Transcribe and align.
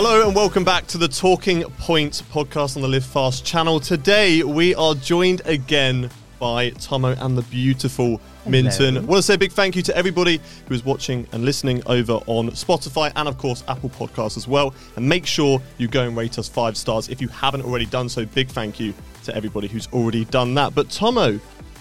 Hello 0.00 0.24
and 0.24 0.32
welcome 0.32 0.62
back 0.62 0.86
to 0.86 0.96
the 0.96 1.08
Talking 1.08 1.64
Point 1.76 2.22
podcast 2.30 2.76
on 2.76 2.82
the 2.82 2.88
Live 2.88 3.04
Fast 3.04 3.44
channel. 3.44 3.80
Today 3.80 4.44
we 4.44 4.72
are 4.76 4.94
joined 4.94 5.42
again 5.44 6.08
by 6.38 6.70
Tomo 6.70 7.16
and 7.18 7.36
the 7.36 7.42
beautiful 7.42 8.20
Minton. 8.46 8.96
I 8.96 9.00
want 9.00 9.18
to 9.18 9.22
say 9.22 9.34
a 9.34 9.38
big 9.38 9.50
thank 9.50 9.74
you 9.74 9.82
to 9.82 9.96
everybody 9.96 10.40
who 10.68 10.74
is 10.74 10.84
watching 10.84 11.26
and 11.32 11.44
listening 11.44 11.82
over 11.86 12.12
on 12.26 12.48
Spotify 12.50 13.10
and, 13.16 13.28
of 13.28 13.38
course, 13.38 13.64
Apple 13.66 13.90
Podcasts 13.90 14.36
as 14.36 14.46
well. 14.46 14.72
And 14.94 15.08
make 15.08 15.26
sure 15.26 15.60
you 15.78 15.88
go 15.88 16.04
and 16.04 16.16
rate 16.16 16.38
us 16.38 16.48
five 16.48 16.76
stars 16.76 17.08
if 17.08 17.20
you 17.20 17.26
haven't 17.26 17.62
already 17.62 17.86
done 17.86 18.08
so. 18.08 18.24
Big 18.24 18.46
thank 18.50 18.78
you 18.78 18.94
to 19.24 19.34
everybody 19.34 19.66
who's 19.66 19.88
already 19.88 20.26
done 20.26 20.54
that. 20.54 20.76
But, 20.76 20.90
Tomo, 20.90 21.38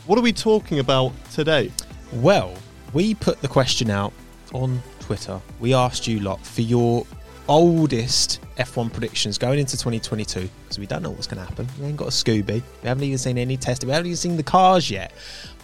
what 0.08 0.18
are 0.18 0.24
we 0.24 0.34
talking 0.34 0.80
about 0.80 1.14
today? 1.30 1.72
Well, 2.14 2.56
we 2.94 3.14
put 3.14 3.44
the 3.44 3.48
question 3.48 3.92
out 3.92 4.12
on 4.54 4.82
Twitter. 5.02 5.40
We 5.60 5.76
asked 5.76 6.08
you 6.08 6.20
lot 6.20 6.44
for 6.44 6.64
your 6.64 7.06
oldest 7.48 8.40
F1 8.58 8.92
predictions 8.92 9.38
going 9.38 9.60
into 9.60 9.74
2022 9.78 10.50
because 10.64 10.80
we 10.80 10.86
don't 10.86 11.02
know 11.04 11.12
what's 11.12 11.28
going 11.28 11.42
to 11.42 11.48
happen. 11.48 11.68
We 11.80 11.88
ain't 11.88 11.98
got 11.98 12.08
a 12.08 12.12
Scooby. 12.12 12.62
We 12.82 12.88
haven't 12.88 13.04
even 13.04 13.18
seen 13.18 13.38
any 13.38 13.58
testing. 13.58 13.88
We 13.88 13.94
haven't 13.94 14.08
even 14.08 14.18
seen 14.18 14.38
the 14.38 14.44
cars 14.44 14.90
yet. 14.90 15.12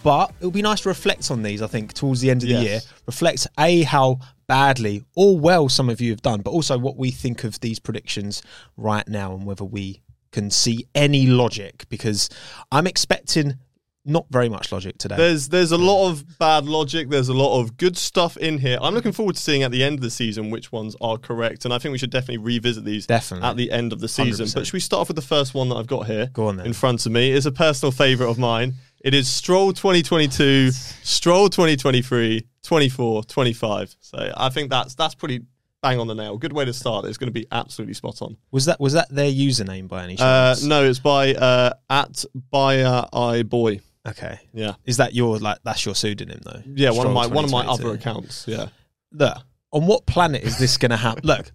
But 0.02 0.32
it 0.40 0.44
would 0.44 0.54
be 0.54 0.62
nice 0.62 0.80
to 0.82 0.88
reflect 0.90 1.30
on 1.30 1.42
these, 1.42 1.62
I 1.62 1.66
think, 1.66 1.92
towards 1.92 2.20
the 2.20 2.30
end 2.30 2.42
of 2.42 2.48
Yes. 2.48 2.58
the 2.60 2.64
year. 2.68 2.80
Reflect, 3.06 3.46
A, 3.58 3.82
how 3.82 4.18
badly 4.46 5.04
or 5.16 5.38
well 5.38 5.68
some 5.68 5.88
of 5.88 6.00
you 6.00 6.10
have 6.10 6.22
done, 6.22 6.40
but 6.42 6.50
also 6.50 6.76
what 6.78 6.96
we 6.96 7.10
think 7.10 7.44
of 7.44 7.58
these 7.60 7.78
predictions 7.78 8.42
right 8.76 9.06
now 9.08 9.32
and 9.34 9.46
whether 9.46 9.64
we 9.64 10.00
can 10.32 10.50
see 10.50 10.86
any 10.94 11.26
logic 11.26 11.86
because 11.88 12.28
I'm 12.72 12.86
expecting 12.86 13.54
not 14.04 14.26
very 14.30 14.48
much 14.48 14.70
logic 14.70 14.98
today. 14.98 15.16
There's 15.16 15.48
there's 15.48 15.72
a 15.72 15.78
lot 15.78 16.10
of 16.10 16.38
bad 16.38 16.66
logic. 16.66 17.08
There's 17.08 17.28
a 17.28 17.34
lot 17.34 17.60
of 17.60 17.76
good 17.76 17.96
stuff 17.96 18.36
in 18.36 18.58
here. 18.58 18.78
I'm 18.82 18.94
looking 18.94 19.12
forward 19.12 19.36
to 19.36 19.40
seeing 19.40 19.62
at 19.62 19.70
the 19.70 19.82
end 19.82 19.94
of 19.96 20.02
the 20.02 20.10
season 20.10 20.50
which 20.50 20.70
ones 20.72 20.94
are 21.00 21.16
correct, 21.18 21.64
and 21.64 21.72
I 21.72 21.78
think 21.78 21.92
we 21.92 21.98
should 21.98 22.10
definitely 22.10 22.38
revisit 22.38 22.84
these 22.84 23.06
Definitely. 23.06 23.48
at 23.48 23.56
the 23.56 23.70
end 23.70 23.92
of 23.92 24.00
the 24.00 24.08
season. 24.08 24.46
100%. 24.46 24.54
But 24.54 24.66
should 24.66 24.72
we 24.74 24.80
start 24.80 25.00
off 25.00 25.08
with 25.08 25.16
the 25.16 25.22
first 25.22 25.54
one 25.54 25.68
that 25.70 25.76
I've 25.76 25.86
got 25.86 26.06
here? 26.06 26.26
Go 26.32 26.48
on 26.48 26.56
then. 26.58 26.66
In 26.66 26.72
front 26.74 27.06
of 27.06 27.12
me 27.12 27.32
It's 27.32 27.46
a 27.46 27.52
personal 27.52 27.92
favourite 27.92 28.30
of 28.30 28.38
mine. 28.38 28.74
It 29.02 29.12
is 29.14 29.28
Stroll 29.28 29.72
2022, 29.74 30.70
Stroll 30.70 31.48
2023, 31.50 32.46
24, 32.62 33.24
25. 33.24 33.96
So 34.00 34.32
I 34.36 34.48
think 34.48 34.70
that's 34.70 34.94
that's 34.94 35.14
pretty 35.14 35.42
bang 35.82 35.98
on 36.00 36.06
the 36.06 36.14
nail. 36.14 36.38
Good 36.38 36.54
way 36.54 36.64
to 36.64 36.72
start. 36.72 37.04
It's 37.04 37.18
going 37.18 37.28
to 37.28 37.32
be 37.32 37.46
absolutely 37.52 37.92
spot 37.94 38.22
on. 38.22 38.36
Was 38.50 38.64
that 38.66 38.80
was 38.80 38.94
that 38.94 39.08
their 39.10 39.30
username 39.30 39.88
by 39.88 40.04
any 40.04 40.14
Uh, 40.14 40.54
chance? 40.54 40.64
no, 40.64 40.84
it's 40.84 40.98
by 41.00 41.34
uh, 41.34 41.74
at 41.90 42.24
Bayer 42.50 43.04
I 43.12 43.42
Boy. 43.42 43.80
Okay. 44.06 44.38
Yeah, 44.52 44.74
Is 44.84 44.98
that 44.98 45.14
your 45.14 45.38
like 45.38 45.58
that's 45.64 45.84
your 45.86 45.94
pseudonym 45.94 46.40
though? 46.44 46.62
yeah. 46.66 46.90
One 46.90 47.06
of 47.06 47.12
my 47.12 47.26
one 47.26 47.44
of 47.44 47.50
my 47.50 47.64
other 47.66 47.92
accounts. 47.94 48.44
Yeah. 48.46 48.68
Look, 49.12 49.38
on 49.72 49.86
what 49.86 50.06
planet 50.06 50.42
is 50.42 50.58
this 50.58 50.76
going 50.76 50.90
to 50.90 50.96
happen? 50.96 51.22
Look, 51.26 51.50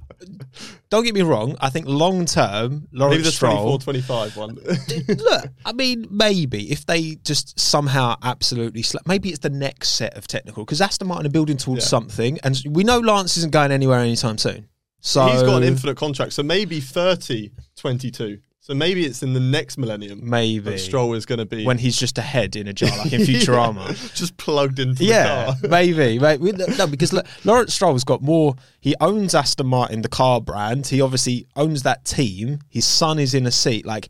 don't 0.89 1.03
get 1.03 1.13
me 1.13 1.21
wrong. 1.21 1.55
I 1.61 1.69
think 1.69 1.85
long 1.87 2.25
term, 2.25 2.87
Maybe 2.91 3.21
the 3.21 3.31
Stroll. 3.31 3.77
24 3.77 4.33
25 4.33 4.37
one. 4.37 4.55
look, 5.17 5.45
I 5.63 5.71
mean, 5.73 6.07
maybe 6.09 6.71
if 6.71 6.85
they 6.85 7.15
just 7.23 7.57
somehow 7.59 8.15
absolutely 8.23 8.81
sla- 8.81 9.05
maybe 9.05 9.29
it's 9.29 9.39
the 9.39 9.49
next 9.49 9.89
set 9.89 10.15
of 10.17 10.27
technical 10.27 10.65
because 10.65 10.81
Aston 10.81 11.07
Martin 11.07 11.27
are 11.27 11.29
building 11.29 11.55
towards 11.57 11.83
Yeah. 11.85 11.89
something, 11.89 12.39
and 12.43 12.61
we 12.67 12.83
know 12.83 12.99
Lance 12.99 13.37
isn't 13.37 13.51
going 13.53 13.71
anywhere 13.71 13.99
anytime 13.99 14.37
soon. 14.37 14.67
So 15.01 15.25
He's 15.27 15.43
got 15.43 15.57
an 15.57 15.63
infinite 15.63 15.95
contract, 15.95 16.33
so 16.33 16.43
maybe 16.43 16.81
30 16.81 17.51
22. 17.77 18.39
So 18.61 18.75
maybe 18.75 19.05
it's 19.05 19.23
in 19.23 19.33
the 19.33 19.39
next 19.39 19.77
millennium 19.77 20.19
maybe 20.21 20.59
that 20.59 20.79
Stroll 20.79 21.13
is 21.13 21.25
going 21.25 21.39
to 21.39 21.45
be 21.45 21.65
when 21.65 21.77
he's 21.77 21.97
just 21.97 22.17
a 22.17 22.21
head 22.21 22.55
in 22.55 22.67
a 22.67 22.73
jar 22.73 22.95
like 22.97 23.13
in 23.13 23.21
Futurama. 23.29 23.87
Yeah, 23.87 24.09
just 24.13 24.37
plugged 24.37 24.79
into 24.79 25.03
Yeah, 25.03 25.55
the 25.61 25.67
car. 25.67 25.69
maybe. 25.69 26.19
maybe. 26.19 26.51
No, 26.77 26.85
because 26.85 27.13
look, 27.13 27.25
Lawrence 27.45 27.73
Stroll's 27.73 28.03
got 28.03 28.21
more. 28.21 28.55
He 28.79 28.95
owns 28.99 29.33
Aston 29.33 29.67
Martin, 29.67 30.01
the 30.01 30.09
car 30.09 30.41
brand. 30.41 30.87
He 30.87 31.01
obviously 31.01 31.47
owns 31.55 31.83
that 31.83 32.05
team. 32.05 32.59
His 32.69 32.85
son 32.85 33.17
is 33.17 33.33
in 33.33 33.45
a 33.45 33.51
seat. 33.51 33.85
Like 33.85 34.09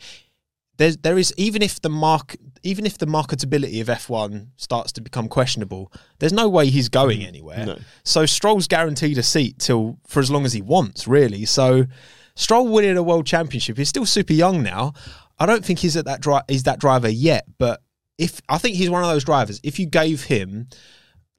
there's 0.78 0.98
there 0.98 1.18
is 1.18 1.34
even 1.38 1.62
if 1.62 1.80
the 1.82 1.90
mark 1.90 2.36
even 2.64 2.86
if 2.86 2.98
the 2.98 3.06
marketability 3.06 3.80
of 3.82 3.88
F1 3.88 4.48
starts 4.58 4.92
to 4.94 5.02
become 5.02 5.28
questionable, 5.30 5.92
there's 6.18 6.34
no 6.34 6.50
way 6.50 6.70
he's 6.70 6.90
going 6.90 7.20
mm. 7.20 7.28
anywhere. 7.28 7.66
No. 7.66 7.78
So 8.04 8.26
Stroll's 8.26 8.68
guaranteed 8.68 9.18
a 9.18 9.24
seat 9.24 9.60
till 9.60 10.00
for 10.08 10.20
as 10.20 10.32
long 10.32 10.46
as 10.46 10.54
he 10.54 10.62
wants, 10.62 11.08
really. 11.08 11.46
So 11.46 11.86
Stroll 12.40 12.70
winning 12.70 12.96
a 12.96 13.04
world 13.04 13.26
championship. 13.26 13.78
He's 13.78 13.90
still 13.90 14.06
super 14.06 14.32
young 14.34 14.64
now. 14.64 14.94
I 15.38 15.46
don't 15.46 15.64
think 15.64 15.80
he's 15.80 15.98
at 15.98 16.06
that 16.06 16.22
dri- 16.22 16.40
he's 16.48 16.64
that 16.64 16.80
driver 16.80 17.10
yet, 17.10 17.46
but 17.58 17.82
if 18.18 18.42
I 18.48 18.58
think 18.58 18.78
he's 18.78 18.90
one 18.90 19.04
of 19.04 19.10
those 19.10 19.26
drivers. 19.26 19.60
If 19.64 19.78
you 19.78 19.86
gave 19.86 20.24
him 20.24 20.68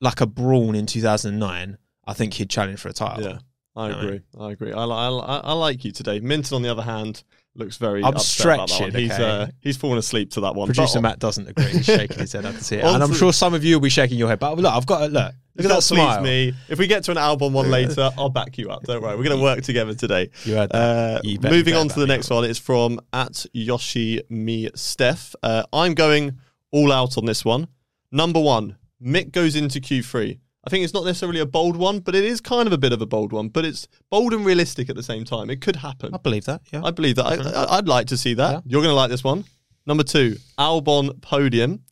like 0.00 0.20
a 0.20 0.26
brawn 0.26 0.74
in 0.74 0.84
2009, 0.86 1.78
I 2.06 2.12
think 2.12 2.34
he'd 2.34 2.50
challenge 2.50 2.80
for 2.80 2.88
a 2.88 2.92
title. 2.92 3.24
Yeah, 3.24 3.38
I 3.74 3.88
No. 3.88 3.98
agree. 3.98 4.20
I 4.38 4.50
agree. 4.52 4.72
I, 4.72 4.84
I, 4.84 5.08
I 5.38 5.52
like 5.54 5.84
you 5.86 5.92
today. 5.92 6.20
Minton, 6.20 6.54
on 6.56 6.62
the 6.62 6.70
other 6.70 6.82
hand, 6.82 7.24
looks 7.54 7.76
very. 7.76 8.02
I'm 8.02 8.14
upset 8.14 8.46
about 8.46 8.68
that 8.68 8.74
stretching. 8.74 8.94
He's 9.00 9.10
uh, 9.10 9.48
he's 9.60 9.76
fallen 9.76 9.98
asleep 9.98 10.30
to 10.32 10.40
that 10.42 10.54
one. 10.54 10.66
Producer 10.68 10.98
But- 10.98 11.02
Matt 11.02 11.18
doesn't 11.18 11.48
agree. 11.48 11.66
He's 11.66 11.84
shaking 11.86 12.18
his 12.18 12.32
head. 12.32 12.46
I 12.46 12.52
can 12.52 12.60
see 12.60 12.76
it, 12.76 12.84
and 12.84 13.02
I'm 13.02 13.12
sure 13.14 13.32
some 13.32 13.54
of 13.54 13.64
you 13.64 13.76
will 13.76 13.80
be 13.82 13.88
shaking 13.90 14.18
your 14.18 14.28
head. 14.28 14.38
But 14.38 14.56
look, 14.58 14.72
I've 14.72 14.86
got 14.86 15.10
look. 15.10 15.32
Look 15.56 15.66
at 15.66 15.74
that 15.74 15.82
smile. 15.82 16.22
me. 16.22 16.54
If 16.68 16.78
we 16.78 16.86
get 16.86 17.04
to 17.04 17.10
an 17.10 17.18
album 17.18 17.52
one 17.52 17.70
later, 17.70 18.08
I'll 18.18 18.30
back 18.30 18.56
you 18.56 18.70
up. 18.70 18.84
Don't 18.84 19.02
worry. 19.02 19.16
We're 19.16 19.24
going 19.24 19.36
to 19.36 19.42
work 19.42 19.60
together 19.62 19.92
today. 19.94 20.30
You 20.44 20.54
heard 20.54 20.70
that. 20.70 20.76
Uh, 20.76 21.20
You 21.22 21.38
moving 21.42 21.74
on 21.74 21.88
to 21.88 22.00
the 22.00 22.06
next 22.06 22.30
one. 22.30 22.44
It's 22.44 22.58
from 22.58 22.98
at 23.12 23.44
Yoshi 23.52 24.22
Me 24.30 24.70
Steph. 24.74 25.34
Uh, 25.42 25.64
I'm 25.72 25.94
going 25.94 26.38
all 26.70 26.92
out 26.92 27.18
on 27.18 27.26
this 27.26 27.44
one. 27.44 27.66
Number 28.12 28.40
one, 28.40 28.76
Mick 29.04 29.32
goes 29.32 29.54
into 29.56 29.80
Q3. 29.80 30.38
I 30.64 30.70
think 30.70 30.84
it's 30.84 30.92
not 30.92 31.04
necessarily 31.04 31.40
a 31.40 31.46
bold 31.46 31.76
one, 31.76 32.00
but 32.00 32.14
it 32.14 32.24
is 32.24 32.40
kind 32.40 32.66
of 32.66 32.72
a 32.72 32.78
bit 32.78 32.92
of 32.92 33.00
a 33.00 33.06
bold 33.06 33.32
one. 33.32 33.48
But 33.48 33.64
it's 33.64 33.88
bold 34.10 34.34
and 34.34 34.44
realistic 34.44 34.90
at 34.90 34.96
the 34.96 35.02
same 35.02 35.24
time. 35.24 35.48
It 35.48 35.60
could 35.62 35.76
happen. 35.76 36.14
I 36.14 36.18
believe 36.18 36.44
that. 36.44 36.60
Yeah. 36.70 36.82
I 36.84 36.90
believe 36.90 37.16
that. 37.16 37.24
I, 37.26 37.78
I'd 37.78 37.88
like 37.88 38.08
to 38.08 38.18
see 38.18 38.34
that. 38.34 38.52
Yeah. 38.52 38.60
You're 38.66 38.82
going 38.82 38.92
to 38.92 38.96
like 38.96 39.10
this 39.10 39.24
one. 39.24 39.44
Number 39.86 40.02
two, 40.04 40.36
Albon 40.58 41.20
podium. 41.22 41.82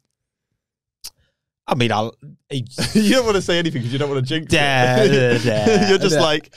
I 1.66 1.74
mean, 1.74 1.92
I'll. 1.92 2.14
you 2.50 3.14
don't 3.14 3.24
want 3.24 3.36
to 3.36 3.42
say 3.42 3.58
anything 3.58 3.80
because 3.80 3.92
you 3.92 3.98
don't 3.98 4.10
want 4.10 4.24
to 4.24 4.26
jinx 4.26 4.50
Da, 4.52 4.96
it. 5.02 5.08
da, 5.42 5.66
da, 5.66 5.84
uh, 5.84 5.86
You're 5.88 5.98
just 5.98 6.18
like, 6.18 6.54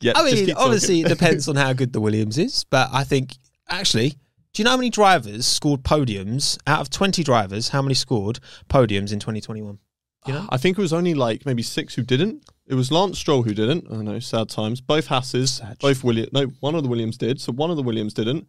yeah. 0.00 0.12
I 0.14 0.30
mean, 0.30 0.52
obviously, 0.56 1.00
it 1.00 1.08
depends 1.08 1.48
on 1.48 1.56
how 1.64 1.72
good 1.72 1.92
the 1.92 2.00
Williams 2.00 2.38
is, 2.38 2.64
but 2.64 2.88
I 2.92 3.04
think 3.04 3.36
actually, 3.68 4.10
do 4.10 4.16
you 4.62 4.64
know 4.64 4.70
how 4.70 4.76
many 4.76 4.90
drivers 4.90 5.46
scored 5.46 5.82
podiums 5.82 6.58
out 6.66 6.80
of 6.80 6.90
20 6.90 7.22
drivers? 7.24 7.70
How 7.70 7.82
many 7.82 7.94
scored 7.94 8.38
podiums 8.68 9.12
in 9.12 9.18
2021? 9.18 9.78
You 10.26 10.32
know, 10.34 10.46
I 10.50 10.56
think 10.56 10.78
it 10.78 10.80
was 10.80 10.92
only 10.92 11.14
like 11.14 11.44
maybe 11.44 11.62
six 11.62 11.94
who 11.94 12.02
didn't. 12.02 12.44
It 12.66 12.74
was 12.74 12.90
Lance 12.90 13.18
Stroll 13.18 13.42
who 13.42 13.52
didn't. 13.52 13.86
I 13.92 13.96
know, 13.96 14.18
sad 14.20 14.48
times. 14.48 14.80
Both 14.80 15.08
Hasses, 15.08 15.60
both 15.80 16.02
Williams. 16.02 16.32
No, 16.32 16.46
one 16.60 16.74
of 16.74 16.82
the 16.82 16.88
Williams 16.88 17.18
did. 17.18 17.40
So 17.40 17.52
one 17.52 17.70
of 17.70 17.76
the 17.76 17.82
Williams 17.82 18.14
didn't. 18.14 18.46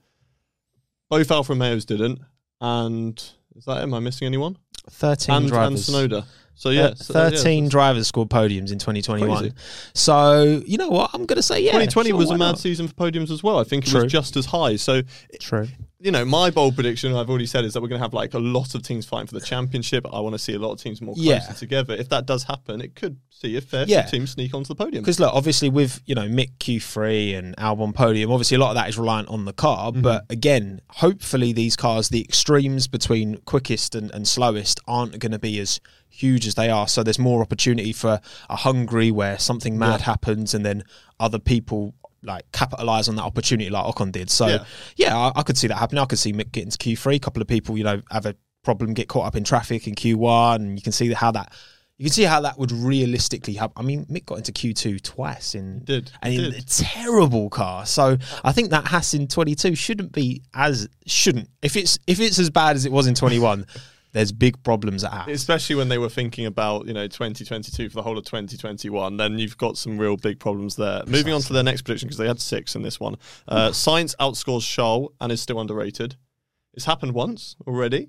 Both 1.09 1.31
Alfa 1.31 1.53
Romeos 1.53 1.83
didn't. 1.85 2.19
And 2.61 3.17
is 3.55 3.65
that? 3.65 3.79
it? 3.79 3.83
Am 3.83 3.93
I 3.93 3.99
missing 3.99 4.25
anyone? 4.25 4.57
13 4.89 5.35
And 5.35 5.43
and 5.43 5.51
drivers. 5.51 5.89
Tsunoda. 5.89 6.25
So 6.57 6.69
Uh, 6.69 6.73
yeah, 6.73 6.93
so, 6.95 7.13
yeah, 7.13 7.29
13 7.31 7.67
drivers 7.69 8.07
scored 8.07 8.29
podiums 8.29 8.71
in 8.71 8.79
2021. 8.79 9.37
Crazy. 9.37 9.53
So, 9.93 10.61
you 10.65 10.77
know 10.77 10.89
what? 10.89 11.11
I'm 11.13 11.25
going 11.25 11.37
to 11.37 11.43
say, 11.43 11.59
yeah. 11.61 11.71
2020 11.71 12.09
sure, 12.09 12.17
was 12.17 12.29
a 12.31 12.37
mad 12.37 12.37
not? 12.51 12.59
season 12.59 12.87
for 12.87 12.93
podiums 12.93 13.29
as 13.31 13.43
well. 13.43 13.59
I 13.59 13.63
think 13.63 13.85
it 13.87 13.91
True. 13.91 14.03
was 14.03 14.11
just 14.11 14.35
as 14.37 14.45
high. 14.47 14.75
So 14.77 15.01
True. 15.39 15.67
you 15.99 16.11
know, 16.11 16.23
my 16.25 16.49
bold 16.51 16.75
prediction, 16.75 17.13
I've 17.15 17.29
already 17.29 17.45
said, 17.45 17.65
is 17.65 17.73
that 17.73 17.81
we're 17.81 17.87
going 17.89 17.99
to 17.99 18.05
have 18.05 18.13
like 18.13 18.33
a 18.33 18.39
lot 18.39 18.73
of 18.75 18.83
teams 18.83 19.05
fighting 19.05 19.27
for 19.27 19.33
the 19.33 19.41
championship. 19.45 20.05
I 20.11 20.19
want 20.19 20.33
to 20.33 20.39
see 20.39 20.53
a 20.53 20.59
lot 20.59 20.71
of 20.71 20.79
teams 20.81 21.01
more 21.01 21.15
closer 21.15 21.29
Yeah. 21.29 21.39
together. 21.39 21.93
If 21.93 22.09
that 22.09 22.25
does 22.25 22.43
happen, 22.43 22.79
it 22.81 22.95
could 22.95 23.17
see 23.29 23.55
a 23.57 23.61
fair 23.61 23.85
Yeah. 23.87 24.03
few 24.07 24.19
teams 24.19 24.31
sneak 24.31 24.53
onto 24.53 24.67
the 24.69 24.75
podium. 24.75 25.03
Because 25.03 25.19
look, 25.19 25.33
obviously 25.33 25.69
with 25.69 26.01
you 26.05 26.15
know 26.15 26.27
Mick 26.27 26.51
Q3 26.59 27.37
and 27.37 27.55
Albon 27.57 27.93
podium, 27.93 28.31
obviously 28.31 28.55
a 28.55 28.59
lot 28.59 28.69
of 28.69 28.75
that 28.75 28.87
is 28.87 28.97
reliant 28.97 29.27
on 29.29 29.45
the 29.45 29.53
car. 29.53 29.91
Mm-hmm. 29.91 30.01
But 30.01 30.25
again, 30.29 30.79
hopefully 30.89 31.51
these 31.53 31.75
cars, 31.75 32.09
the 32.09 32.21
extremes 32.21 32.87
between 32.87 33.37
quickest 33.45 33.93
and, 33.95 34.09
and 34.11 34.27
slowest, 34.27 34.79
aren't 34.87 35.19
going 35.19 35.31
to 35.33 35.39
be 35.39 35.59
as 35.59 35.79
huge 36.15 36.47
as 36.47 36.55
they 36.55 36.69
are. 36.69 36.87
So 36.87 37.03
there's 37.03 37.19
more 37.19 37.41
opportunity 37.41 37.93
for 37.93 38.19
a 38.49 38.55
Hungary 38.55 39.11
where 39.11 39.37
something 39.37 39.77
mad 39.77 39.99
Yeah. 39.99 40.05
happens, 40.05 40.53
and 40.53 40.65
then 40.65 40.83
other 41.19 41.39
people 41.39 41.93
like 42.23 42.51
capitalize 42.51 43.07
on 43.07 43.15
that 43.17 43.23
opportunity 43.23 43.69
like 43.69 43.85
Ocon 43.85 44.11
did. 44.11 44.29
So 44.31 44.47
Yeah. 44.47 44.63
yeah, 44.95 45.15
I, 45.17 45.31
I 45.39 45.43
could 45.43 45.57
see 45.57 45.67
that 45.67 45.75
happening. 45.77 46.01
I 46.01 46.05
could 46.05 46.17
see 46.19 46.33
Mick 46.33 46.51
getting 46.51 46.71
to 46.71 46.77
Q3. 46.77 47.15
A 47.15 47.19
couple 47.19 47.41
of 47.41 47.47
people, 47.47 47.77
you 47.77 47.83
know, 47.83 48.01
have 48.09 48.25
a 48.25 48.35
problem, 48.63 48.93
get 48.95 49.07
caught 49.07 49.27
up 49.27 49.35
in 49.35 49.43
traffic 49.43 49.87
in 49.87 49.93
Q1, 49.93 50.55
and 50.55 50.75
you 50.77 50.81
can 50.81 50.91
see 50.91 51.13
how 51.13 51.31
that. 51.31 51.53
You 51.97 52.05
can 52.05 52.13
see 52.13 52.23
how 52.23 52.41
that 52.41 52.57
would 52.59 52.73
realistically 52.73 53.53
happen. 53.53 53.73
I 53.77 53.81
mean, 53.83 54.05
Mick 54.07 54.25
got 54.25 54.39
into 54.39 54.51
Q2 54.51 55.01
twice 55.01 55.55
in 55.55 55.79
did, 55.85 56.11
and 56.21 56.33
he 56.33 56.43
in 56.43 56.51
did. 56.51 56.61
a 56.63 56.65
terrible 56.65 57.49
car. 57.49 57.85
So 57.85 58.17
I 58.43 58.51
think 58.51 58.71
that 58.71 58.85
Haas 58.87 59.13
in 59.13 59.27
22 59.27 59.75
shouldn't 59.75 60.11
be 60.11 60.41
as 60.53 60.89
shouldn't. 61.05 61.49
If 61.61 61.77
it's 61.77 61.97
if 62.07 62.19
it's 62.19 62.37
as 62.39 62.49
bad 62.49 62.75
as 62.75 62.85
it 62.85 62.91
was 62.91 63.07
in 63.07 63.15
21, 63.15 63.65
there's 64.15 64.31
big 64.31 64.63
problems 64.63 65.03
at 65.03 65.11
Haas. 65.11 65.27
Especially 65.29 65.75
when 65.75 65.89
they 65.89 65.97
were 65.97 66.09
thinking 66.09 66.45
about, 66.45 66.87
you 66.87 66.93
know, 66.93 67.05
2022 67.05 67.89
for 67.89 67.95
the 67.95 68.01
whole 68.01 68.17
of 68.17 68.23
2021, 68.25 69.17
then 69.17 69.37
you've 69.37 69.57
got 69.57 69.77
some 69.77 69.97
real 69.97 70.15
big 70.15 70.39
problems 70.39 70.77
there. 70.77 71.03
Moving 71.05 71.33
on 71.33 71.41
to 71.41 71.51
their 71.53 71.63
next 71.63 71.81
prediction, 71.81 72.07
because 72.07 72.17
they 72.17 72.27
had 72.27 72.39
six 72.39 72.75
in 72.75 72.81
this 72.81 72.97
one. 72.99 73.17
Uh, 73.47 73.69
Sainz 73.71 74.15
outscores 74.15 74.63
Charles 74.67 75.11
and 75.19 75.31
is 75.33 75.41
still 75.41 75.59
underrated. 75.59 76.15
It's 76.73 76.85
happened 76.85 77.11
once 77.13 77.55
already. 77.67 78.07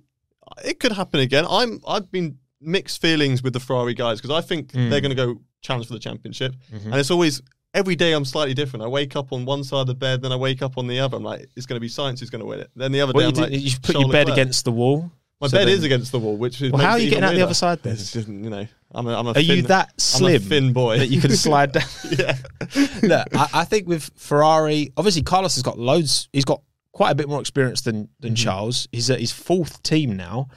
It 0.64 0.78
could 0.78 0.92
happen 0.92 1.18
again. 1.20 1.44
I'm 1.50 1.80
I've 1.86 2.10
been 2.12 2.38
mixed 2.60 3.00
feelings 3.02 3.42
with 3.42 3.52
the 3.52 3.60
Ferrari 3.60 3.92
guys 3.94 4.20
because 4.20 4.30
I 4.36 4.46
think 4.46 4.72
Mm. 4.72 4.90
they're 4.90 5.00
going 5.00 5.14
to 5.16 5.26
go 5.26 5.40
challenge 5.60 5.88
for 5.88 5.92
the 5.94 5.98
championship, 5.98 6.54
Mm-hmm. 6.72 6.92
and 6.92 7.00
it's 7.00 7.10
always 7.10 7.42
every 7.74 7.96
day 7.96 8.12
I'm 8.12 8.24
slightly 8.24 8.54
different. 8.54 8.84
I 8.84 8.88
wake 8.88 9.16
up 9.16 9.32
on 9.32 9.44
one 9.44 9.64
side 9.64 9.80
of 9.80 9.86
the 9.88 9.94
bed, 9.94 10.22
then 10.22 10.30
I 10.32 10.36
wake 10.36 10.62
up 10.62 10.78
on 10.78 10.86
the 10.86 11.00
other. 11.00 11.16
I'm 11.16 11.24
like, 11.24 11.48
it's 11.56 11.66
going 11.66 11.76
to 11.76 11.80
be 11.80 11.88
Sainz 11.88 12.20
who's 12.20 12.30
going 12.30 12.40
to 12.40 12.46
win 12.46 12.60
it. 12.60 12.70
Then 12.76 12.92
the 12.92 13.00
other 13.02 13.12
Well, 13.12 13.32
day, 13.32 13.36
you, 13.42 13.50
like, 13.50 13.60
you 13.64 13.70
put 13.82 13.94
your 13.96 14.08
bed 14.08 14.28
Leclerc. 14.28 14.38
against 14.38 14.64
the 14.64 14.72
wall. 14.72 15.10
My 15.40 15.48
so 15.48 15.58
bed 15.58 15.68
then- 15.68 15.74
is 15.74 15.84
against 15.84 16.12
the 16.12 16.18
wall, 16.18 16.36
which 16.36 16.62
is. 16.62 16.72
Well, 16.72 16.80
how 16.82 16.92
are 16.92 16.98
you 16.98 17.10
getting 17.10 17.24
out 17.24 17.34
the 17.34 17.42
other 17.42 17.54
side 17.54 17.82
then? 17.82 17.92
It's 17.92 18.12
just, 18.12 18.26
you 18.28 18.34
know, 18.50 18.66
I'm 18.92 19.06
a, 19.06 19.18
I'm 19.18 19.26
a 19.26 19.32
Are 19.32 19.40
you 19.40 19.56
thin- 19.56 19.64
that 19.66 19.88
I'm 19.88 19.94
a 19.96 20.00
slim 20.00 20.42
thin 20.42 20.72
boy 20.72 20.98
that 20.98 21.08
you 21.08 21.20
can 21.20 21.32
slide 21.36 21.72
down? 21.72 21.84
yeah, 22.10 22.36
Look, 23.02 23.28
I, 23.36 23.48
I 23.52 23.64
think 23.64 23.86
with 23.86 24.10
Ferrari, 24.16 24.92
obviously 24.96 25.22
Carlos 25.22 25.54
has 25.56 25.62
got 25.62 25.78
loads. 25.78 26.28
He's 26.32 26.44
got 26.46 26.62
quite 26.92 27.10
a 27.10 27.14
bit 27.14 27.28
more 27.28 27.40
experience 27.40 27.82
than 27.82 28.08
than 28.20 28.30
Mm-hmm. 28.32 28.44
Charles. 28.44 28.88
He's 28.92 29.10
at 29.10 29.20
his 29.20 29.32
fourth 29.32 29.82
team 29.82 30.16
now, 30.16 30.48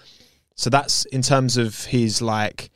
so 0.56 0.70
that's 0.70 1.04
in 1.06 1.22
terms 1.22 1.58
of 1.58 1.84
his 1.86 2.22
like, 2.22 2.70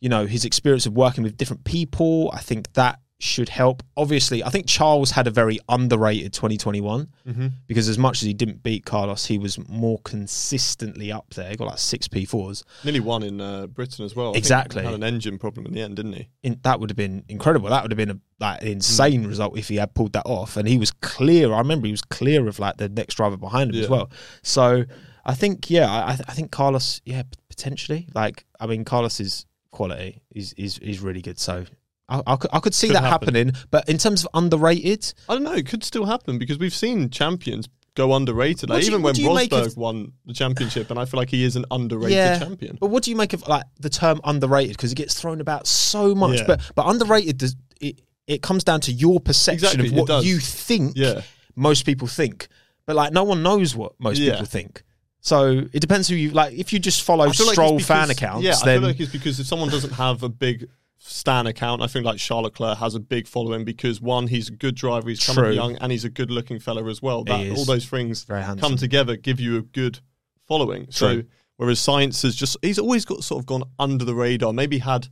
you 0.00 0.08
know, 0.10 0.26
his 0.26 0.44
experience 0.44 0.84
of 0.84 0.92
working 0.92 1.24
with 1.24 1.38
different 1.38 1.64
people. 1.64 2.30
I 2.34 2.40
think 2.40 2.70
that 2.74 2.98
should 3.22 3.50
help. 3.50 3.82
Obviously, 3.96 4.42
I 4.42 4.48
think 4.48 4.66
Charles 4.66 5.10
had 5.10 5.26
a 5.26 5.30
very 5.30 5.58
underrated 5.68 6.32
2021 6.32 7.08
Mm-hmm. 7.28 7.48
because 7.66 7.88
as 7.88 7.98
much 7.98 8.22
as 8.22 8.26
he 8.26 8.32
didn't 8.34 8.62
beat 8.62 8.84
Carlos, 8.86 9.26
he 9.26 9.38
was 9.38 9.58
more 9.68 9.98
consistently 10.04 11.12
up 11.12 11.32
there. 11.34 11.50
He 11.50 11.56
got 11.56 11.66
like 11.66 11.78
six 11.78 12.08
P4s. 12.08 12.64
nearly 12.82 13.00
won 13.00 13.22
in 13.22 13.40
uh, 13.40 13.66
Britain 13.66 14.04
as 14.04 14.16
well. 14.16 14.30
I 14.30 14.32
think 14.32 14.38
Exactly. 14.44 14.82
had 14.82 14.94
an 14.94 15.04
engine 15.04 15.38
problem 15.38 15.66
in 15.66 15.72
the 15.74 15.82
end, 15.82 15.96
didn't 15.96 16.14
he? 16.14 16.28
in, 16.42 16.58
that 16.62 16.80
would 16.80 16.90
have 16.90 16.96
been 16.96 17.24
incredible. 17.28 17.68
That 17.68 17.82
would 17.82 17.90
have 17.92 17.96
been 17.98 18.10
a 18.10 18.18
like 18.40 18.62
insane 18.62 19.26
result 19.26 19.58
if 19.58 19.68
he 19.68 19.76
had 19.76 19.92
pulled 19.94 20.14
that 20.14 20.24
off. 20.26 20.56
And 20.56 20.66
he 20.66 20.78
was 20.78 20.90
clear. 20.90 21.52
I 21.52 21.58
remember 21.58 21.86
he 21.86 21.92
was 21.92 22.02
clear 22.02 22.48
of 22.48 22.58
like 22.58 22.78
the 22.78 22.88
next 22.88 23.14
driver 23.16 23.36
behind 23.36 23.74
him 23.74 23.82
as 23.82 23.88
well. 23.88 24.10
So 24.42 24.84
I 25.26 25.34
think 25.34 25.70
yeah, 25.70 25.90
I, 25.90 26.12
I 26.12 26.32
think 26.32 26.50
Carlos 26.50 27.00
yeah 27.04 27.22
potentially 27.50 28.08
like 28.14 28.46
I 28.58 28.66
mean 28.66 28.84
Carlos's 28.84 29.44
quality 29.72 30.22
is 30.34 30.54
is 30.54 30.78
is 30.78 31.00
really 31.00 31.20
good. 31.22 31.38
So. 31.38 31.66
I, 32.10 32.22
I, 32.26 32.36
could, 32.36 32.50
I 32.52 32.58
could 32.60 32.74
see 32.74 32.88
Could 32.88 32.96
that 32.96 33.04
happen. 33.04 33.34
happening, 33.34 33.54
but 33.70 33.88
in 33.88 33.96
terms 33.98 34.24
of 34.24 34.30
underrated, 34.34 35.12
I 35.28 35.34
don't 35.34 35.44
know. 35.44 35.54
It 35.54 35.66
could 35.66 35.84
still 35.84 36.04
happen 36.06 36.38
because 36.38 36.58
we've 36.58 36.74
seen 36.74 37.08
champions 37.10 37.68
go 37.94 38.14
underrated. 38.14 38.68
Like, 38.70 38.82
you- 38.82 38.88
even 38.90 39.02
when 39.02 39.14
make 39.34 39.52
of- 39.52 39.66
Rosberg 39.66 39.76
won 39.76 40.12
the 40.26 40.32
championship, 40.34 40.90
and 40.90 40.98
I 40.98 41.04
feel 41.04 41.18
like 41.18 41.30
he 41.30 41.44
is 41.44 41.56
an 41.56 41.64
underrated 41.70 42.16
yeah. 42.16 42.38
champion. 42.38 42.78
But 42.80 42.88
what 42.90 43.02
do 43.04 43.10
you 43.10 43.16
make 43.16 43.32
of 43.32 43.46
like 43.48 43.64
the 43.78 43.90
term 43.90 44.20
underrated? 44.24 44.76
Because 44.76 44.92
it 44.92 44.96
gets 44.96 45.18
thrown 45.20 45.40
about 45.40 45.66
so 45.66 46.14
much. 46.14 46.38
Yeah. 46.38 46.44
But 46.46 46.72
but 46.74 46.86
underrated 46.86 47.38
does 47.38 47.56
it? 47.80 48.00
It 48.26 48.42
comes 48.42 48.62
down 48.62 48.80
to 48.82 48.92
your 48.92 49.18
perception 49.18 49.80
Exactly, 49.80 49.88
of 50.00 50.08
what 50.08 50.24
you 50.24 50.38
think 50.38 50.92
Yeah. 50.94 51.22
most 51.56 51.84
people 51.84 52.06
think. 52.06 52.46
But 52.86 52.94
like 52.94 53.12
no 53.12 53.24
one 53.24 53.42
knows 53.42 53.74
what 53.74 53.92
most 53.98 54.18
Yeah. 54.18 54.32
people 54.32 54.46
think. 54.46 54.82
So 55.20 55.66
it 55.72 55.80
depends 55.80 56.08
who 56.08 56.14
you 56.14 56.30
like. 56.30 56.54
If 56.54 56.72
you 56.72 56.78
just 56.78 57.02
follow 57.02 57.28
feel 57.30 57.46
like 57.46 57.54
Stroll 57.54 57.78
fan 57.80 58.08
accounts, 58.08 58.44
Yeah, 58.44 58.54
I 58.62 58.64
then 58.64 58.80
feel 58.80 58.88
like 58.88 59.00
it's 59.00 59.12
because 59.12 59.40
if 59.40 59.46
someone 59.46 59.68
doesn't 59.68 59.94
have 59.94 60.22
a 60.22 60.28
big 60.28 60.68
Stan 61.02 61.46
account, 61.46 61.80
I 61.82 61.86
think 61.86 62.04
like 62.04 62.18
Charles 62.18 62.44
Leclerc 62.44 62.76
has 62.78 62.94
a 62.94 63.00
big 63.00 63.26
following 63.26 63.64
because 63.64 64.00
one, 64.02 64.26
he's 64.26 64.48
a 64.50 64.52
good 64.52 64.74
driver, 64.74 65.08
he's 65.08 65.24
coming 65.24 65.44
True. 65.44 65.52
young, 65.54 65.76
and 65.76 65.90
he's 65.90 66.04
a 66.04 66.10
good 66.10 66.30
looking 66.30 66.58
fella 66.58 66.84
as 66.90 67.00
well. 67.00 67.24
That 67.24 67.50
all 67.56 67.64
those 67.64 67.86
things 67.86 68.24
come 68.24 68.76
together, 68.76 69.16
give 69.16 69.40
you 69.40 69.56
a 69.56 69.62
good 69.62 70.00
following. 70.46 70.88
So 70.90 71.22
whereas 71.56 71.78
Sainz 71.80 72.22
has 72.22 72.36
just 72.36 72.58
he's 72.60 72.78
always 72.78 73.04
got 73.06 73.24
sort 73.24 73.40
of 73.40 73.46
gone 73.46 73.62
under 73.78 74.04
the 74.04 74.14
radar. 74.14 74.52
Maybe 74.52 74.78
had 74.78 75.08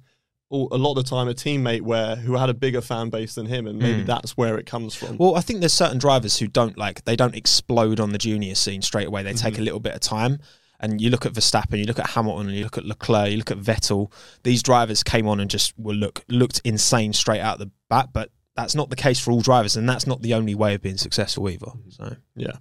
a 0.51 0.57
lot 0.57 0.97
of 0.97 1.05
the 1.05 1.11
time 1.11 1.29
a 1.29 1.35
teammate 1.35 1.83
where 1.83 2.17
who 2.17 2.37
had 2.37 2.49
a 2.51 2.55
bigger 2.55 2.81
fan 2.83 3.09
base 3.09 3.35
than 3.35 3.47
him, 3.47 3.67
and 3.67 3.79
maybe 3.79 4.03
that's 4.03 4.37
where 4.37 4.59
it 4.59 4.67
comes 4.67 4.95
from. 4.95 5.17
Well, 5.17 5.37
I 5.37 5.41
think 5.41 5.61
there's 5.61 5.73
certain 5.73 5.99
drivers 5.99 6.39
who 6.39 6.49
don't 6.49 6.77
like 6.77 7.05
they 7.07 7.17
don't 7.17 7.35
explode 7.35 7.99
on 7.99 8.11
the 8.11 8.19
junior 8.19 8.55
scene 8.55 8.83
straight 8.83 9.07
away. 9.09 9.23
They 9.23 9.33
Mm-hmm. 9.33 9.47
take 9.49 9.59
a 9.59 9.63
little 9.63 9.81
bit 9.81 9.95
of 9.95 10.01
time. 10.01 10.39
And 10.81 11.01
you 11.01 11.11
look 11.11 11.27
at 11.27 11.33
Verstappen, 11.33 11.79
you 11.79 11.85
look 11.85 11.99
at 11.99 12.11
Hamilton, 12.11 12.49
and 12.49 12.57
you 12.57 12.65
look 12.65 12.79
at 12.79 12.85
Leclerc, 12.85 13.31
you 13.31 13.37
look 13.37 13.51
at 13.51 13.59
Vettel. 13.59 14.13
These 14.45 14.63
drivers 14.63 15.03
came 15.03 15.27
on 15.27 15.41
and 15.41 15.51
just 15.51 15.79
were 15.79 15.95
look 15.95 16.25
looked 16.29 16.61
insane 16.65 17.13
straight 17.13 17.41
out 17.41 17.59
the 17.59 17.71
bat. 17.89 18.11
But 18.13 18.31
that's 18.55 18.75
not 18.75 18.91
the 18.91 18.97
case 18.97 19.19
for 19.19 19.33
all 19.33 19.41
drivers, 19.41 19.77
and 19.77 19.89
that's 19.89 20.07
not 20.07 20.23
the 20.23 20.35
only 20.35 20.55
way 20.55 20.75
of 20.75 20.83
being 20.83 20.97
successful 20.97 21.49
either. 21.49 21.73
So 21.89 22.17
Yeah. 22.35 22.59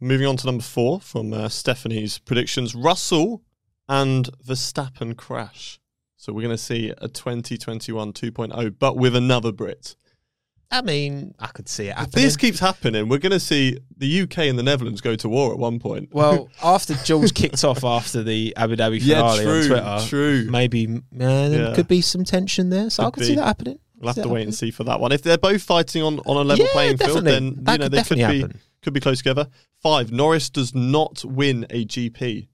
Moving 0.00 0.26
on 0.26 0.36
to 0.38 0.46
number 0.46 0.62
four 0.62 1.00
from 1.00 1.32
uh, 1.32 1.48
Stephanie's 1.48 2.18
predictions 2.18 2.74
Russell 2.74 3.42
and 3.88 4.30
Verstappen 4.44 5.16
crash. 5.16 5.78
So 6.16 6.32
we're 6.32 6.42
going 6.42 6.56
to 6.56 6.62
see 6.62 6.90
a 6.98 7.08
2021 7.08 8.12
2.0, 8.12 8.74
but 8.78 8.96
with 8.96 9.16
another 9.16 9.52
Brit. 9.52 9.96
I 10.72 10.82
mean, 10.82 11.34
I 11.40 11.48
could 11.48 11.68
see 11.68 11.86
it 11.88 11.90
If 11.90 11.96
happening. 11.96 12.24
this 12.24 12.36
keeps 12.36 12.60
happening, 12.60 13.08
we're 13.08 13.18
going 13.18 13.32
to 13.32 13.40
see 13.40 13.78
the 13.96 14.22
UK 14.22 14.38
and 14.38 14.56
the 14.58 14.62
Netherlands 14.62 15.00
go 15.00 15.16
to 15.16 15.28
war 15.28 15.52
at 15.52 15.58
one 15.58 15.80
point. 15.80 16.10
well, 16.12 16.48
after 16.62 16.94
Jules 16.94 17.32
kicked 17.32 17.64
off 17.64 17.82
after 17.84 18.22
the 18.22 18.54
Abu 18.56 18.76
Dhabi 18.76 18.98
Yeah, 19.02 19.16
finale 19.32 19.44
true, 19.44 19.60
on 19.76 20.00
Twitter, 20.00 20.08
true. 20.08 20.46
maybe 20.50 20.86
uh, 20.86 20.98
there 21.48 21.68
Yeah. 21.70 21.74
could 21.74 21.88
be 21.88 22.00
some 22.00 22.22
tension 22.24 22.70
there. 22.70 22.88
So 22.88 23.02
I 23.02 23.06
Could 23.06 23.14
could 23.14 23.24
see 23.26 23.34
that 23.34 23.44
happening. 23.46 23.78
We'll 23.98 24.08
have 24.08 24.14
to 24.16 24.22
that 24.22 24.28
wait 24.28 24.44
and 24.44 24.54
see 24.54 24.70
for 24.70 24.84
that 24.84 25.00
one. 25.00 25.12
If 25.12 25.22
they're 25.22 25.36
both 25.36 25.62
fighting 25.62 26.02
on, 26.02 26.20
on 26.20 26.36
a 26.36 26.40
level 26.44 26.64
Yeah, 26.64 26.72
playing 26.72 26.96
field, 26.98 27.24
definitely. 27.24 27.30
then 27.32 27.44
you 27.44 27.54
That 27.64 27.80
know 27.80 27.84
could 27.86 27.92
they 27.92 27.96
could 27.98 28.16
definitely 28.16 28.34
be 28.36 28.40
happen. 28.42 28.60
could 28.82 28.92
be 28.94 29.00
close 29.00 29.18
together. 29.18 29.48
Five, 29.82 30.10
Norris 30.12 30.48
does 30.50 30.74
not 30.74 31.24
win 31.24 31.66
a 31.68 31.84
GP. 31.84 32.46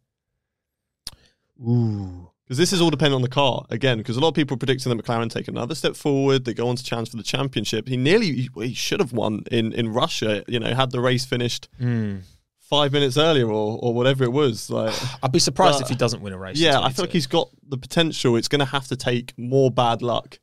Ooh. 1.61 2.31
Because 2.47 2.59
this 2.59 2.73
is 2.73 2.81
all 2.81 2.91
dependent 2.91 3.17
on 3.17 3.23
the 3.23 3.29
car 3.29 3.67
again. 3.71 3.99
Because 3.99 4.17
a 4.17 4.21
lot 4.21 4.29
of 4.29 4.35
people 4.35 4.55
are 4.55 4.59
predicting 4.59 4.95
that 4.97 5.05
McLaren 5.05 5.29
take 5.29 5.49
another 5.49 5.75
step 5.75 5.97
forward. 5.97 6.45
They 6.45 6.55
go 6.55 6.69
on 6.69 6.77
to 6.77 6.85
challenge 6.85 7.11
for 7.11 7.17
the 7.17 7.25
championship. 7.25 7.89
He 7.89 7.97
nearly 7.97 8.33
he, 8.33 8.49
he 8.63 8.73
should 8.75 9.01
have 9.01 9.13
won 9.13 9.43
in 9.51 9.73
in 9.73 9.93
Russia. 9.93 10.45
You 10.47 10.61
know, 10.61 10.73
had 10.75 10.93
the 10.93 11.01
race 11.01 11.25
finished 11.25 11.69
Mm. 11.83 12.21
five 12.61 12.93
minutes 12.93 13.17
earlier 13.17 13.49
or 13.51 13.79
or 13.83 13.93
whatever 13.95 14.23
it 14.23 14.31
was. 14.33 14.71
Like, 14.71 14.95
I'd 15.25 15.33
be 15.33 15.41
surprised 15.41 15.79
But- 15.79 15.83
if 15.87 15.89
he 15.89 15.97
doesn't 15.97 16.23
win 16.23 16.33
a 16.33 16.39
race. 16.39 16.59
yeah, 16.59 16.79
I 16.81 16.93
feel 16.93 17.05
like 17.05 17.13
he's 17.13 17.27
got 17.27 17.51
the 17.69 17.79
potential. 17.79 18.37
It's 18.37 18.49
going 18.49 18.61
to 18.61 18.65
have 18.67 18.87
to 18.89 18.97
take 18.97 19.35
more 19.37 19.71
bad 19.73 20.01
luck 20.03 20.39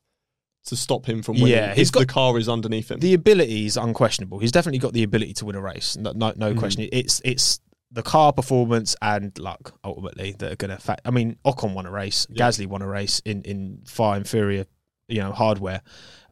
to 0.66 0.76
stop 0.76 1.06
him 1.06 1.22
from 1.24 1.36
winning. 1.36 1.50
Yeah, 1.52 1.74
he's 1.74 1.92
got- 1.92 2.02
the 2.02 2.06
car 2.06 2.38
is 2.38 2.48
underneath 2.50 2.90
him. 2.92 3.00
the 3.00 3.14
ability 3.14 3.66
is 3.66 3.76
unquestionable. 3.78 4.40
He's 4.40 4.52
definitely 4.52 4.80
got 4.80 4.94
the 4.94 5.04
ability 5.04 5.34
to 5.36 5.46
win 5.46 5.56
a 5.56 5.62
race. 5.62 5.96
No, 5.98 6.12
no, 6.14 6.34
no 6.36 6.54
question. 6.56 6.88
It's 6.92 7.22
it's 7.24 7.60
the 7.94 8.02
car 8.04 8.34
performance 8.34 8.96
and 9.02 9.38
luck 9.38 9.74
ultimately 9.84 10.36
that 10.40 10.52
are 10.52 10.56
going 10.56 10.70
to 10.70 10.76
affect. 10.78 11.02
I 11.06 11.12
mean, 11.12 11.38
Ocon 11.46 11.74
won 11.76 11.86
a 11.86 11.92
race. 11.92 12.26
Yeah. 12.30 12.48
Gasly 12.50 12.66
won 12.68 12.82
a 12.82 12.88
race 12.88 13.22
in 13.24 13.44
in 13.44 13.84
far 13.86 14.18
inferior, 14.18 14.66
you 15.08 15.22
know, 15.22 15.32
hardware. 15.32 15.82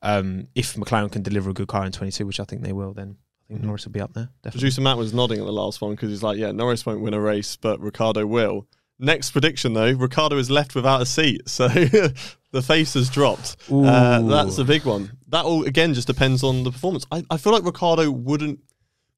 Um, 0.01 0.47
if 0.55 0.73
McLaren 0.75 1.11
can 1.11 1.21
deliver 1.21 1.51
a 1.51 1.53
good 1.53 1.67
car 1.67 1.85
in 1.85 1.91
22, 1.91 2.25
which 2.25 2.39
I 2.39 2.43
think 2.45 2.63
they 2.63 2.73
will, 2.73 2.93
then 2.93 3.17
I 3.45 3.53
think 3.53 3.61
Mhm. 3.61 3.65
Norris 3.65 3.85
will 3.85 3.91
be 3.91 4.01
up 4.01 4.13
there. 4.13 4.29
Definitely. 4.43 4.59
Producer 4.59 4.81
Matt 4.81 4.97
was 4.97 5.13
nodding 5.13 5.39
at 5.39 5.45
the 5.45 5.51
last 5.53 5.81
one 5.81 5.91
because 5.91 6.09
he's 6.09 6.23
like, 6.23 6.37
yeah, 6.39 6.51
Norris 6.51 6.85
won't 6.85 7.01
win 7.01 7.13
a 7.13 7.19
race, 7.21 7.55
but 7.57 7.79
Ricciardo 7.79 8.25
will. 8.25 8.65
Next 8.97 9.31
prediction, 9.31 9.73
though, 9.73 9.91
Ricciardo 9.93 10.37
is 10.37 10.49
left 10.49 10.73
without 10.73 11.01
a 11.01 11.05
seat. 11.05 11.47
So 11.49 11.67
the 12.51 12.61
face 12.63 12.93
has 12.95 13.09
dropped. 13.09 13.57
Uh, 13.71 14.21
that's 14.23 14.57
a 14.57 14.63
big 14.63 14.85
one. 14.85 15.11
That 15.27 15.45
all, 15.45 15.63
again, 15.65 15.93
just 15.93 16.07
depends 16.07 16.43
on 16.43 16.63
the 16.63 16.71
performance. 16.71 17.05
I, 17.11 17.23
I 17.29 17.37
feel 17.37 17.53
like 17.53 17.63
Ricciardo 17.63 18.09
wouldn't 18.09 18.59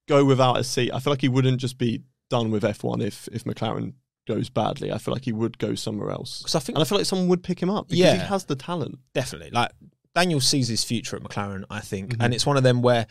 go 0.08 0.26
without 0.26 0.58
a 0.58 0.64
seat. 0.64 0.92
I 0.94 1.00
feel 1.00 1.12
like 1.14 1.22
he 1.22 1.30
wouldn't 1.30 1.60
just 1.62 1.78
be 1.78 2.02
done 2.36 2.52
with 2.52 2.64
F1 2.64 3.02
if, 3.02 3.28
if 3.32 3.44
McLaren 3.46 3.94
goes 4.28 4.50
badly. 4.50 4.92
I 4.92 4.98
feel 4.98 5.14
like 5.14 5.26
he 5.26 5.32
would 5.34 5.58
go 5.58 5.76
somewhere 5.76 6.10
else. 6.12 6.40
Because 6.40 6.56
I 6.56 6.60
think 6.60 6.78
And 6.78 6.84
I 6.84 6.88
feel 6.88 6.98
like 6.98 7.08
someone 7.08 7.28
would 7.30 7.44
pick 7.44 7.62
him 7.62 7.70
up 7.70 7.88
because 7.90 8.14
he 8.14 8.28
has 8.34 8.46
the 8.46 8.56
talent. 8.56 9.00
definitely 9.14 9.52
like 9.52 9.72
Daniel 10.16 10.40
sees 10.42 10.68
his 10.68 10.84
future 10.84 11.16
at 11.16 11.24
McLaren. 11.24 11.64
I 11.70 11.80
think, 11.80 12.12
Mm-hmm. 12.12 12.22
and 12.22 12.34
it's 12.34 12.46
one 12.46 12.58
of 12.58 12.64
them 12.64 12.82
where 12.82 13.06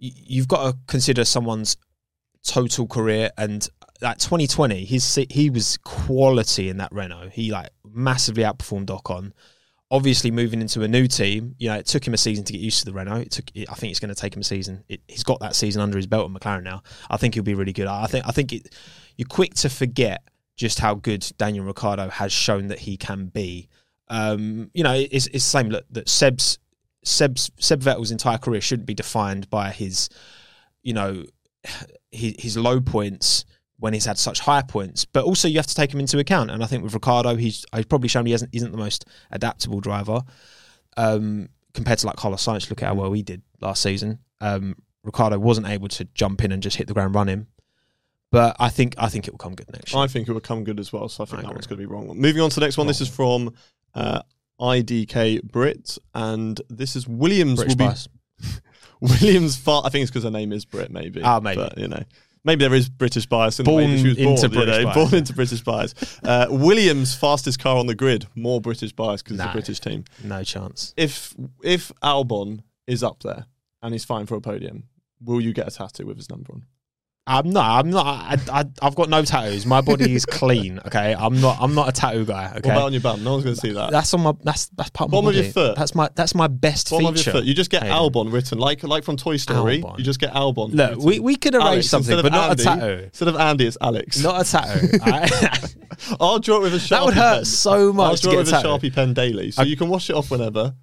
y- 0.00 0.10
you've 0.34 0.48
got 0.48 0.62
to 0.70 0.78
consider 0.86 1.24
someone's 1.24 1.76
total 2.44 2.86
career 2.86 3.30
and 3.36 3.68
like 4.00 4.18
2020 4.18 4.84
his 4.84 5.14
he 5.30 5.50
was 5.50 5.78
quality 5.78 6.68
in 6.68 6.76
that 6.76 6.92
Renault 6.92 7.30
he 7.32 7.50
like 7.50 7.70
massively 7.84 8.44
outperformed 8.44 8.86
Ocon 8.86 9.32
obviously 9.90 10.30
moving 10.30 10.60
into 10.60 10.82
a 10.82 10.88
new 10.88 11.06
team 11.06 11.54
you 11.58 11.68
know 11.68 11.76
it 11.76 11.86
took 11.86 12.04
him 12.04 12.12
a 12.12 12.16
season 12.16 12.44
to 12.44 12.52
get 12.52 12.60
used 12.60 12.80
to 12.80 12.84
the 12.86 12.92
Renault. 12.92 13.20
It 13.20 13.30
took 13.30 13.50
I 13.56 13.74
think 13.74 13.90
it's 13.90 14.00
going 14.00 14.14
to 14.14 14.20
take 14.20 14.34
him 14.34 14.40
a 14.40 14.44
season. 14.44 14.84
It, 14.88 15.00
he's 15.08 15.24
got 15.24 15.40
that 15.40 15.54
season 15.54 15.82
under 15.82 15.96
his 15.96 16.06
belt 16.06 16.30
at 16.30 16.40
McLaren 16.40 16.64
now. 16.64 16.82
I 17.10 17.16
think 17.16 17.34
he'll 17.34 17.42
be 17.44 17.54
really 17.54 17.72
good. 17.72 17.86
I 17.86 18.06
think 18.06 18.26
I 18.26 18.32
think 18.32 18.52
it, 18.52 18.74
you're 19.16 19.28
quick 19.28 19.54
to 19.54 19.68
forget 19.68 20.22
just 20.56 20.78
how 20.78 20.94
good 20.94 21.30
Daniel 21.36 21.64
Ricciardo 21.64 22.08
has 22.08 22.32
shown 22.32 22.68
that 22.68 22.80
he 22.80 22.96
can 22.96 23.26
be. 23.26 23.68
Um, 24.08 24.70
you 24.72 24.82
know, 24.82 24.94
it's, 24.94 25.26
it's 25.26 25.32
the 25.32 25.40
same 25.40 25.68
that, 25.70 25.84
that 25.90 26.08
Seb's 26.08 26.58
Seb's 27.04 27.50
Seb 27.58 27.80
Vettel's 27.80 28.10
entire 28.10 28.38
career 28.38 28.60
shouldn't 28.60 28.86
be 28.86 28.94
defined 28.94 29.48
by 29.50 29.70
his, 29.70 30.08
you 30.82 30.92
know, 30.92 31.24
his, 32.10 32.34
his 32.38 32.56
low 32.56 32.80
points 32.80 33.44
when 33.78 33.92
he's 33.92 34.04
had 34.04 34.18
such 34.18 34.40
high 34.40 34.62
points. 34.62 35.04
But 35.04 35.24
also 35.24 35.48
you 35.48 35.56
have 35.56 35.66
to 35.66 35.74
take 35.74 35.92
him 35.92 36.00
into 36.00 36.18
account. 36.18 36.50
And 36.50 36.62
I 36.62 36.66
think 36.66 36.82
with 36.82 36.94
Ricciardo, 36.94 37.36
he's 37.36 37.64
he's 37.74 37.86
probably 37.86 38.08
shown 38.08 38.26
he 38.26 38.32
hasn't 38.32 38.54
isn't 38.54 38.72
the 38.72 38.78
most 38.78 39.04
adaptable 39.30 39.80
driver 39.80 40.22
um, 40.96 41.48
compared 41.74 41.98
to 42.00 42.06
like 42.06 42.16
Carlos 42.16 42.44
Sainz. 42.44 42.70
Look 42.70 42.82
at 42.82 42.88
how 42.88 42.94
well 42.94 43.12
he 43.12 43.22
did 43.22 43.42
last 43.60 43.82
season. 43.82 44.20
Um, 44.40 44.76
Ricciardo 45.02 45.38
wasn't 45.38 45.68
able 45.68 45.88
to 45.88 46.04
jump 46.14 46.42
in 46.42 46.52
and 46.52 46.62
just 46.62 46.76
hit 46.76 46.88
the 46.88 46.94
ground 46.94 47.14
running. 47.14 47.46
But 48.32 48.56
I 48.58 48.70
think 48.70 48.94
I 48.98 49.08
think 49.08 49.28
it 49.28 49.32
will 49.32 49.38
come 49.38 49.54
good 49.54 49.70
next 49.72 49.92
year. 49.92 50.02
I 50.02 50.08
think 50.08 50.28
it 50.28 50.32
will 50.32 50.40
come 50.40 50.64
good 50.64 50.80
as 50.80 50.92
well. 50.92 51.08
So 51.08 51.22
I 51.22 51.26
think 51.26 51.38
I 51.38 51.42
that 51.42 51.46
agree. 51.48 51.56
one's 51.56 51.66
going 51.66 51.80
to 51.80 51.86
be 51.86 51.92
wrong. 51.92 52.08
Moving 52.18 52.42
on 52.42 52.50
to 52.50 52.54
the 52.56 52.66
next 52.66 52.76
one. 52.76 52.86
This 52.86 53.00
is 53.00 53.08
from 53.08 53.54
uh, 53.94 54.22
IDK 54.60 55.44
Brit, 55.44 55.96
and 56.14 56.60
this 56.68 56.96
is 56.96 57.06
Williams 57.06 57.62
British 57.62 57.76
will 57.78 57.90
be. 58.40 58.48
Williams. 59.22 59.62
I 59.68 59.88
think 59.90 60.02
it's 60.02 60.10
because 60.10 60.24
her 60.24 60.30
name 60.30 60.52
is 60.52 60.64
Brit, 60.64 60.90
maybe. 60.90 61.22
Ah, 61.22 61.40
maybe. 61.40 61.62
But, 61.62 61.78
you 61.78 61.88
know, 61.88 62.02
maybe 62.46 62.64
there 62.64 62.74
is 62.74 62.88
British 62.88 63.26
bias 63.26 63.58
in 63.60 63.64
the 63.64 63.72
way 63.72 63.84
Born 63.86 63.98
she 63.98 64.08
was 64.08 64.16
born. 64.16 64.28
into 64.28 64.42
you 64.42 64.48
British 64.48 64.76
know, 64.78 64.84
bias, 64.84 64.96
born 64.96 65.14
into 65.14 65.32
British 65.34 65.60
bias. 65.62 66.20
Uh, 66.22 66.46
Williams 66.48 67.14
fastest 67.14 67.58
car 67.58 67.76
on 67.76 67.86
the 67.86 67.94
grid. 67.94 68.26
More 68.34 68.60
British 68.60 68.92
bias 68.92 69.22
because 69.22 69.38
it's 69.38 69.48
a 69.48 69.52
British 69.52 69.80
team. 69.80 70.04
No 70.24 70.42
chance. 70.44 70.94
If 70.96 71.34
if 71.62 71.92
Albon 72.02 72.60
is 72.86 73.02
up 73.02 73.22
there 73.22 73.46
and 73.82 73.92
he's 73.92 74.04
fine 74.04 74.26
for 74.26 74.36
a 74.36 74.40
podium, 74.40 74.84
will 75.22 75.40
you 75.40 75.52
get 75.52 75.68
a 75.68 75.70
tattoo 75.70 76.06
with 76.06 76.16
his 76.16 76.30
number 76.30 76.52
on? 76.52 76.64
I'm 77.28 77.50
not. 77.50 77.80
I'm 77.84 77.90
not. 77.90 78.06
I, 78.06 78.38
I, 78.60 78.64
I've 78.80 78.94
got 78.94 79.08
no 79.08 79.24
tattoos. 79.24 79.66
My 79.66 79.80
body 79.80 80.14
is 80.14 80.24
clean. 80.24 80.78
Okay. 80.86 81.12
I'm 81.18 81.40
not. 81.40 81.56
I'm 81.60 81.74
not 81.74 81.88
a 81.88 81.92
tattoo 81.92 82.24
guy. 82.24 82.52
Okay. 82.58 82.68
What 82.68 82.76
about 82.76 82.82
on 82.82 82.92
your 82.92 83.02
bum? 83.02 83.24
No 83.24 83.32
one's 83.32 83.42
going 83.42 83.56
to 83.56 83.60
see 83.60 83.72
that. 83.72 83.90
That's 83.90 84.14
on 84.14 84.20
my. 84.20 84.32
That's 84.44 84.66
that's 84.68 84.90
part 84.90 85.08
of 85.08 85.12
my 85.12 85.16
Bottom 85.16 85.28
of 85.30 85.34
your 85.34 85.52
foot? 85.52 85.76
That's 85.76 85.94
my. 85.96 86.08
That's 86.14 86.36
my 86.36 86.46
best 86.46 86.88
Bottom 86.90 87.06
of 87.06 87.16
feature. 87.16 87.30
your 87.30 87.40
foot. 87.40 87.44
You 87.44 87.54
just 87.54 87.70
get 87.70 87.82
Hayden. 87.82 87.96
Albon 87.96 88.32
written, 88.32 88.58
like 88.58 88.84
like 88.84 89.02
from 89.02 89.16
Toy 89.16 89.38
Story. 89.38 89.82
Albon. 89.82 89.98
You 89.98 90.04
just 90.04 90.20
get 90.20 90.32
Albon. 90.34 90.72
Look, 90.72 90.90
written. 90.90 91.04
we, 91.04 91.18
we 91.18 91.34
could 91.34 91.54
arrange 91.56 91.66
Alex, 91.66 91.88
something, 91.88 92.16
but 92.16 92.26
of 92.26 92.32
not 92.32 92.50
Andy, 92.50 92.62
a 92.62 92.64
tattoo. 92.66 93.02
Instead 93.06 93.28
of 93.28 93.36
Andy, 93.36 93.66
it's 93.66 93.78
Alex. 93.80 94.22
Not 94.22 94.46
a 94.46 94.50
tattoo. 94.50 95.76
I'll 96.20 96.38
draw 96.38 96.58
it 96.58 96.62
with 96.62 96.74
a 96.74 96.78
sharpie 96.78 96.88
that 96.90 97.04
would 97.06 97.14
hurt 97.14 97.36
pen. 97.38 97.44
so 97.44 97.72
I'll 97.72 97.92
much 97.92 98.20
to 98.20 98.22
draw 98.28 98.32
it 98.40 98.44
get 98.44 98.52
a 98.52 98.56
with 98.56 98.64
a 98.64 98.68
sharpie 98.88 98.94
pen 98.94 99.14
daily, 99.14 99.50
so 99.50 99.62
I- 99.62 99.64
you 99.66 99.76
can 99.76 99.88
wash 99.88 100.10
it 100.10 100.14
off 100.14 100.30
whenever. 100.30 100.74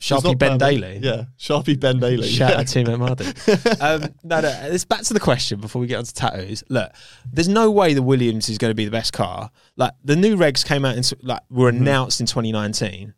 Sharpie 0.00 0.38
Ben 0.38 0.58
permanent. 0.58 0.60
Daily. 0.60 0.98
Yeah, 1.02 1.24
Sharpie 1.38 1.78
Ben 1.78 1.98
Daily. 2.00 2.28
Shout 2.28 2.50
yeah. 2.50 2.58
out 2.60 2.66
to 2.68 2.84
Timo 2.84 2.98
Martin. 2.98 3.26
um, 3.80 4.14
no, 4.22 4.40
no. 4.40 4.48
It's 4.72 4.84
back 4.84 5.02
to 5.02 5.12
the 5.14 5.18
question 5.20 5.60
before 5.60 5.80
we 5.80 5.86
get 5.88 5.96
onto 5.98 6.12
tattoos. 6.12 6.62
Look, 6.68 6.92
there's 7.32 7.48
no 7.48 7.70
way 7.70 7.94
the 7.94 8.02
Williams 8.02 8.48
is 8.48 8.58
going 8.58 8.70
to 8.70 8.76
be 8.76 8.84
the 8.84 8.90
best 8.92 9.12
car. 9.12 9.50
Like 9.76 9.92
the 10.04 10.14
new 10.14 10.36
regs 10.36 10.64
came 10.64 10.84
out 10.84 10.96
in 10.96 11.02
like 11.22 11.40
were 11.50 11.72
Mm-hmm. 11.72 11.82
announced 11.82 12.20
in 12.20 12.26
2019. 12.26 13.14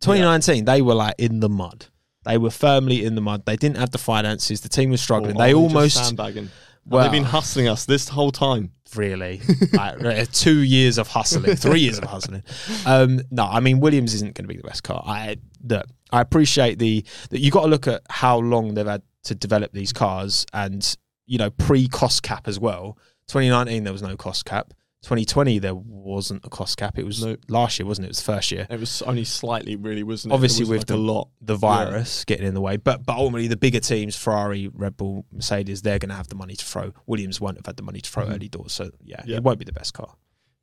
2019, 0.00 0.64
they 0.64 0.82
were 0.82 0.94
like 0.94 1.14
in 1.18 1.40
the 1.40 1.48
mud. 1.48 1.86
They 2.24 2.36
were 2.38 2.50
firmly 2.50 3.04
in 3.04 3.14
the 3.14 3.20
mud. 3.20 3.46
They 3.46 3.56
didn't 3.56 3.78
have 3.78 3.90
the 3.90 3.98
finances. 3.98 4.60
The 4.60 4.68
team 4.68 4.90
was 4.90 5.00
struggling. 5.00 5.36
Or 5.36 5.38
they 5.38 5.54
almost 5.54 5.96
sandbagging. 5.96 6.50
Well- 6.84 7.02
They've 7.04 7.12
been 7.12 7.24
hustling 7.24 7.68
us 7.68 7.84
this 7.84 8.08
whole 8.08 8.32
time. 8.32 8.72
Really 8.96 9.40
like, 9.72 10.04
uh, 10.04 10.24
two 10.32 10.58
years 10.58 10.98
of 10.98 11.08
hustling, 11.08 11.56
three 11.56 11.80
years 11.80 11.98
of 11.98 12.04
hustling. 12.04 12.42
Um, 12.86 13.20
no, 13.30 13.44
I 13.44 13.60
mean 13.60 13.80
Williams 13.80 14.14
isn't 14.14 14.34
going 14.34 14.44
to 14.44 14.48
be 14.48 14.56
the 14.56 14.66
best 14.66 14.82
car. 14.82 15.02
I 15.06 15.36
look, 15.64 15.86
I 16.10 16.20
appreciate 16.20 16.78
the 16.78 17.04
that 17.30 17.40
you 17.40 17.50
got 17.50 17.62
to 17.62 17.68
look 17.68 17.86
at 17.86 18.02
how 18.10 18.38
long 18.38 18.74
they've 18.74 18.86
had 18.86 19.02
to 19.24 19.34
develop 19.34 19.72
these 19.72 19.92
cars, 19.92 20.46
and 20.52 20.96
you 21.26 21.38
know 21.38 21.50
pre 21.50 21.88
cost 21.88 22.22
cap 22.22 22.48
as 22.48 22.58
well. 22.58 22.98
2019 23.28 23.84
there 23.84 23.92
was 23.92 24.02
no 24.02 24.16
cost 24.16 24.44
cap. 24.44 24.74
2020 25.02 25.58
there 25.58 25.74
wasn't 25.74 26.44
a 26.44 26.48
cost 26.48 26.76
cap. 26.78 26.98
It 26.98 27.04
was 27.04 27.24
No. 27.24 27.36
last 27.48 27.78
year, 27.78 27.86
wasn't 27.86 28.04
it? 28.04 28.08
It 28.08 28.10
was 28.10 28.18
the 28.18 28.32
first 28.32 28.50
year. 28.52 28.66
It 28.70 28.78
was 28.80 29.02
only 29.02 29.24
slightly, 29.24 29.76
really, 29.76 30.02
wasn't 30.02 30.32
it? 30.32 30.34
Obviously 30.34 30.62
wasn't 30.64 30.70
with 30.70 30.80
like 30.80 30.86
the- 30.86 30.94
a 30.94 31.12
lot. 31.12 31.28
The 31.40 31.56
virus 31.56 32.24
getting 32.24 32.46
in 32.46 32.54
the 32.54 32.60
way, 32.60 32.76
but 32.76 33.04
but 33.04 33.16
ultimately 33.16 33.48
the 33.48 33.56
bigger 33.56 33.80
teams, 33.80 34.16
Ferrari, 34.16 34.68
Red 34.68 34.96
Bull, 34.96 35.26
Mercedes, 35.32 35.82
they're 35.82 35.98
going 35.98 36.10
to 36.10 36.14
have 36.14 36.28
the 36.28 36.36
money 36.36 36.54
to 36.54 36.64
throw. 36.64 36.92
Williams 37.06 37.40
won't 37.40 37.56
have 37.56 37.66
had 37.66 37.76
the 37.76 37.82
money 37.82 38.00
to 38.00 38.08
throw 38.10 38.26
Mhm. 38.26 38.34
early 38.34 38.48
doors, 38.48 38.72
so 38.72 38.90
yeah, 39.04 39.22
Yeah. 39.26 39.36
it 39.36 39.42
won't 39.42 39.58
be 39.58 39.64
the 39.64 39.72
best 39.72 39.92
car. 39.94 40.14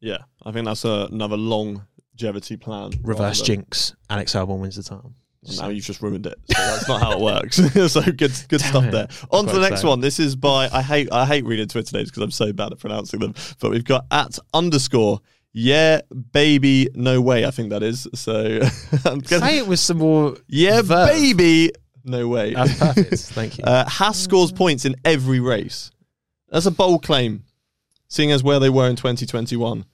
Yeah, 0.01 0.19
I 0.45 0.51
think 0.53 0.65
that's 0.65 0.85
a, 0.85 1.09
another 1.11 1.35
longevity 1.37 2.55
plan. 2.57 2.91
reverse 3.03 3.41
jinx. 3.41 3.93
Alex 4.09 4.33
Albon 4.33 4.59
wins 4.59 4.77
the 4.77 4.83
title. 4.83 5.13
And 5.47 5.57
now 5.57 5.69
you've 5.69 5.85
just 5.85 6.01
ruined 6.01 6.25
it. 6.25 6.35
So 6.47 6.53
that's 6.61 6.87
not 6.89 7.01
how 7.01 7.13
it 7.13 7.19
works. 7.19 7.55
so 7.91 8.01
good, 8.01 8.17
good 8.49 8.49
Damn 8.49 8.59
stuff 8.59 8.85
it. 8.85 8.91
there. 8.91 9.07
On 9.31 9.45
to 9.45 9.53
the 9.53 9.61
next 9.61 9.81
sad. 9.81 9.87
one. 9.87 10.01
This 10.01 10.19
is 10.19 10.35
by 10.35 10.67
I 10.71 10.81
hate 10.81 11.09
I 11.11 11.25
hate 11.25 11.45
reading 11.45 11.67
Twitter 11.67 11.95
names 11.97 12.09
because 12.09 12.23
I'm 12.23 12.31
so 12.31 12.51
bad 12.51 12.71
at 12.73 12.79
pronouncing 12.79 13.19
them. 13.21 13.33
But 13.59 13.71
we've 13.71 13.85
got 13.85 14.05
at 14.11 14.37
underscore 14.53 15.21
yeah 15.53 16.01
baby 16.33 16.89
no 16.93 17.21
way. 17.21 17.45
I 17.45 17.51
think 17.51 17.69
that 17.69 17.83
is. 17.83 18.07
So 18.15 18.59
I'm 19.05 19.19
gonna- 19.19 19.45
Say 19.45 19.57
it 19.59 19.67
with 19.67 19.79
some 19.79 19.97
more. 19.99 20.35
yeah 20.47 20.81
verve. 20.81 21.07
baby 21.09 21.71
no 22.03 22.27
way. 22.27 22.53
That's 22.53 22.77
perfect. 22.77 23.15
Thank 23.19 23.57
you. 23.59 23.63
Uh, 23.63 23.87
Haas 23.87 24.19
scores 24.19 24.51
points 24.51 24.83
in 24.85 24.95
every 25.05 25.39
race. 25.39 25.91
That's 26.49 26.65
a 26.65 26.71
bold 26.71 27.03
claim, 27.03 27.43
seeing 28.07 28.31
as 28.31 28.43
where 28.43 28.59
they 28.59 28.69
were 28.69 28.89
in 28.89 28.95
2021. 28.95 29.85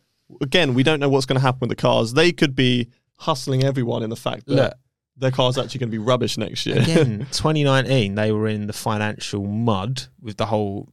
Again, 0.41 0.73
we 0.73 0.83
don't 0.83 0.99
know 0.99 1.09
what's 1.09 1.25
going 1.25 1.35
to 1.39 1.41
happen 1.41 1.59
with 1.61 1.69
the 1.69 1.75
cars. 1.75 2.13
They 2.13 2.31
could 2.31 2.55
be 2.55 2.89
hustling 3.17 3.63
everyone 3.63 4.01
in 4.03 4.09
the 4.09 4.15
fact 4.15 4.45
that 4.47 4.53
Look. 4.55 4.73
Their 5.17 5.31
car's 5.31 5.57
actually 5.57 5.79
going 5.79 5.89
to 5.89 5.97
be 5.97 5.97
rubbish 5.97 6.37
next 6.37 6.65
year. 6.65 6.81
Again, 6.81 7.19
2019, 7.31 8.15
they 8.15 8.31
were 8.31 8.47
in 8.47 8.67
the 8.67 8.73
financial 8.73 9.45
mud 9.45 10.03
with 10.21 10.37
the 10.37 10.45
whole, 10.45 10.89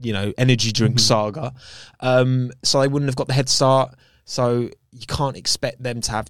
you 0.00 0.12
know, 0.12 0.32
energy 0.36 0.72
drink 0.72 0.96
Mhm. 0.96 1.00
saga. 1.00 1.54
Um, 2.00 2.50
so 2.62 2.80
they 2.80 2.88
wouldn't 2.88 3.08
have 3.08 3.16
got 3.16 3.28
the 3.28 3.34
head 3.34 3.48
start. 3.48 3.94
So 4.24 4.68
you 4.92 5.06
can't 5.08 5.36
expect 5.36 5.82
them 5.82 6.00
to 6.02 6.10
have, 6.12 6.28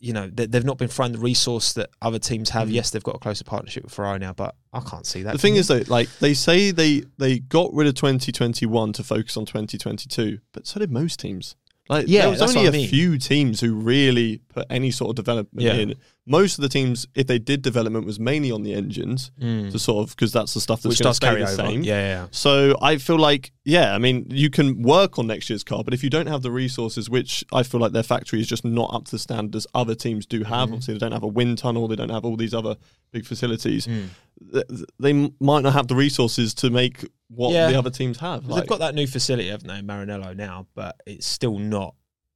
you 0.00 0.12
know, 0.12 0.28
they, 0.32 0.46
they've 0.46 0.64
not 0.64 0.78
been 0.78 0.88
thrown 0.88 1.12
the 1.12 1.18
resource 1.18 1.74
that 1.74 1.90
other 2.02 2.18
teams 2.18 2.50
have. 2.50 2.68
Mhm. 2.68 2.72
Yes, 2.72 2.90
they've 2.90 3.02
got 3.04 3.14
a 3.14 3.18
closer 3.20 3.44
partnership 3.44 3.84
with 3.84 3.92
Ferrari 3.94 4.18
now, 4.18 4.32
but 4.32 4.56
I 4.72 4.80
can't 4.80 5.06
see 5.06 5.22
that. 5.22 5.32
the 5.32 5.38
thing 5.38 5.54
is, 5.56 5.68
though, 5.68 5.82
like 5.86 6.08
they 6.18 6.34
say 6.34 6.72
they 6.72 7.04
they 7.18 7.38
got 7.38 7.72
rid 7.72 7.86
of 7.86 7.94
2021 7.94 8.92
to 8.94 9.04
focus 9.04 9.36
on 9.36 9.46
2022, 9.46 10.40
but 10.52 10.66
so 10.66 10.80
did 10.80 10.90
most 10.90 11.20
teams. 11.20 11.54
Like 11.88 12.06
Yeah, 12.08 12.22
there 12.22 12.30
was 12.30 12.42
only 12.42 12.64
a 12.66 12.68
I 12.68 12.72
mean. 12.72 12.88
few 12.88 13.18
teams 13.18 13.60
who 13.60 13.74
really 13.74 14.38
put 14.48 14.66
any 14.70 14.90
sort 14.90 15.10
of 15.10 15.16
development 15.16 15.64
Yeah. 15.66 15.74
in. 15.74 15.94
Most 16.24 16.56
of 16.56 16.62
the 16.62 16.68
teams, 16.68 17.04
if 17.16 17.26
they 17.26 17.40
did 17.40 17.62
development, 17.62 18.06
was 18.06 18.20
mainly 18.20 18.52
on 18.52 18.62
the 18.62 18.74
engines 18.74 19.32
Mm. 19.40 19.72
to 19.72 19.78
sort 19.80 20.04
of 20.08 20.14
because 20.14 20.30
that's 20.32 20.54
the 20.54 20.60
stuff 20.60 20.80
that's 20.80 20.94
going 20.94 20.96
to 20.98 21.02
does 21.02 21.16
stay 21.16 21.26
carry 21.26 21.40
the 21.40 21.46
over. 21.48 21.56
same. 21.56 21.82
Yeah, 21.82 22.00
yeah. 22.22 22.26
So 22.30 22.76
I 22.80 22.98
feel 22.98 23.18
like, 23.18 23.50
yeah, 23.64 23.92
I 23.92 23.98
mean, 23.98 24.26
you 24.30 24.48
can 24.48 24.82
work 24.82 25.18
on 25.18 25.26
next 25.26 25.50
year's 25.50 25.64
car, 25.64 25.82
but 25.82 25.94
if 25.94 26.04
you 26.04 26.10
don't 26.10 26.28
have 26.28 26.42
the 26.42 26.52
resources, 26.52 27.10
which 27.10 27.44
I 27.52 27.64
feel 27.64 27.80
like 27.80 27.90
their 27.90 28.04
factory 28.04 28.40
is 28.40 28.46
just 28.46 28.64
not 28.64 28.94
up 28.94 29.06
to 29.06 29.10
the 29.10 29.18
standard 29.18 29.56
as 29.56 29.66
other 29.74 29.96
teams 29.96 30.24
do 30.24 30.44
have, 30.44 30.68
Mhm. 30.68 30.74
obviously 30.74 30.94
they 30.94 30.98
don't 31.00 31.10
have 31.12 31.24
a 31.24 31.28
wind 31.28 31.58
tunnel, 31.58 31.88
they 31.88 31.96
don't 31.96 32.10
have 32.10 32.24
all 32.24 32.36
these 32.36 32.54
other 32.54 32.76
big 33.12 33.26
facilities. 33.26 33.86
Mm. 33.88 34.06
th- 34.52 34.66
th- 34.68 34.80
They 35.00 35.12
might 35.40 35.62
not 35.62 35.72
have 35.72 35.86
the 35.88 35.94
resources 35.94 36.52
to 36.54 36.70
make 36.70 37.04
what 37.28 37.52
Yeah. 37.52 37.70
the 37.70 37.78
other 37.78 37.90
teams 37.90 38.18
have. 38.18 38.46
They've 38.48 38.66
got 38.66 38.78
that 38.80 38.94
new 38.94 39.06
facility, 39.06 39.48
haven't 39.48 39.68
they, 39.68 39.80
Maranello 39.82 40.36
now, 40.36 40.66
but 40.74 40.96
it's 41.06 41.26
still 41.26 41.58
not. 41.58 41.94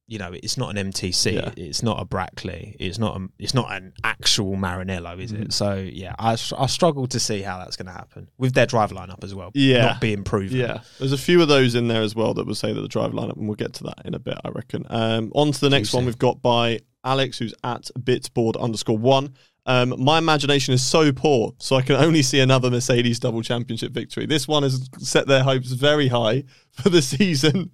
You 0.09 0.19
know, 0.19 0.31
it's 0.31 0.57
not 0.57 0.75
an 0.77 0.91
MTC. 0.91 1.33
Yeah. 1.33 1.51
It's 1.57 1.83
not 1.83 2.01
a 2.01 2.05
Brackley. 2.05 2.77
It's 2.79 2.97
not. 2.97 3.19
A, 3.19 3.27
it's 3.39 3.53
not 3.53 3.69
an 3.73 3.91
actual 4.05 4.55
Maranello, 4.55 5.19
is 5.19 5.33
Mhm. 5.33 5.41
it? 5.47 5.53
So 5.53 5.75
yeah, 5.75 6.15
I, 6.17 6.31
I 6.57 6.65
struggle 6.67 7.07
to 7.07 7.19
see 7.19 7.41
how 7.41 7.57
that's 7.59 7.75
going 7.75 7.87
to 7.87 7.91
happen 7.91 8.29
with 8.37 8.53
their 8.53 8.65
drive 8.65 8.91
lineup 8.91 9.23
as 9.23 9.35
well. 9.35 9.51
Yeah. 9.53 9.81
not 9.87 10.01
being 10.01 10.23
proven. 10.23 10.55
Yeah, 10.57 10.79
there's 10.99 11.11
a 11.11 11.17
few 11.17 11.41
of 11.41 11.49
those 11.49 11.75
in 11.75 11.89
there 11.89 12.01
as 12.01 12.15
well 12.15 12.33
that 12.35 12.47
would 12.47 12.55
say 12.57 12.71
that 12.71 12.79
the 12.79 12.87
drive 12.87 13.11
lineup, 13.11 13.35
and 13.35 13.47
we'll 13.49 13.55
get 13.55 13.73
to 13.73 13.83
that 13.83 14.01
in 14.05 14.13
a 14.13 14.19
bit, 14.19 14.37
I 14.45 14.49
reckon. 14.49 14.85
Um, 14.89 15.31
on 15.35 15.51
to 15.51 15.59
the 15.59 15.69
next 15.69 15.89
Juicy. 15.89 15.97
one 15.97 16.05
we've 16.05 16.17
got 16.17 16.41
by 16.41 16.79
Alex, 17.03 17.37
who's 17.39 17.53
at 17.65 17.89
bitboard 17.99 18.57
underscore 18.61 18.97
one. 18.97 19.33
Um, 19.67 19.93
my 20.01 20.17
imagination 20.17 20.73
is 20.73 20.81
so 20.83 21.11
poor, 21.11 21.53
so 21.59 21.75
I 21.75 21.81
can 21.81 21.95
only 21.97 22.21
see 22.23 22.39
another 22.39 22.71
Mercedes 22.71 23.19
double 23.19 23.41
championship 23.43 23.91
victory. 23.91 24.25
This 24.25 24.47
one 24.47 24.63
has 24.63 24.89
set 24.97 25.27
their 25.27 25.43
hopes 25.43 25.71
very 25.73 26.07
high 26.07 26.45
for 26.71 26.89
the 26.89 27.01
season. 27.01 27.71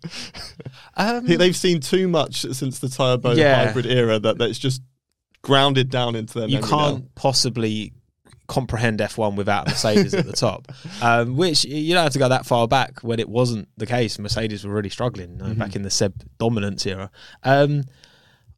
Um, 0.98 1.26
They've 1.26 1.56
seen 1.56 1.80
too 1.80 2.08
much 2.08 2.42
since 2.52 2.80
the 2.80 2.90
turbo 2.90 3.34
Yeah. 3.34 3.66
hybrid 3.68 3.86
era 3.86 4.20
that 4.20 4.38
that's 4.40 4.58
just 4.60 4.82
grounded 5.44 5.90
down 5.90 6.16
into 6.16 6.40
their 6.40 6.48
you 6.48 6.60
can't 6.62 7.00
now. 7.04 7.08
possibly 7.16 7.94
comprehend 8.48 9.00
F1 9.00 9.36
without 9.36 9.68
Mercedes 9.68 10.14
at 10.14 10.26
the 10.26 10.34
top. 10.34 10.72
Um, 11.02 11.36
which 11.38 11.66
you 11.66 11.94
don't 11.94 12.04
have 12.04 12.14
to 12.14 12.20
go 12.20 12.30
that 12.30 12.46
far 12.46 12.68
back 12.68 13.00
when 13.02 13.20
it 13.20 13.28
wasn't 13.28 13.68
the 13.78 13.86
case. 13.86 14.18
Mercedes 14.20 14.66
were 14.66 14.74
really 14.74 14.90
struggling 14.90 15.38
Mm-hmm. 15.38 15.60
back 15.60 15.76
in 15.76 15.82
the 15.84 15.90
Seb 15.90 16.14
dominance 16.40 16.86
era. 16.86 17.12
Um, 17.44 17.84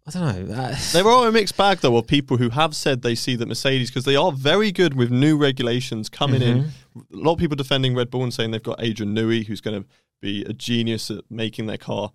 I 0.08 0.12
don't 0.12 0.48
know. 0.50 0.54
Uh, 0.54 0.76
There 0.94 1.08
are 1.08 1.28
a 1.28 1.32
mixed 1.32 1.58
bag, 1.58 1.80
though, 1.80 1.98
of 1.98 2.06
people 2.08 2.38
who 2.38 2.50
have 2.50 2.76
said 2.76 3.02
they 3.02 3.16
see 3.16 3.36
that 3.36 3.48
Mercedes, 3.48 3.90
because 3.90 4.06
they 4.06 4.16
are 4.16 4.32
very 4.32 4.72
good 4.72 4.94
with 4.94 5.10
new 5.12 5.38
regulations 5.38 6.10
coming 6.10 6.42
in. 6.42 6.64
Mm-hmm. 6.66 7.16
A 7.20 7.24
lot 7.24 7.34
of 7.34 7.40
people 7.40 7.56
defending 7.56 7.96
Red 7.96 8.12
Bull 8.12 8.24
and 8.24 8.34
saying 8.34 8.52
they've 8.52 8.62
got 8.62 8.82
Adrian 8.84 9.16
Newey, 9.16 9.46
who's 9.48 9.62
going 9.62 9.82
to 9.82 9.88
be 10.22 10.44
a 10.44 10.54
genius 10.54 11.10
at 11.10 11.24
making 11.30 11.66
their 11.66 11.78
car 11.78 12.12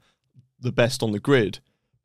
the 0.61 0.73
best 0.73 1.02
on 1.02 1.12
the 1.12 1.20
grid. 1.20 1.59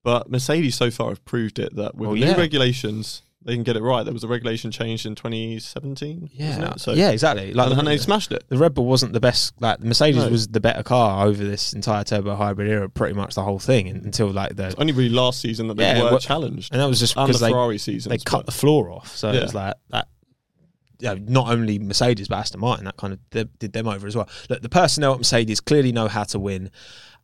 But 0.03 0.29
Mercedes 0.29 0.75
so 0.75 0.89
far 0.91 1.09
have 1.09 1.23
proved 1.25 1.59
it 1.59 1.75
that 1.75 1.95
with 1.95 2.07
Well, 2.09 2.15
new 2.17 2.25
yeah. 2.25 2.35
regulations, 2.35 3.21
they 3.45 3.53
can 3.53 3.63
get 3.63 3.77
it 3.77 3.83
right. 3.83 4.03
There 4.03 4.13
was 4.13 4.23
a 4.23 4.27
regulation 4.27 4.71
changed 4.71 5.05
in 5.05 5.13
2017. 5.15 6.29
yeah, 6.33 6.47
wasn't 6.47 6.75
it? 6.75 6.79
So, 6.81 6.93
yeah, 6.93 7.11
exactly. 7.11 7.53
Like 7.53 7.67
and, 7.67 7.75
the, 7.75 7.79
and 7.79 7.87
they 7.87 7.97
smashed 7.97 8.31
it. 8.31 8.43
the 8.49 8.57
Red 8.57 8.73
Bull 8.73 8.85
wasn't 8.85 9.13
the 9.13 9.19
best. 9.19 9.53
Like 9.61 9.79
the 9.79 9.85
Mercedes 9.85 10.23
No. 10.23 10.29
was 10.29 10.47
the 10.47 10.59
better 10.59 10.81
car 10.83 11.25
over 11.27 11.43
this 11.43 11.71
entire 11.73 12.03
turbo 12.03 12.35
hybrid 12.35 12.67
era, 12.69 12.89
pretty 12.89 13.13
much 13.13 13.35
the 13.35 13.43
whole 13.43 13.59
thing 13.59 13.87
until 13.87 14.31
like 14.31 14.55
the. 14.55 14.73
Only 14.79 14.93
really 14.93 15.09
last 15.09 15.41
season 15.41 15.67
that 15.67 15.77
they 15.77 15.83
Yeah, 15.83 16.03
were 16.03 16.09
well- 16.11 16.19
challenged. 16.19 16.71
And 16.73 16.81
that 16.81 16.87
was 16.87 16.99
just 16.99 17.13
because 17.15 17.39
the 17.39 17.45
they 17.45 17.51
Ferrari 17.51 17.77
season. 17.77 18.09
they 18.09 18.17
cut 18.17 18.45
the 18.47 18.51
floor 18.51 18.89
off. 18.91 19.15
So 19.15 19.31
Yeah. 19.31 19.39
it 19.39 19.43
was 19.43 19.53
like 19.53 19.75
that. 19.91 20.07
You 20.99 21.09
know, 21.09 21.15
not 21.27 21.49
only 21.51 21.77
Mercedes 21.77 22.29
but 22.29 22.37
Aston 22.37 22.61
Martin 22.61 22.85
that 22.85 22.95
kind 22.95 23.11
of 23.13 23.19
did 23.29 23.73
them 23.73 23.85
over 23.87 24.07
as 24.07 24.15
well. 24.15 24.29
Look, 24.49 24.61
the 24.61 24.69
personnel 24.69 25.11
at 25.11 25.17
Mercedes 25.19 25.59
clearly 25.59 25.91
know 25.91 26.07
how 26.07 26.23
to 26.23 26.39
win, 26.39 26.71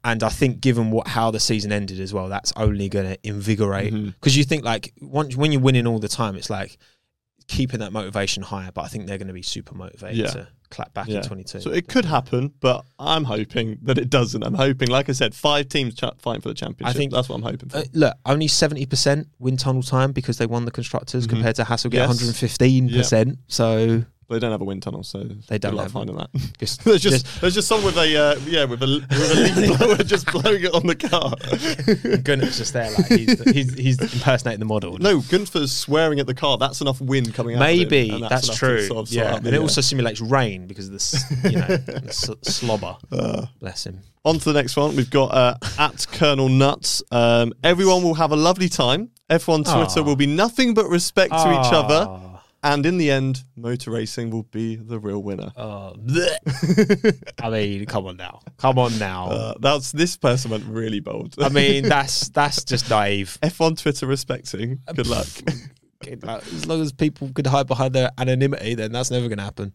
and 0.03 0.23
I 0.23 0.29
think 0.29 0.61
given 0.61 0.91
what 0.91 1.07
how 1.07 1.31
the 1.31 1.39
season 1.39 1.71
ended 1.71 1.99
as 1.99 2.13
well, 2.13 2.27
that's 2.29 2.51
only 2.55 2.89
going 2.89 3.05
to 3.07 3.17
invigorate 3.27 3.93
because 3.93 4.35
you 4.37 4.43
think 4.43 4.63
like 4.63 4.93
once 5.01 5.35
when 5.35 5.51
you're 5.51 5.61
winning 5.61 5.85
all 5.87 5.99
the 5.99 6.07
time, 6.07 6.35
it's 6.35 6.49
like 6.49 6.77
keeping 7.47 7.79
that 7.81 7.91
motivation 7.91 8.43
higher. 8.43 8.71
But 8.73 8.81
I 8.83 8.87
think 8.87 9.07
they're 9.07 9.17
going 9.17 9.27
to 9.27 9.33
be 9.33 9.41
super 9.41 9.75
motivated 9.75 10.17
Yeah. 10.17 10.27
to 10.31 10.47
clap 10.69 10.93
back 10.93 11.07
Yeah. 11.09 11.17
in 11.17 11.23
22. 11.23 11.59
So 11.59 11.71
it 11.71 11.87
could 11.89 12.05
happen, 12.05 12.53
but 12.61 12.85
I'm 12.97 13.25
hoping 13.25 13.77
that 13.81 13.97
it 13.97 14.09
doesn't. 14.09 14.41
I'm 14.41 14.53
hoping, 14.53 14.87
like 14.89 15.09
I 15.09 15.11
said, 15.11 15.35
five 15.35 15.67
teams 15.67 15.93
ch- 15.95 16.03
fighting 16.19 16.41
for 16.41 16.47
the 16.47 16.53
championship. 16.55 16.95
I 16.95 16.97
think- 16.97 17.11
that's 17.11 17.27
what 17.27 17.35
I'm 17.35 17.41
hoping 17.41 17.67
for. 17.69 17.79
Uh, 17.79 17.83
look, 17.93 18.15
only 18.25 18.47
seventy 18.47 18.85
percent 18.85 19.27
wind 19.37 19.59
tunnel 19.59 19.83
time 19.83 20.13
because 20.13 20.37
they 20.37 20.45
won 20.45 20.63
the 20.65 20.71
constructors 20.71 21.27
Mhm. 21.27 21.31
compared 21.31 21.55
to 21.57 21.65
Hassel 21.65 21.89
get 21.91 21.97
Yes. 21.97 22.07
one 22.07 22.15
hundred 22.17 22.27
and 22.29 22.37
fifteen 22.37 22.89
percent. 22.89 23.39
So 23.47 24.05
They 24.31 24.39
don't 24.39 24.51
have 24.51 24.61
a 24.61 24.65
wind 24.65 24.83
tunnel, 24.83 25.03
so 25.03 25.23
They 25.47 25.57
don't 25.57 25.75
luck 25.75 25.85
have 25.85 25.91
finding 25.91 26.15
that. 26.15 26.29
Just, 26.57 26.83
there's 26.85 27.01
just, 27.01 27.41
there's 27.41 27.53
just 27.53 27.67
someone 27.67 27.93
with 27.93 27.97
a 27.97 28.17
uh, 28.17 28.39
yeah 28.47 28.63
with 28.65 28.81
a 28.81 29.05
with 29.09 29.31
a 29.31 29.61
leaf 29.61 29.77
blower 29.77 29.97
just 29.97 30.31
blowing 30.31 30.63
it 30.63 30.73
on 30.73 30.87
the 30.87 30.95
car. 30.95 31.35
Gunther's 32.23 32.57
just 32.57 32.73
there, 32.73 32.91
like 32.91 33.07
he's, 33.07 33.41
he's, 33.51 33.73
he's 33.73 33.99
impersonating 33.99 34.59
the 34.59 34.65
model. 34.65 34.97
No, 34.97 35.19
Gunther's 35.19 35.71
swearing 35.71 36.19
at 36.19 36.27
the 36.27 36.33
car. 36.33 36.57
That's 36.57 36.81
enough 36.81 37.01
wind 37.01 37.33
coming 37.33 37.55
out. 37.55 37.59
Maybe 37.59 38.01
of 38.01 38.07
him, 38.07 38.15
and 38.15 38.31
that's, 38.31 38.47
enough 38.47 38.57
true. 38.57 38.85
Sort 38.85 39.07
of 39.07 39.13
yeah, 39.13 39.35
and 39.35 39.45
the, 39.45 39.53
it 39.53 39.57
uh, 39.57 39.61
also 39.61 39.81
simulates 39.81 40.21
rain 40.21 40.67
because 40.67 40.87
of 40.87 40.93
the 40.93 41.49
you 41.49 41.57
know 41.57 41.67
the 41.67 42.37
slobber. 42.41 42.97
Bless 43.59 43.85
him. 43.85 44.01
On 44.23 44.37
to 44.37 44.53
the 44.53 44.53
next 44.53 44.77
one. 44.77 44.95
We've 44.95 45.09
got 45.09 45.33
uh, 45.33 45.57
at 45.79 46.05
Colonel 46.11 46.47
Nuts. 46.47 47.01
Um, 47.11 47.53
everyone 47.63 48.03
will 48.03 48.13
have 48.13 48.31
a 48.31 48.35
lovely 48.35 48.69
time. 48.69 49.09
F1 49.31 49.63
Twitter 49.63 50.01
Aw. 50.01 50.03
will 50.03 50.15
be 50.15 50.27
nothing 50.27 50.73
but 50.73 50.87
respect 50.89 51.31
to 51.31 51.37
each 51.37 51.73
other. 51.73 52.30
And 52.63 52.85
in 52.85 52.97
the 52.97 53.09
end, 53.09 53.43
motor 53.55 53.89
racing 53.91 54.29
will 54.29 54.43
be 54.43 54.75
the 54.75 54.99
real 54.99 55.21
winner. 55.23 55.51
Oh, 55.61 55.93
bleh. 55.97 57.33
I 57.41 57.49
mean, 57.49 57.85
come 57.85 58.07
on 58.07 58.17
now, 58.17 58.41
come 58.57 58.79
on 58.79 58.97
now. 58.97 59.29
Uh, 59.29 59.53
that's 59.59 59.91
this 59.91 60.17
person 60.17 60.51
went 60.51 60.65
really 60.65 60.99
bold. 60.99 61.35
I 61.39 61.49
mean, 61.49 61.83
that's 61.89 62.29
that's 62.29 62.63
just 62.63 62.89
naive. 62.89 63.37
F1 63.43 63.79
Twitter 63.81 64.07
respecting. 64.07 64.79
Good 64.95 65.07
luck. 65.07 65.27
As 66.03 66.65
long 66.65 66.81
as 66.81 66.91
people 66.91 67.31
could 67.33 67.45
hide 67.47 67.67
behind 67.67 67.93
their 67.93 68.09
anonymity, 68.17 68.73
then 68.75 68.91
that's 68.91 69.11
never 69.11 69.27
going 69.27 69.37
to 69.37 69.43
happen. 69.43 69.73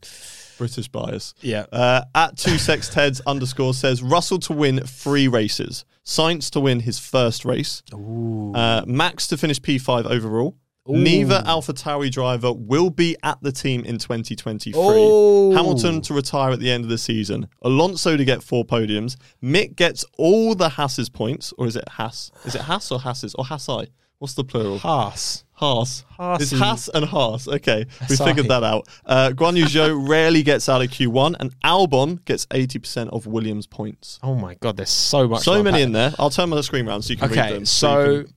British 0.58 0.88
bias. 0.88 1.34
Yeah. 1.40 1.66
Uh, 1.70 2.02
at 2.14 2.36
two 2.36 2.58
sex 2.58 2.90
Teds 2.92 3.20
underscore 3.26 3.74
says 3.74 4.02
Russell 4.02 4.38
to 4.40 4.52
win 4.52 4.80
three 4.80 5.28
races, 5.28 5.84
Sainz 6.04 6.50
to 6.50 6.60
win 6.60 6.80
his 6.80 6.98
first 6.98 7.44
race, 7.44 7.82
uh, 7.92 8.82
Max 8.86 9.28
to 9.28 9.36
finish 9.36 9.60
P5 9.60 10.06
overall. 10.06 10.56
Neither 10.88 11.42
Alpha 11.46 11.72
Tauri 11.72 12.10
driver 12.10 12.52
will 12.52 12.90
be 12.90 13.16
at 13.22 13.38
the 13.42 13.52
team 13.52 13.84
in 13.84 13.98
2023. 13.98 14.72
Oh. 14.76 15.52
Hamilton 15.54 16.00
to 16.02 16.14
retire 16.14 16.50
at 16.52 16.60
the 16.60 16.70
end 16.70 16.84
of 16.84 16.90
the 16.90 16.98
season. 16.98 17.48
Alonso 17.62 18.16
to 18.16 18.24
get 18.24 18.42
four 18.42 18.64
podiums. 18.64 19.16
Mick 19.42 19.76
gets 19.76 20.04
all 20.16 20.54
the 20.54 20.68
Haas's 20.70 21.08
points, 21.08 21.52
or 21.58 21.66
is 21.66 21.76
it 21.76 21.88
Haas? 21.88 22.30
Is 22.44 22.54
it 22.54 22.62
Haas 22.62 22.90
or 22.92 23.00
Haas's 23.00 23.34
or 23.34 23.44
Haasai? 23.44 23.88
What's 24.18 24.34
the 24.34 24.44
plural? 24.44 24.78
Haas. 24.78 25.44
Haas. 25.52 26.04
Haas 26.16 26.40
It's 26.42 26.52
Haas 26.52 26.88
and 26.88 27.04
Haas. 27.04 27.48
Okay, 27.48 27.84
we 28.08 28.16
Asahi. 28.16 28.24
figured 28.24 28.48
that 28.48 28.62
out. 28.62 28.86
Uh, 29.04 29.30
Guan 29.34 29.56
Yu 29.56 29.64
Zhou 29.66 30.08
rarely 30.08 30.42
gets 30.42 30.68
out 30.68 30.82
of 30.82 30.88
Q1, 30.88 31.36
and 31.40 31.54
Albon 31.60 32.24
gets 32.24 32.46
80% 32.46 33.08
of 33.08 33.26
Williams' 33.26 33.66
points. 33.66 34.18
Oh 34.22 34.34
my 34.34 34.54
god, 34.54 34.76
there's 34.78 34.88
so 34.90 35.26
much. 35.28 35.42
So 35.42 35.62
many 35.62 35.82
in 35.82 35.92
there. 35.92 36.12
I'll 36.18 36.30
turn 36.30 36.48
my 36.50 36.60
screen 36.62 36.86
around 36.88 37.02
so 37.02 37.10
you 37.12 37.16
can 37.18 37.28
read 37.30 37.38
Okay, 37.38 37.52
them. 37.54 37.66
so 37.66 38.22
can- 38.24 38.34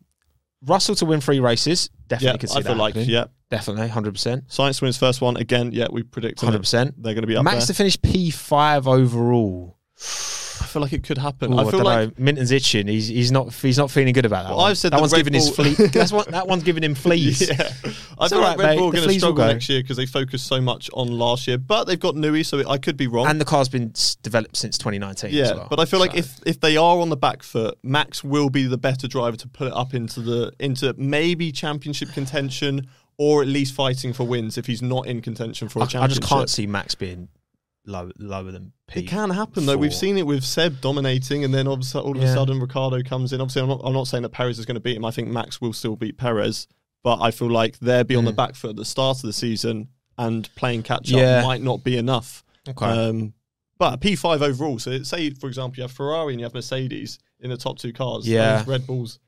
Russell 0.65 0.95
to 0.95 1.05
win 1.05 1.21
three 1.21 1.39
races, 1.39 1.89
definitely 2.07 2.27
yeah, 2.27 2.37
could 2.37 2.49
see 2.49 2.59
I 2.59 2.63
feel 2.63 2.73
that 2.73 2.79
like 2.79 2.95
yeah. 2.95 3.25
definitely, 3.49 3.87
hundred 3.87 4.13
percent, 4.13 4.47
Sainz 4.47 4.81
wins 4.81 4.97
first 4.97 5.21
one 5.21 5.37
again. 5.37 5.71
Yeah, 5.71 5.87
we 5.91 6.03
predicted 6.03 6.45
hundred 6.45 6.59
percent. 6.59 7.01
They're 7.01 7.13
going 7.13 7.23
to 7.23 7.27
be 7.27 7.35
up 7.35 7.43
Max 7.43 7.67
there. 7.67 7.67
to 7.67 7.73
finish 7.73 8.01
P 8.01 8.29
five 8.29 8.87
overall. 8.87 9.77
I 10.69 10.71
feel 10.71 10.81
like 10.83 10.93
it 10.93 11.03
could 11.03 11.17
happen. 11.17 11.51
Ooh, 11.51 11.57
I 11.57 11.61
I, 11.61 11.63
feel 11.63 11.71
don't 11.79 11.83
like 11.83 12.09
know. 12.09 12.23
Minton's 12.23 12.51
itching. 12.51 12.87
He's 12.87 13.07
he's 13.07 13.31
not 13.31 13.51
he's 13.51 13.77
not 13.79 13.89
feeling 13.89 14.13
good 14.13 14.25
about 14.25 14.43
that. 14.43 14.49
Well, 14.49 14.59
one. 14.59 14.69
I've 14.69 14.77
said 14.77 14.93
that 14.93 14.99
one's 14.99 15.11
Red 15.13 15.19
giving 15.19 15.33
his 15.33 15.49
Bull- 15.49 15.65
flea. 15.73 15.73
That's 15.87 16.11
what 16.11 16.27
that 16.27 16.47
one's 16.47 16.61
giving 16.61 16.83
him 16.83 16.93
fleas. 17.05 17.41
Yeah, 17.49 17.71
I 18.19 18.27
feel 18.29 18.37
like 18.39 18.57
right, 18.57 18.57
Red 18.59 18.69
mate. 18.69 18.77
Bull 18.77 18.89
are 18.89 18.91
going 18.91 19.07
to 19.09 19.13
struggle 19.15 19.37
go. 19.37 19.47
next 19.47 19.67
year 19.67 19.81
because 19.81 19.97
they 19.97 20.05
focused 20.05 20.45
so 20.45 20.61
much 20.61 20.91
on 20.93 21.07
last 21.07 21.47
year, 21.47 21.57
but 21.57 21.85
they've 21.85 21.99
got 21.99 22.13
Newey, 22.13 22.45
so 22.45 22.69
I 22.69 22.77
could 22.77 22.97
be 22.97 23.07
wrong. 23.07 23.25
And 23.25 23.41
the 23.41 23.45
car's 23.45 23.67
been 23.67 23.91
developed 24.21 24.57
since 24.57 24.77
2019. 24.77 25.31
Yeah, 25.33 25.43
as 25.43 25.53
well. 25.55 25.67
but 25.71 25.79
I 25.79 25.85
feel 25.85 25.99
like 25.99 26.13
if 26.15 26.39
if 26.45 26.59
they 26.59 26.77
are 26.77 26.99
on 26.99 27.09
the 27.09 27.17
back 27.17 27.41
foot, 27.41 27.79
Max 27.81 28.23
will 28.23 28.51
be 28.51 28.67
the 28.67 28.77
better 28.77 29.07
driver 29.07 29.37
to 29.37 29.47
put 29.47 29.65
it 29.67 29.73
up 29.73 29.95
into 29.95 30.21
the 30.21 30.53
into 30.59 30.93
maybe 30.97 31.51
championship 31.51 32.09
contention 32.13 32.87
or 33.17 33.41
at 33.41 33.47
least 33.47 33.73
fighting 33.73 34.13
for 34.13 34.23
wins 34.25 34.57
if 34.57 34.65
he's 34.67 34.81
not 34.81 35.07
in 35.07 35.21
contention 35.21 35.67
for 35.67 35.79
a 35.79 35.81
I, 35.81 35.85
I 35.85 35.87
championship. 35.87 36.17
I 36.17 36.21
just 36.21 36.29
can't 36.29 36.49
see 36.49 36.67
Max 36.67 36.93
being 36.95 37.27
low, 37.85 38.11
lower 38.19 38.51
than 38.51 38.71
P. 38.87 39.01
It 39.01 39.07
can 39.07 39.29
happen 39.29 39.65
though. 39.65 39.77
We've 39.77 39.93
seen 39.93 40.17
it 40.17 40.25
with 40.27 40.43
Seb 40.43 40.81
dominating, 40.81 41.43
and 41.43 41.53
then 41.53 41.67
obviously 41.67 42.01
all 42.01 42.11
of 42.15 42.21
a 42.21 42.25
Yeah. 42.25 42.33
sudden 42.33 42.59
Ricciardo 42.59 43.01
comes 43.03 43.33
in. 43.33 43.41
Obviously, 43.41 43.61
I'm 43.61 43.69
not 43.69 43.81
I'm 43.83 43.93
not 43.93 44.07
saying 44.07 44.23
that 44.23 44.29
Perez 44.29 44.59
is 44.59 44.65
going 44.65 44.75
to 44.75 44.81
beat 44.81 44.95
him. 44.97 45.05
I 45.05 45.11
think 45.11 45.27
Max 45.29 45.59
will 45.61 45.73
still 45.73 45.95
beat 45.95 46.17
Perez, 46.17 46.67
but 47.03 47.19
I 47.21 47.31
feel 47.31 47.49
like 47.49 47.79
they'll 47.79 48.03
be 48.03 48.15
on 48.15 48.25
the 48.25 48.33
Mm. 48.33 48.37
back 48.37 48.55
foot 48.55 48.71
at 48.71 48.75
the 48.75 48.85
start 48.85 49.17
of 49.17 49.23
the 49.23 49.33
season, 49.33 49.87
and 50.17 50.49
playing 50.55 50.83
catch 50.83 51.09
Yeah. 51.09 51.39
up 51.39 51.45
might 51.45 51.61
not 51.61 51.83
be 51.83 51.95
enough. 51.97 52.43
Okay. 52.67 52.85
Um, 52.85 53.33
but 53.77 54.01
P5 54.01 54.41
overall. 54.41 54.77
So 54.79 55.01
say, 55.03 55.29
for 55.29 55.47
example, 55.47 55.77
you 55.77 55.83
have 55.83 55.91
Ferrari 55.91 56.33
and 56.33 56.39
you 56.41 56.45
have 56.45 56.53
Mercedes 56.53 57.17
in 57.39 57.49
the 57.49 57.55
top 57.57 57.79
two 57.79 57.93
cars. 57.93 58.27
Yeah. 58.27 58.63
Red 58.67 58.85
Bulls. 58.85 59.19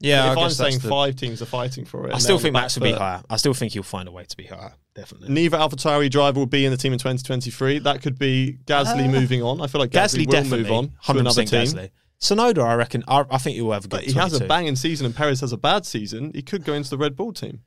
Yeah, 0.00 0.30
if 0.32 0.38
I 0.38 0.42
I'm 0.42 0.48
guess 0.48 0.56
that's 0.56 0.70
saying 0.70 0.78
the- 0.80 0.88
five 0.88 1.16
teams 1.16 1.42
are 1.42 1.46
fighting 1.46 1.84
for 1.84 2.06
it, 2.08 2.14
I 2.14 2.18
still 2.18 2.38
think 2.38 2.52
Max 2.52 2.76
will 2.76 2.84
be 2.84 2.92
higher. 2.92 3.22
I 3.28 3.36
still 3.36 3.54
think 3.54 3.72
he'll 3.72 3.82
find 3.82 4.08
a 4.08 4.12
way 4.12 4.24
to 4.24 4.36
be 4.36 4.44
higher. 4.44 4.74
Definitely. 4.94 5.28
Neither 5.30 5.56
AlphaTauri 5.58 6.10
driver 6.10 6.38
will 6.40 6.46
be 6.46 6.64
in 6.64 6.70
the 6.72 6.76
team 6.76 6.92
in 6.92 6.98
2023. 6.98 7.78
That 7.80 8.02
could 8.02 8.18
be 8.18 8.58
Gasly 8.66 9.06
Uh, 9.06 9.08
moving 9.08 9.42
on. 9.42 9.60
I 9.60 9.66
feel 9.66 9.80
like 9.80 9.90
Gasly, 9.90 10.24
Gasly 10.24 10.26
will 10.26 10.32
definitely 10.32 10.62
move 10.64 10.72
on 10.72 10.92
to 11.14 11.18
another 11.20 11.44
team. 11.44 11.60
Gasly. 11.66 11.90
Tsunoda, 12.20 12.64
I 12.64 12.74
reckon. 12.74 13.04
I, 13.06 13.24
I 13.30 13.38
think 13.38 13.54
he 13.56 13.62
will 13.62 13.72
have 13.72 13.84
a 13.84 13.88
good. 13.88 13.96
But 13.98 14.04
he 14.04 14.12
has 14.14 14.32
a 14.32 14.44
banging 14.44 14.74
season 14.76 15.06
and 15.06 15.14
Perez 15.14 15.40
has 15.40 15.52
a 15.52 15.56
bad 15.56 15.86
season. 15.86 16.32
He 16.34 16.42
could 16.42 16.64
go 16.64 16.72
into 16.74 16.90
the 16.90 16.98
Red 16.98 17.14
Bull 17.16 17.32
team. 17.32 17.60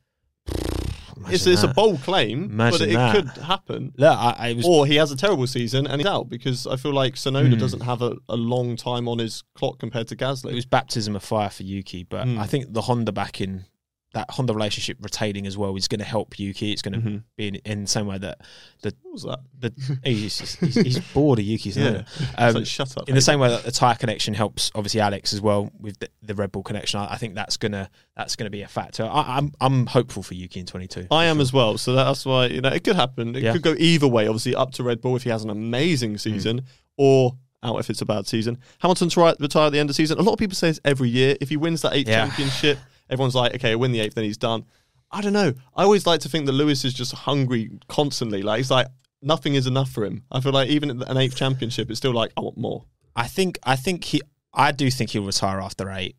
It's, 1.29 1.45
it's 1.47 1.63
a 1.63 1.67
bold 1.67 2.01
claim, 2.01 2.47
but 2.47 2.53
Imagine 2.81 2.89
it 2.89 2.93
that. 2.93 3.15
could 3.15 3.43
happen. 3.43 3.93
Look, 3.97 4.17
I, 4.17 4.36
I 4.38 4.53
was 4.53 4.65
Or 4.65 4.86
he 4.86 4.95
has 4.95 5.12
a 5.12 5.17
terrible 5.17 5.47
season 5.47 5.88
and 5.88 6.01
he's 6.01 6.07
out 6.10 6.29
because 6.29 6.65
I 6.67 6.75
feel 6.75 6.93
like 6.93 7.15
Tsunoda 7.15 7.53
Hmm. 7.53 7.60
doesn't 7.60 7.81
have 7.81 8.01
a, 8.01 8.15
a 8.29 8.36
long 8.36 8.75
time 8.75 9.07
on 9.07 9.19
his 9.19 9.43
clock 9.55 9.79
compared 9.79 10.07
to 10.10 10.15
Gasly. 10.15 10.51
it 10.51 10.55
was 10.55 10.65
baptism 10.65 11.15
of 11.15 11.23
fire 11.23 11.49
for 11.49 11.63
Yuki, 11.63 12.03
but 12.03 12.25
Mm. 12.27 12.38
I 12.39 12.45
think 12.47 12.73
the 12.73 12.81
Honda 12.81 13.12
backing 13.12 13.65
that 14.13 14.30
Honda 14.32 14.54
relationship 14.54 14.97
retaining 15.02 15.47
as 15.47 15.58
well 15.58 15.74
is 15.78 15.88
going 15.88 16.00
to 16.00 16.06
help 16.06 16.38
Yuki. 16.38 16.74
It's 16.74 16.82
going 16.82 16.93
to 16.93 17.00
Mhm. 17.10 17.24
be 17.38 17.47
in, 17.47 17.56
in 17.56 17.82
the 17.84 17.88
same 17.88 18.08
way 18.08 18.17
that 18.17 18.41
the 18.82 18.93
what 19.04 19.13
was 19.13 19.24
that? 19.24 19.39
the 19.58 20.00
he's, 20.10 20.38
just- 20.38 20.60
he's, 20.60 20.76
he's 20.76 21.00
bored 21.00 21.39
of 21.39 21.45
Yuki's. 21.45 21.78
Yeah. 21.78 21.84
Yeah. 21.91 22.00
It's 22.00 22.30
Um, 22.38 22.54
like, 22.56 22.65
shut 22.65 22.97
up. 22.97 23.08
in 23.08 23.15
the 23.15 23.21
same 23.21 23.39
way 23.39 23.47
that 23.50 23.63
the 23.63 23.71
tire 23.71 23.95
connection 23.95 24.34
helps, 24.34 24.69
obviously 24.76 25.00
Alex 25.00 25.32
as 25.34 25.39
well 25.39 25.71
with 25.80 25.97
the, 26.00 26.10
the 26.24 26.36
Red 26.36 26.52
Bull 26.52 26.62
connection. 26.63 27.00
I, 27.00 27.13
I 27.13 27.17
think 27.17 27.36
that's 27.36 27.56
gonna 27.56 27.89
that's 28.17 28.36
gonna 28.36 28.50
be 28.50 28.63
a 28.63 28.67
factor. 28.67 29.04
I, 29.04 29.38
I'm 29.38 29.54
I'm 29.62 29.86
hopeful 29.86 30.24
for 30.24 30.34
Yuki 30.34 30.60
in 30.60 30.65
22. 30.65 31.08
I 31.10 31.26
am 31.26 31.39
as 31.39 31.54
well, 31.54 31.78
so 31.78 31.93
that's 31.93 32.26
why 32.26 32.47
you 32.47 32.60
know 32.60 32.69
it 32.69 32.84
could 32.84 32.97
happen. 32.97 33.36
It 33.36 33.43
Yeah. 33.43 33.54
could 33.54 33.62
go 33.62 33.76
either 33.78 34.08
way. 34.08 34.28
Obviously, 34.28 34.56
up 34.56 34.71
to 34.74 34.84
Red 34.84 35.00
Bull 35.00 35.15
if 35.15 35.24
he 35.24 35.30
has 35.30 35.43
an 35.45 35.50
amazing 35.50 36.17
season, 36.17 36.58
Hmm. 36.60 36.65
or 36.97 37.38
out 37.63 37.78
if 37.80 37.89
it's 37.89 38.02
a 38.02 38.06
bad 38.06 38.28
season. 38.28 38.58
Hamilton 38.80 39.08
to 39.10 39.36
retire 39.39 39.67
at 39.67 39.71
the 39.71 39.78
end 39.80 39.89
of 39.89 39.89
the 39.89 39.93
season. 39.93 40.17
A 40.17 40.21
lot 40.24 40.34
of 40.34 40.39
people 40.39 40.56
say 40.56 40.67
it's 40.69 40.80
every 40.84 41.10
year. 41.10 41.38
If 41.39 41.50
he 41.50 41.58
wins 41.58 41.82
that 41.84 41.93
eighth 41.93 42.10
Yeah. 42.10 42.26
championship, 42.26 42.80
everyone's 43.12 43.36
like, 43.36 43.54
okay, 43.56 43.76
win 43.76 43.91
the 43.91 44.00
eighth, 44.00 44.15
then 44.15 44.24
he's 44.24 44.38
done. 44.38 44.65
I 45.12 45.21
don't 45.21 45.34
know. 45.34 45.54
I 45.76 45.84
always 45.84 46.08
like 46.08 46.21
to 46.21 46.30
think 46.30 46.45
that 46.45 46.54
Lewis 46.54 46.86
is 46.86 46.93
just 46.93 47.13
hungry 47.13 47.69
constantly. 47.89 48.41
Like 48.41 48.58
he's 48.60 48.71
like 48.71 48.88
nothing 49.21 49.56
is 49.56 49.67
enough 49.67 49.91
for 49.91 50.06
him. 50.06 50.24
I 50.32 50.39
feel 50.39 50.54
like 50.54 50.69
even 50.69 51.02
at 51.02 51.10
an 51.10 51.17
eighth 51.17 51.36
championship, 51.36 51.89
it's 51.91 51.97
still 52.00 52.13
like 52.13 52.32
I 52.38 52.41
want 52.41 52.58
more. 52.58 52.86
I 53.15 53.28
think 53.28 53.60
I 53.63 53.76
think 53.76 54.04
he 54.06 54.21
I 54.54 54.71
do 54.71 54.89
think 54.89 55.10
he'll 55.12 55.26
retire 55.26 55.60
after 55.60 55.89
eight, 55.91 56.15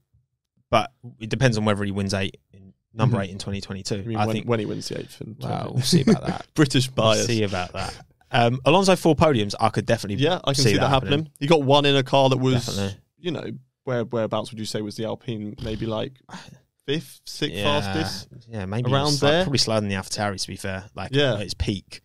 but 0.70 0.92
it 1.18 1.30
depends 1.30 1.56
on 1.58 1.64
whether 1.64 1.82
he 1.84 1.90
wins 1.90 2.12
eight 2.14 2.36
in 2.52 2.74
number 2.94 3.16
Mhm. 3.16 3.24
eight 3.24 3.30
in 3.30 3.38
2022. 3.38 3.94
I, 3.94 3.98
mean, 4.02 4.16
I 4.18 4.26
when, 4.26 4.34
think 4.34 4.46
when 4.46 4.60
he 4.60 4.66
wins 4.66 4.88
the 4.88 5.00
eighth. 5.00 5.20
And 5.22 5.36
well, 5.40 5.70
we'll 5.74 5.82
see 5.82 6.02
about 6.02 6.26
that. 6.26 6.46
British 6.54 6.88
We'll 6.88 6.94
bias. 7.06 7.26
see 7.26 7.42
about 7.44 7.72
that. 7.72 7.94
Um, 8.30 8.60
Alonso 8.66 8.94
four 8.96 9.14
podiums, 9.16 9.54
I 9.58 9.70
could 9.70 9.86
definitely 9.86 10.22
Yeah, 10.22 10.40
I 10.44 10.52
can 10.52 10.62
see, 10.62 10.74
that, 10.76 10.88
happening. 10.88 11.12
happening. 11.12 11.32
He 11.40 11.46
got 11.46 11.62
one 11.62 11.84
in 11.86 11.96
a 11.96 12.02
car 12.02 12.28
that 12.30 12.38
was, 12.38 12.66
Definitely. 12.66 12.96
you 13.18 13.30
know, 13.30 13.50
where 13.84 14.04
whereabouts 14.04 14.50
would 14.50 14.58
you 14.58 14.64
say 14.66 14.80
was 14.82 14.96
the 14.96 15.04
Alpine? 15.06 15.54
Maybe 15.62 15.86
like 15.86 16.12
fifth, 16.86 17.20
sixth 17.26 17.56
Yeah, 17.56 17.80
fastest. 17.80 18.28
yeah, 18.48 18.64
maybe 18.66 18.90
around 18.92 19.08
sli- 19.12 19.20
there. 19.20 19.42
probably 19.44 19.58
slower 19.58 19.80
than 19.80 19.88
the 19.88 19.94
AlphaTauri 19.96 20.40
to 20.40 20.48
be 20.48 20.56
fair. 20.56 20.84
Like 20.94 21.10
Yeah. 21.14 21.34
at 21.34 21.42
its 21.42 21.54
peak, 21.54 22.00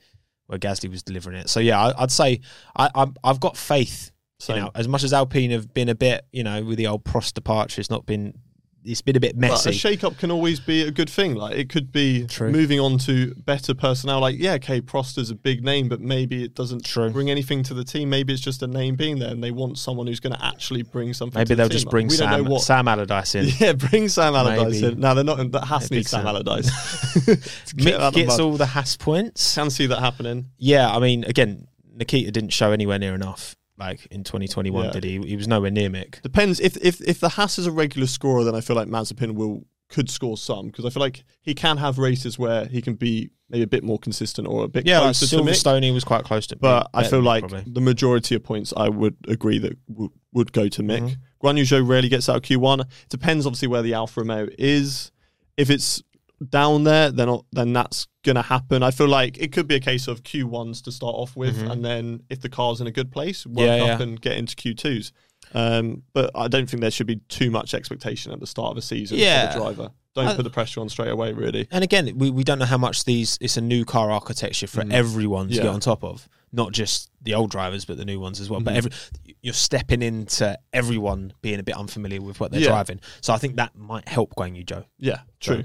where 0.47 0.59
Gasly 0.59 0.89
was 0.89 1.03
delivering 1.03 1.37
it. 1.37 1.49
So 1.49 1.59
yeah, 1.59 1.79
I, 1.79 2.03
I'd 2.03 2.11
say 2.11 2.41
I, 2.75 2.89
I'm, 2.95 3.15
I've 3.23 3.39
got 3.39 3.57
faith. 3.57 4.11
You 4.47 4.55
know, 4.55 4.71
as 4.75 4.87
much 4.87 5.03
as 5.03 5.13
Alpine 5.13 5.49
have 5.49 5.73
been 5.73 5.89
a 5.89 5.95
bit, 5.95 6.23
you 6.31 6.43
know, 6.43 6.63
with 6.63 6.77
the 6.77 6.85
old 6.85 7.03
Prost 7.03 7.33
departure, 7.33 7.81
it's 7.81 7.89
not 7.89 8.05
been. 8.05 8.35
It's 8.89 9.01
been 9.01 9.15
a 9.15 9.19
bit 9.19 9.39
But 9.39 9.47
a 9.47 9.51
messy. 9.51 9.71
shake-up 9.73 10.17
can 10.17 10.31
always 10.31 10.59
be 10.59 10.81
a 10.83 10.91
good 10.91 11.09
thing. 11.09 11.35
Like 11.35 11.55
it 11.55 11.69
could 11.69 11.91
be 11.91 12.25
True. 12.27 12.51
moving 12.51 12.79
on 12.79 12.97
to 12.99 13.35
better 13.35 13.73
personnel. 13.73 14.21
Like 14.21 14.37
yeah, 14.39 14.53
okay, 14.53 14.79
Prost 14.81 15.17
is 15.17 15.29
a 15.29 15.35
big 15.35 15.63
name, 15.63 15.89
but 15.89 15.99
maybe 15.99 16.43
it 16.43 16.55
doesn't 16.55 16.85
True. 16.85 17.09
bring 17.09 17.29
anything 17.29 17.63
to 17.63 17.73
the 17.73 17.83
team. 17.83 18.09
Maybe 18.09 18.31
it's 18.33 18.41
just 18.41 18.63
a 18.63 18.67
name 18.67 18.95
being 18.95 19.19
there, 19.19 19.29
and 19.31 19.43
they 19.43 19.51
want 19.51 19.77
someone 19.77 20.07
who's 20.07 20.19
going 20.21 20.33
to 20.33 20.45
actually 20.45 20.83
bring 20.83 21.13
something. 21.13 21.37
Maybe 21.39 21.49
to 21.49 21.55
they'll 21.55 21.67
team. 21.69 21.73
just 21.73 21.85
Like, 21.87 21.91
bring 21.91 22.07
we 22.07 22.17
don't 22.17 22.29
Sam, 22.29 22.45
what. 22.45 22.61
Sam 22.61 22.87
Allardyce 22.87 23.35
in. 23.35 23.47
Yeah, 23.59 23.73
bring 23.73 24.07
Sam 24.07 24.35
Allardyce 24.35 24.81
Maybe. 24.81 24.93
in. 24.93 24.99
No, 24.99 25.13
they're 25.15 25.23
not. 25.23 25.51
That 25.51 25.65
has 25.65 25.83
to 25.85 25.89
be 25.89 26.03
Sam 26.03 26.21
Sam. 26.21 26.27
Allardyce. 26.27 26.69
To 27.67 27.75
get 27.75 27.99
out 27.99 28.13
Mick 28.13 28.15
the 28.15 28.23
gets 28.23 28.39
all 28.39 28.55
the 28.57 28.65
Haas 28.65 28.95
points. 28.97 29.55
Can 29.55 29.69
see 29.69 29.87
that 29.87 29.99
happening. 29.99 30.51
Yeah, 30.57 30.89
I 30.89 30.99
mean, 30.99 31.23
again, 31.25 31.67
Nikita 31.95 32.31
didn't 32.31 32.51
show 32.53 32.71
anywhere 32.71 32.99
near 32.99 33.13
enough. 33.15 33.55
Like 33.79 34.07
in 34.09 34.23
2021, 34.23 34.85
Yeah. 34.85 34.91
did 34.91 35.03
he? 35.03 35.19
He 35.19 35.35
was 35.35 35.47
nowhere 35.47 35.69
near 35.71 35.89
Mick. 35.89 36.21
Depends 36.21 36.59
if 36.59 36.77
if 36.77 36.99
if 37.01 37.19
the 37.19 37.29
Haas 37.29 37.59
is 37.59 37.67
a 37.67 37.71
regular 37.71 38.07
scorer, 38.07 38.43
then 38.43 38.55
I 38.55 38.61
feel 38.61 38.75
like 38.75 38.87
Mazepin 38.87 39.35
will 39.35 39.65
could 39.89 40.09
score 40.09 40.35
some 40.37 40.65
because 40.67 40.83
I 40.85 40.89
feel 40.89 40.99
like 41.01 41.23
he 41.41 41.53
can 41.53 41.77
have 41.77 41.97
races 41.97 42.37
where 42.37 42.65
he 42.65 42.81
can 42.81 42.95
be 42.95 43.29
maybe 43.49 43.63
a 43.63 43.67
bit 43.67 43.83
more 43.83 43.97
consistent 43.97 44.45
or 44.47 44.65
a 44.65 44.67
bit 44.67 44.85
Yeah, 44.85 44.97
like 44.99 45.15
closer. 45.15 45.37
Silverstone, 45.37 45.93
was 45.93 46.03
quite 46.03 46.25
close 46.25 46.45
to. 46.47 46.57
But 46.57 46.83
Mick, 46.85 46.87
I 46.93 47.07
feel 47.07 47.21
like 47.21 47.47
probably. 47.47 47.63
the 47.71 47.79
majority 47.79 48.35
of 48.35 48.43
points 48.43 48.73
I 48.75 48.89
would 48.89 49.15
agree 49.29 49.59
that 49.59 49.77
would, 49.87 50.11
would 50.33 50.51
go 50.51 50.67
to 50.67 50.81
Mick. 50.83 51.01
Mhm. 51.01 51.15
Guan 51.41 51.57
Yu 51.71 51.83
rarely 51.83 52.09
gets 52.09 52.27
out 52.27 52.35
of 52.35 52.41
Q1. 52.41 52.83
Depends 53.09 53.45
obviously 53.45 53.69
where 53.69 53.81
the 53.81 53.93
Alfa 53.93 54.19
Romeo 54.21 54.49
is. 54.59 55.11
If 55.55 55.69
it's 55.69 56.03
down 56.49 56.83
there, 56.83 57.11
then 57.11 57.39
then 57.51 57.73
that's 57.73 58.07
gonna 58.23 58.41
happen. 58.41 58.83
I 58.83 58.91
feel 58.91 59.07
like 59.07 59.37
it 59.39 59.51
could 59.51 59.67
be 59.67 59.75
a 59.75 59.79
case 59.79 60.07
of 60.07 60.23
Q 60.23 60.47
ones 60.47 60.81
to 60.83 60.91
start 60.91 61.15
off 61.15 61.35
with, 61.35 61.57
Mhm. 61.57 61.71
and 61.71 61.85
then 61.85 62.23
if 62.29 62.41
the 62.41 62.49
car's 62.49 62.79
in 62.81 62.87
a 62.87 62.91
good 62.91 63.11
place, 63.11 63.45
work 63.45 63.65
Yeah, 63.65 63.83
up 63.83 63.99
yeah. 63.99 64.01
and 64.01 64.21
get 64.21 64.37
into 64.37 64.55
Q 64.55 64.73
twos. 64.73 65.11
Um, 65.53 66.03
but 66.13 66.29
I 66.35 66.47
don't 66.47 66.69
think 66.69 66.81
there 66.81 66.91
should 66.91 67.07
be 67.07 67.21
too 67.29 67.49
much 67.49 67.73
expectation 67.73 68.31
at 68.33 68.39
the 68.39 68.47
start 68.47 68.71
of 68.71 68.77
a 68.77 68.81
season 68.81 69.17
Yeah. 69.17 69.51
for 69.53 69.59
the 69.59 69.63
driver. 69.65 69.91
Don't 70.13 70.27
I- 70.27 70.35
put 70.35 70.43
the 70.43 70.49
pressure 70.49 70.81
on 70.81 70.89
straight 70.89 71.09
away, 71.11 71.31
really. 71.31 71.67
And 71.71 71.83
again, 71.83 72.17
we, 72.17 72.29
we 72.31 72.43
don't 72.43 72.59
know 72.59 72.65
how 72.65 72.77
much 72.77 73.05
these 73.05 73.37
it's 73.39 73.55
a 73.55 73.61
new 73.61 73.85
car 73.85 74.11
architecture 74.11 74.67
for 74.67 74.81
Mm. 74.83 74.91
everyone 74.91 75.47
to 75.49 75.53
Yeah. 75.55 75.61
get 75.63 75.69
on 75.73 75.79
top 75.79 76.03
of, 76.03 76.27
not 76.51 76.73
just 76.73 77.09
the 77.21 77.33
old 77.35 77.51
drivers 77.51 77.85
but 77.85 77.97
the 77.97 78.05
new 78.05 78.19
ones 78.19 78.41
as 78.41 78.49
well. 78.49 78.59
But 78.59 78.73
Mhm. 78.73 78.77
every 78.77 78.91
you're 79.41 79.53
stepping 79.53 80.01
into 80.01 80.57
everyone 80.73 81.31
being 81.41 81.59
a 81.59 81.63
bit 81.63 81.75
unfamiliar 81.77 82.21
with 82.21 82.39
what 82.39 82.51
they're 82.51 82.61
Yeah. 82.61 82.67
driving. 82.69 82.99
So 83.21 83.31
I 83.33 83.37
think 83.37 83.55
that 83.57 83.75
might 83.77 84.07
help 84.09 84.33
Guan 84.35 84.55
Yu 84.57 84.65
Zhou. 84.65 84.83
Yeah, 84.99 85.19
true. 85.39 85.63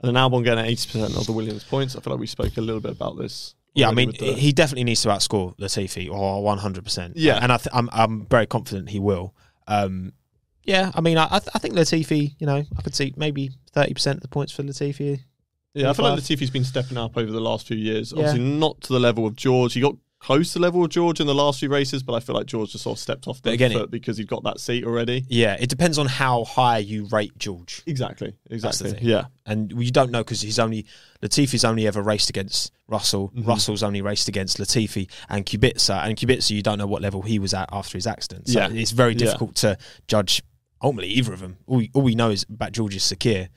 And 0.00 0.14
then 0.14 0.22
Albon 0.22 0.44
getting 0.44 0.64
eighty 0.64 0.86
percent 0.90 1.16
of 1.16 1.26
the 1.26 1.32
Williams 1.32 1.64
points. 1.64 1.96
I 1.96 2.00
feel 2.00 2.12
like 2.12 2.20
we 2.20 2.26
spoke 2.26 2.56
a 2.56 2.60
little 2.60 2.80
bit 2.80 2.92
about 2.92 3.16
this. 3.16 3.54
Yeah, 3.74 3.88
I 3.88 3.92
mean, 3.92 4.12
the- 4.18 4.32
he 4.32 4.52
definitely 4.52 4.84
needs 4.84 5.02
to 5.02 5.08
outscore 5.08 5.54
Latifi 5.58 6.10
or 6.10 6.42
100%. 6.56 7.12
Yeah. 7.14 7.38
And 7.42 7.52
I 7.52 7.58
th- 7.58 7.68
I'm, 7.74 7.90
I'm 7.92 8.24
very 8.26 8.46
confident 8.46 8.88
he 8.88 8.98
will. 8.98 9.34
Um, 9.68 10.12
yeah, 10.64 10.90
I 10.94 11.02
mean, 11.02 11.18
I, 11.18 11.26
I, 11.30 11.38
th- 11.40 11.50
I 11.54 11.58
think 11.58 11.74
Latifi, 11.74 12.34
you 12.38 12.46
know, 12.46 12.64
I 12.76 12.82
could 12.82 12.94
see 12.94 13.12
maybe 13.18 13.50
30% 13.74 14.14
of 14.14 14.20
the 14.20 14.28
points 14.28 14.52
for 14.52 14.62
Latifi. 14.62 15.20
Yeah, 15.74 15.90
I 15.90 15.92
feel 15.92 16.06
like 16.06 16.18
Latifi's 16.18 16.48
been 16.50 16.64
stepping 16.64 16.96
up 16.96 17.18
over 17.18 17.30
the 17.30 17.40
last 17.40 17.66
few 17.66 17.76
years. 17.76 18.12
Yeah. 18.12 18.20
Obviously, 18.20 18.40
not 18.44 18.80
to 18.82 18.94
the 18.94 18.98
level 19.00 19.26
of 19.26 19.36
George. 19.36 19.74
He 19.74 19.80
got 19.82 19.94
close 20.18 20.52
to 20.54 20.58
level 20.58 20.82
of 20.84 20.90
George 20.90 21.20
in 21.20 21.26
the 21.26 21.34
last 21.34 21.60
few 21.60 21.68
races, 21.68 22.02
but 22.02 22.14
I 22.14 22.20
feel 22.20 22.34
like 22.34 22.46
George 22.46 22.72
just 22.72 22.84
sort 22.84 22.96
of 22.96 23.00
stepped 23.00 23.28
off 23.28 23.42
the 23.42 23.50
again, 23.50 23.72
foot 23.72 23.90
because 23.90 24.16
he's 24.16 24.26
got 24.26 24.42
that 24.44 24.58
seat 24.60 24.84
already. 24.84 25.24
Yeah, 25.28 25.56
it 25.60 25.68
depends 25.68 25.98
on 25.98 26.06
how 26.06 26.44
high 26.44 26.78
you 26.78 27.06
rate 27.12 27.36
George. 27.38 27.82
Exactly. 27.86 28.34
Exactly. 28.50 28.98
Yeah. 29.02 29.26
And 29.44 29.72
you 29.72 29.90
don't 29.90 30.10
know 30.10 30.24
because 30.24 30.40
he's 30.40 30.58
only 30.58 30.86
Latifi's 31.22 31.64
only 31.64 31.86
ever 31.86 32.02
raced 32.02 32.30
against 32.30 32.72
Russell. 32.88 33.30
Mhm. 33.36 33.46
Russell's 33.46 33.82
only 33.82 34.00
raced 34.02 34.28
against 34.28 34.58
Latifi 34.58 35.08
and 35.28 35.44
Kubica. 35.46 36.02
And 36.04 36.16
Kubica, 36.16 36.50
you 36.50 36.62
don't 36.62 36.78
know 36.78 36.86
what 36.86 37.02
level 37.02 37.22
he 37.22 37.38
was 37.38 37.52
at 37.54 37.68
after 37.72 37.98
his 37.98 38.06
accident. 38.06 38.48
So 38.48 38.58
Yeah. 38.58 38.68
it's 38.70 38.90
very 38.92 39.12
Yeah. 39.12 39.18
difficult 39.18 39.54
to 39.56 39.76
judge 40.08 40.42
ultimately 40.82 41.10
either 41.12 41.32
of 41.32 41.40
them. 41.40 41.56
All 41.66 41.76
we, 41.78 41.90
all 41.94 42.02
we 42.02 42.14
know 42.14 42.30
is 42.30 42.44
about 42.48 42.72
George's 42.72 43.02
Sakhir 43.02 43.48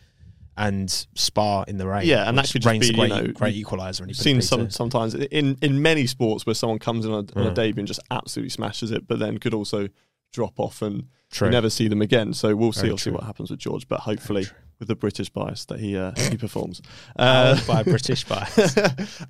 and 0.60 0.92
Spa 1.16 1.64
in 1.64 1.78
the 1.80 1.88
rain. 1.88 2.06
Yeah, 2.06 2.30
and 2.30 2.38
that 2.38 2.52
could 2.52 2.64
rain's 2.66 2.88
be, 2.92 2.94
a 2.94 3.04
you 3.04 3.10
great, 3.10 3.24
know, 3.28 3.32
great 3.34 3.56
equaliser. 3.56 4.02
And 4.02 4.16
seen 4.16 4.42
some 4.42 4.70
sometimes 4.70 5.16
in 5.16 5.58
in 5.62 5.82
many 5.82 6.06
sports 6.06 6.46
where 6.46 6.54
someone 6.54 6.78
comes 6.78 7.06
in 7.06 7.12
on 7.12 7.28
a, 7.36 7.40
on 7.40 7.48
a 7.48 7.52
Mm. 7.52 7.56
debut 7.56 7.80
and 7.82 7.88
just 7.88 8.02
absolutely 8.12 8.50
smashes 8.52 8.92
it, 8.92 9.08
but 9.08 9.18
then 9.20 9.38
could 9.40 9.54
also 9.56 9.88
drop 10.32 10.60
off 10.60 10.84
and 10.84 11.08
you 11.42 11.50
never 11.50 11.70
see 11.72 11.88
them 11.88 12.02
again. 12.04 12.34
So 12.34 12.56
we'll 12.56 12.72
see 12.74 12.88
Very 12.88 12.98
true. 12.98 13.14
what 13.14 13.24
happens 13.24 13.50
with 13.50 13.60
George, 13.60 13.88
but 13.88 14.02
hopefully 14.02 14.46
with 14.78 14.88
the 14.88 14.96
British 14.96 15.30
bias 15.30 15.66
that 15.66 15.80
he 15.80 15.98
uh, 15.98 16.12
he 16.30 16.38
performs. 16.38 16.82
Uh, 17.16 17.60
by 17.66 17.82
British 17.84 18.24
bias. 18.32 18.78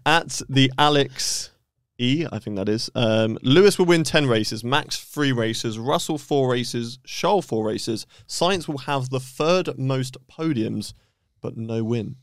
at 0.05 0.41
the 0.49 0.71
Alex 0.77 1.51
E, 2.01 2.25
I 2.31 2.39
think 2.39 2.55
that 2.55 2.69
is. 2.69 2.89
Um, 2.95 3.37
Lewis 3.41 3.77
will 3.77 3.85
win 3.85 4.03
10 4.05 4.25
races, 4.27 4.63
Max 4.63 4.97
3 4.97 5.31
races, 5.33 5.77
Russell 5.77 6.17
4 6.17 6.49
races, 6.49 6.97
Scholl 7.05 7.43
4 7.43 7.65
races. 7.65 8.05
Sainz 8.27 8.67
will 8.69 8.77
have 8.79 9.09
the 9.09 9.19
third 9.19 9.77
most 9.77 10.15
podiums, 10.31 10.93
but 11.41 11.57
no 11.57 11.83
win. 11.83 12.15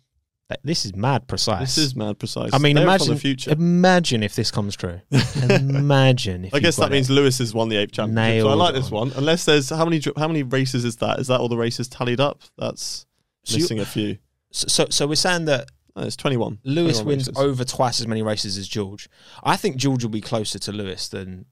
This 0.63 0.85
is 0.85 0.95
mad 0.95 1.27
precise. 1.27 1.75
This 1.75 1.79
is 1.79 1.97
mad 1.97 2.21
precise. 2.21 2.51
I 2.53 2.59
mean, 2.59 2.77
They're 2.77 2.85
imagine 2.85 3.15
the 3.15 3.21
future. 3.21 3.51
imagine 3.51 4.23
if 4.23 4.37
this 4.37 4.53
comes 4.53 4.77
true. 4.77 5.01
imagine 5.51 6.45
if 6.45 6.55
I 6.55 6.61
guess 6.61 6.77
that 6.77 6.87
it. 6.87 6.93
means 6.93 7.11
Lewis 7.11 7.39
has 7.39 7.53
won 7.55 7.69
the 7.69 7.77
eighth 7.77 7.93
championship. 7.93 8.43
so 8.43 8.49
I 8.51 8.55
like 8.55 8.75
this 8.75 8.91
one. 8.91 9.13
Unless 9.17 9.45
there's 9.45 9.71
how 9.71 9.85
many 9.85 10.01
how 10.17 10.29
many 10.29 10.43
races 10.45 10.85
is 10.85 10.97
that? 10.97 11.19
Is 11.19 11.27
that 11.29 11.41
all 11.41 11.49
the 11.49 11.57
races 11.57 11.89
tallied 11.89 12.21
up? 12.21 12.43
That's 12.59 13.07
So 13.45 13.57
missing 13.59 13.81
a 13.81 13.85
few. 13.85 14.19
So, 14.53 14.87
so, 14.89 15.07
we're 15.07 15.17
saying 15.17 15.47
that 15.47 15.69
Oh, 15.99 16.03
it's 16.03 16.17
21. 16.17 16.59
Lewis 16.65 16.99
21 17.01 17.07
wins 17.07 17.29
races. 17.29 17.43
over 17.43 17.65
twice 17.65 18.01
as 18.01 18.07
many 18.07 18.21
races 18.23 18.59
as 18.59 18.69
George. 18.69 19.09
I 19.43 19.57
think 19.57 19.77
George 19.77 20.05
will 20.05 20.11
be 20.11 20.21
closer 20.21 20.59
to 20.59 20.71
Lewis 20.73 21.09
than 21.09 21.47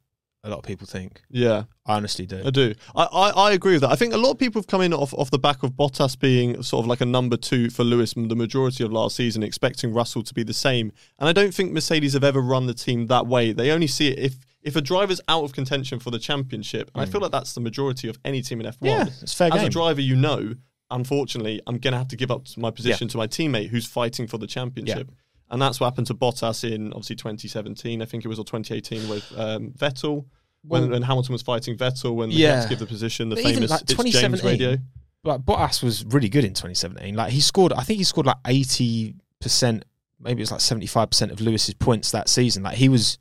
a 0.44 0.50
lot 0.50 0.58
of 0.58 0.64
people 0.64 0.86
think. 0.86 1.22
Yeah. 1.30 1.64
I 1.86 1.96
honestly 1.96 2.26
do. 2.26 2.42
I 2.44 2.50
do. 2.50 2.74
I, 2.94 3.04
I, 3.04 3.30
I 3.30 3.52
agree 3.52 3.72
with 3.72 3.80
that. 3.80 3.90
I 3.90 3.96
think 3.96 4.12
a 4.12 4.18
lot 4.18 4.30
of 4.32 4.38
people 4.38 4.60
have 4.60 4.66
come 4.66 4.82
in 4.82 4.92
off, 4.92 5.14
off 5.14 5.30
the 5.30 5.38
back 5.38 5.62
of 5.62 5.72
Bottas 5.72 6.18
being 6.18 6.62
sort 6.62 6.84
of 6.84 6.86
like 6.86 7.00
a 7.00 7.06
number 7.06 7.36
two 7.36 7.70
for 7.70 7.82
Lewis 7.82 8.12
the 8.14 8.36
majority 8.36 8.84
of 8.84 8.92
last 8.92 9.16
season, 9.16 9.42
expecting 9.42 9.92
Russell 9.92 10.22
to 10.22 10.34
be 10.34 10.42
the 10.42 10.54
same. 10.54 10.92
And 11.18 11.28
I 11.28 11.32
don't 11.32 11.52
think 11.52 11.72
Mercedes 11.72 12.12
have 12.12 12.24
ever 12.24 12.40
run 12.40 12.66
the 12.66 12.74
team 12.74 13.06
that 13.06 13.26
way. 13.26 13.52
They 13.52 13.70
only 13.70 13.86
see 13.86 14.08
it 14.08 14.18
if 14.18 14.36
if 14.62 14.76
a 14.76 14.80
driver's 14.80 15.20
out 15.28 15.44
of 15.44 15.52
contention 15.52 15.98
for 15.98 16.10
the 16.10 16.18
championship. 16.18 16.90
And 16.94 17.02
I 17.02 17.04
feel 17.04 17.20
like 17.20 17.32
that's 17.32 17.52
the 17.52 17.60
majority 17.60 18.08
of 18.08 18.18
any 18.24 18.40
team 18.40 18.62
in 18.62 18.66
F1. 18.66 18.78
Mm. 18.80 18.86
Yeah, 18.86 19.06
it's 19.20 19.34
fair 19.34 19.48
As 19.52 19.60
game. 19.60 19.66
a 19.66 19.70
driver, 19.70 20.00
you 20.00 20.16
know, 20.16 20.54
unfortunately, 20.90 21.60
I'm 21.66 21.76
going 21.76 21.92
to 21.92 21.98
have 21.98 22.08
to 22.08 22.16
give 22.16 22.30
up 22.30 22.46
my 22.56 22.70
position 22.70 23.08
to 23.08 23.18
my 23.18 23.26
teammate 23.26 23.68
who's 23.68 23.86
fighting 23.86 24.26
for 24.26 24.38
the 24.38 24.46
championship. 24.46 25.10
And 25.54 25.62
that's 25.62 25.78
what 25.78 25.86
happened 25.86 26.08
to 26.08 26.14
Bottas 26.14 26.68
in 26.68 26.88
obviously 26.92 27.14
2017, 27.14 28.02
I 28.02 28.04
think 28.06 28.24
it 28.24 28.28
was, 28.28 28.40
or 28.40 28.44
2018 28.44 29.08
with 29.08 29.32
um, 29.38 29.70
Vettel. 29.70 30.24
When, 30.66 30.82
Well- 30.82 30.90
when 30.90 31.02
Hamilton 31.02 31.32
was 31.32 31.42
fighting 31.42 31.76
Vettel, 31.76 32.16
when 32.16 32.28
he 32.30 32.42
had 32.42 32.62
to 32.64 32.68
give 32.70 32.80
the 32.80 32.86
position, 32.86 33.28
the 33.28 33.36
But 33.36 33.44
famous 33.44 33.70
like, 33.70 33.82
it's 33.82 33.94
James 33.94 34.40
2017, 34.40 34.50
radio. 34.50 34.82
Like 35.22 35.42
Bottas 35.42 35.80
was 35.80 36.04
really 36.06 36.28
good 36.28 36.42
in 36.44 36.54
2017. 36.54 37.14
Like 37.14 37.30
he 37.30 37.40
scored, 37.40 37.72
I 37.72 37.84
think 37.84 37.98
he 37.98 38.04
scored 38.04 38.26
like 38.26 38.38
80 38.44 39.14
percent, 39.40 39.84
maybe 40.18 40.40
it 40.40 40.42
was 40.42 40.50
like 40.50 40.60
75 40.60 41.10
percent 41.10 41.30
of 41.30 41.40
Lewis's 41.40 41.74
points 41.74 42.10
that 42.10 42.28
season. 42.28 42.64
Like 42.64 42.76
he 42.76 42.88
was, 42.88 43.18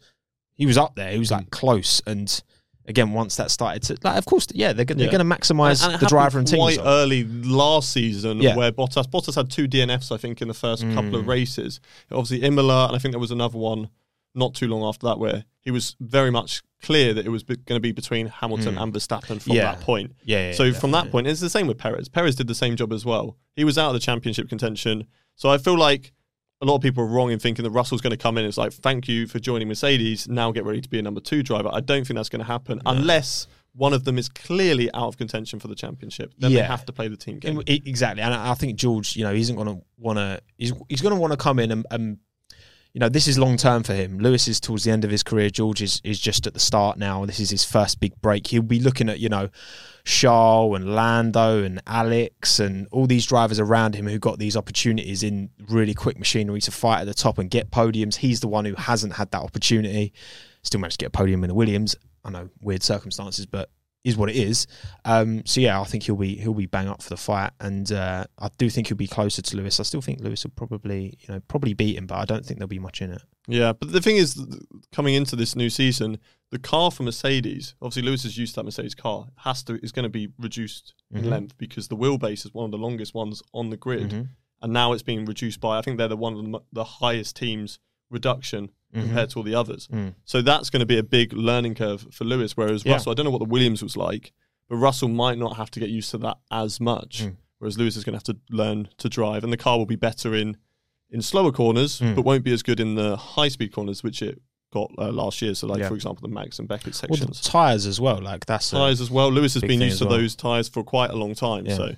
he 0.55 0.65
was 0.65 0.75
up 0.75 0.95
there. 0.95 1.11
He 1.11 1.19
was 1.19 1.29
like 1.29 1.51
close. 1.51 2.01
And 2.07 2.41
again, 2.87 3.13
once 3.13 3.35
that 3.37 3.49
started 3.51 3.81
to, 3.83 3.97
like, 4.03 4.17
of 4.17 4.25
course, 4.25 4.47
yeah, 4.53 4.73
they're, 4.73 4.85
gonna 4.85 4.99
Yeah. 5.03 5.09
they're 5.09 5.17
going 5.19 5.29
to 5.29 5.35
maximize 5.35 5.83
And 5.85 5.93
it 5.95 5.99
the 5.99 6.05
driver 6.07 6.37
and 6.39 6.47
team. 6.47 6.59
quite 6.59 6.71
result. 6.77 6.87
early 6.87 7.23
last 7.25 7.91
season 7.91 8.41
Yeah. 8.41 8.55
where 8.55 8.71
Bottas 8.71 9.05
Bottas 9.09 9.35
had 9.35 9.49
two 9.49 9.67
DNFs 9.67 10.11
I 10.11 10.17
think 10.17 10.41
in 10.41 10.47
the 10.47 10.53
first 10.53 10.83
couple 10.93 11.15
of 11.15 11.25
Mm. 11.25 11.27
races. 11.27 11.79
Obviously 12.11 12.41
Imola 12.45 12.87
and 12.87 12.95
I 12.95 12.99
think 12.99 13.13
there 13.13 13.19
was 13.19 13.31
another 13.31 13.57
one 13.57 13.89
not 14.35 14.53
too 14.55 14.67
long 14.67 14.83
after 14.83 15.05
that 15.07 15.19
where 15.19 15.45
he 15.61 15.69
was 15.71 15.95
very 16.01 16.31
much 16.31 16.61
clear 16.81 17.13
that 17.13 17.25
it 17.25 17.29
was 17.29 17.43
going 17.43 17.59
to 17.67 17.79
be 17.79 17.91
between 17.91 18.27
Hamilton 18.27 18.75
Mm. 18.75 18.83
and 18.83 18.93
Verstappen 18.93 19.41
from 19.41 19.53
Yeah. 19.53 19.75
that 19.75 19.81
point. 19.81 20.13
yeah, 20.25 20.47
yeah, 20.49 20.53
so 20.53 20.73
from 20.73 20.91
that 20.91 21.09
point, 21.11 21.27
it's 21.27 21.39
the 21.39 21.49
same 21.49 21.67
with 21.67 21.77
Perez. 21.77 22.09
Perez 22.09 22.35
did 22.35 22.47
the 22.47 22.55
same 22.55 22.75
job 22.75 22.91
as 22.91 23.05
well. 23.05 23.37
He 23.55 23.63
was 23.63 23.77
out 23.77 23.87
of 23.89 23.93
the 23.93 23.99
championship 23.99 24.49
contention. 24.49 25.05
So 25.35 25.49
I 25.49 25.57
feel 25.57 25.77
like 25.77 26.11
a 26.63 26.65
lot 26.65 26.75
of 26.75 26.81
people 26.81 27.03
are 27.03 27.07
wrong 27.07 27.29
in 27.29 27.39
thinking 27.39 27.63
that 27.63 27.71
Russell's 27.71 27.99
going 27.99 28.11
to 28.11 28.17
come 28.17 28.37
in. 28.37 28.45
It's 28.45 28.57
like, 28.57 28.71
thank 28.71 29.09
you 29.09 29.27
for 29.27 29.37
joining 29.37 29.67
Mercedes. 29.67 30.29
Now 30.29 30.51
get 30.53 30.63
ready 30.63 30.79
to 30.79 30.89
be 30.89 30.97
a 30.97 31.01
number 31.01 31.19
two 31.19 31.43
driver. 31.43 31.69
I 31.71 31.81
don't 31.81 32.07
think 32.07 32.15
that's 32.15 32.29
going 32.29 32.39
to 32.39 32.45
happen 32.47 32.81
unless 32.85 33.47
one 33.75 33.91
of 33.91 34.05
them 34.05 34.17
is 34.17 34.29
clearly 34.29 34.89
out 34.93 35.07
of 35.07 35.17
contention 35.17 35.59
for 35.59 35.67
the 35.67 35.75
championship. 35.75 36.33
Then 36.37 36.53
they 36.53 36.61
have 36.61 36.85
to 36.85 36.93
play 36.93 37.09
the 37.09 37.17
team 37.17 37.39
game. 37.39 37.61
Exactly, 37.67 38.23
and 38.23 38.33
I 38.33 38.51
I 38.51 38.53
think 38.53 38.77
George, 38.77 39.17
you 39.17 39.23
know, 39.23 39.33
he 39.33 39.41
isn't 39.41 39.55
going 39.55 39.67
to 39.67 39.83
want 39.97 40.19
to. 40.19 40.41
He's 40.57 40.71
he's 40.87 41.01
going 41.01 41.13
to 41.13 41.19
want 41.19 41.33
to 41.33 41.37
come 41.37 41.59
in 41.59 41.71
and, 41.71 41.85
and, 41.91 42.17
you 42.93 42.99
know, 42.99 43.09
this 43.09 43.27
is 43.27 43.39
long 43.39 43.57
term 43.57 43.81
for 43.81 43.93
him. 43.93 44.19
Lewis 44.19 44.47
is 44.47 44.59
towards 44.59 44.83
the 44.83 44.91
end 44.91 45.03
of 45.03 45.09
his 45.09 45.23
career. 45.23 45.49
George 45.49 45.81
is 45.81 45.99
is 46.03 46.19
just 46.19 46.45
at 46.45 46.53
the 46.53 46.59
start 46.59 46.97
now. 46.99 47.25
This 47.25 47.39
is 47.39 47.49
his 47.49 47.63
first 47.63 47.99
big 47.99 48.13
break. 48.21 48.45
He'll 48.45 48.61
be 48.61 48.79
looking 48.79 49.09
at 49.09 49.19
you 49.19 49.29
know, 49.29 49.49
Charles 50.05 50.75
and 50.75 50.95
Lando 50.95 51.63
and 51.63 51.81
Alex 51.87 52.59
and 52.59 52.87
all 52.91 53.07
these 53.07 53.25
drivers 53.25 53.59
around 53.59 53.95
him 53.95 54.07
who 54.07 54.19
got 54.19 54.37
these 54.37 54.55
opportunities 54.55 55.23
in 55.23 55.49
really 55.69 55.95
quick 55.95 56.19
machinery 56.19 56.61
to 56.61 56.71
fight 56.71 57.01
at 57.01 57.07
the 57.07 57.15
top 57.15 57.39
and 57.39 57.49
get 57.49 57.71
podiums. 57.71 58.17
He's 58.17 58.41
the 58.41 58.47
one 58.47 58.63
who 58.63 58.75
hasn't 58.75 59.13
had 59.13 59.31
that 59.31 59.41
opportunity. 59.41 60.13
Still 60.61 60.79
managed 60.79 60.99
to 60.99 61.05
get 61.05 61.07
a 61.07 61.17
podium 61.17 61.43
in 61.43 61.47
the 61.47 61.55
Williams. 61.55 61.95
I 62.23 62.29
know 62.29 62.49
weird 62.61 62.83
circumstances, 62.83 63.47
but 63.47 63.69
is 64.03 64.17
what 64.17 64.29
it 64.29 64.35
is. 64.35 64.67
Um, 65.05 65.43
so 65.45 65.61
yeah, 65.61 65.79
I 65.79 65.85
think 65.85 66.03
he'll 66.03 66.15
be 66.15 66.35
he'll 66.35 66.53
be 66.53 66.65
bang 66.65 66.87
up 66.87 67.01
for 67.01 67.09
the 67.09 67.17
fight, 67.17 67.51
and 67.59 67.91
uh, 67.91 68.25
I 68.39 68.49
do 68.57 68.69
think 68.69 68.87
he'll 68.87 68.97
be 68.97 69.07
closer 69.07 69.41
to 69.41 69.57
Lewis. 69.57 69.79
I 69.79 69.83
still 69.83 70.01
think 70.01 70.19
Lewis 70.19 70.43
will 70.43 70.51
probably 70.55 71.17
you 71.21 71.33
know 71.33 71.39
probably 71.47 71.73
beat 71.73 71.97
him, 71.97 72.07
but 72.07 72.15
I 72.15 72.25
don't 72.25 72.45
think 72.45 72.59
there'll 72.59 72.67
be 72.67 72.79
much 72.79 73.01
in 73.01 73.11
it. 73.11 73.21
Yeah, 73.47 73.73
but 73.73 73.91
the 73.91 74.01
thing 74.01 74.17
is, 74.17 74.41
coming 74.91 75.15
into 75.15 75.35
this 75.35 75.55
new 75.55 75.69
season, 75.69 76.17
the 76.51 76.59
car 76.59 76.91
for 76.91 77.03
Mercedes, 77.03 77.75
obviously 77.81 78.03
Lewis 78.03 78.23
is 78.25 78.37
used 78.37 78.53
to 78.55 78.59
that 78.61 78.65
Mercedes 78.65 78.95
car, 78.95 79.27
has 79.37 79.63
to 79.63 79.75
is 79.83 79.91
going 79.91 80.03
to 80.03 80.09
be 80.09 80.29
reduced 80.39 80.93
in 81.11 81.23
Mhm. 81.23 81.29
length 81.29 81.57
because 81.57 81.87
the 81.87 81.97
wheelbase 81.97 82.45
is 82.45 82.53
one 82.53 82.65
of 82.65 82.71
the 82.71 82.77
longest 82.77 83.13
ones 83.13 83.41
on 83.53 83.69
the 83.69 83.77
grid, 83.77 84.11
Mhm. 84.11 84.29
and 84.61 84.73
now 84.73 84.91
it's 84.93 85.03
being 85.03 85.25
reduced 85.25 85.59
by 85.61 85.77
I 85.77 85.81
think 85.81 85.97
they're 85.97 86.07
the 86.09 86.17
one 86.17 86.33
of 86.37 86.51
the, 86.51 86.59
the 86.73 86.83
highest 86.83 87.35
teams 87.35 87.79
reduction 88.09 88.69
Mhm. 88.93 89.01
compared 89.01 89.29
to 89.31 89.37
all 89.39 89.43
the 89.43 89.55
others. 89.55 89.87
Mm. 89.91 90.15
So 90.25 90.41
that's 90.41 90.69
going 90.69 90.79
to 90.81 90.85
be 90.85 90.97
a 90.97 91.03
big 91.03 91.33
learning 91.33 91.75
curve 91.75 92.07
for 92.11 92.25
Lewis. 92.25 92.55
Whereas 92.55 92.85
Yeah. 92.85 92.93
Russell, 92.93 93.11
I 93.11 93.15
don't 93.15 93.25
know 93.25 93.31
what 93.31 93.39
the 93.39 93.45
Williams 93.49 93.81
was 93.81 93.97
like, 93.97 94.33
but 94.69 94.75
Russell 94.77 95.09
might 95.09 95.37
not 95.37 95.57
have 95.57 95.71
to 95.71 95.79
get 95.79 95.89
used 95.89 96.11
to 96.11 96.17
that 96.19 96.37
as 96.51 96.79
much. 96.79 97.23
Mm. 97.23 97.37
Whereas 97.59 97.77
Lewis 97.77 97.95
is 97.95 98.03
going 98.03 98.13
to 98.13 98.17
have 98.17 98.35
to 98.35 98.37
learn 98.55 98.89
to 98.97 99.09
drive, 99.09 99.43
and 99.43 99.51
the 99.53 99.57
car 99.57 99.77
will 99.77 99.85
be 99.85 99.95
better 99.95 100.35
in 100.35 100.57
in 101.09 101.21
slower 101.21 101.51
corners, 101.51 101.99
Mm. 101.99 102.15
but 102.15 102.25
won't 102.25 102.43
be 102.43 102.51
as 102.51 102.63
good 102.63 102.79
in 102.79 102.95
the 102.95 103.15
high 103.15 103.47
speed 103.47 103.71
corners, 103.71 104.01
which 104.01 104.23
it 104.23 104.41
got 104.71 104.89
uh, 104.97 105.11
last 105.11 105.43
year. 105.43 105.53
So, 105.53 105.67
like 105.67 105.77
Yeah. 105.79 105.87
for 105.87 105.93
example, 105.93 106.27
the 106.27 106.33
Maggotts 106.33 106.57
and 106.57 106.67
Beckett 106.67 106.99
Well, 107.07 107.17
sections. 107.17 107.39
tires 107.41 107.85
as 107.85 108.01
well. 108.01 108.19
Like 108.19 108.47
that's 108.47 108.71
Tires 108.71 108.99
as 108.99 109.11
well. 109.11 109.31
Lewis 109.31 109.53
has 109.53 109.61
been 109.61 109.79
used 109.79 109.99
to 109.99 110.05
well. 110.07 110.17
those 110.17 110.35
tires 110.35 110.67
for 110.69 110.83
quite 110.83 111.11
a 111.11 111.15
long 111.15 111.35
time. 111.35 111.67
Yeah. 111.67 111.75
So, 111.77 111.95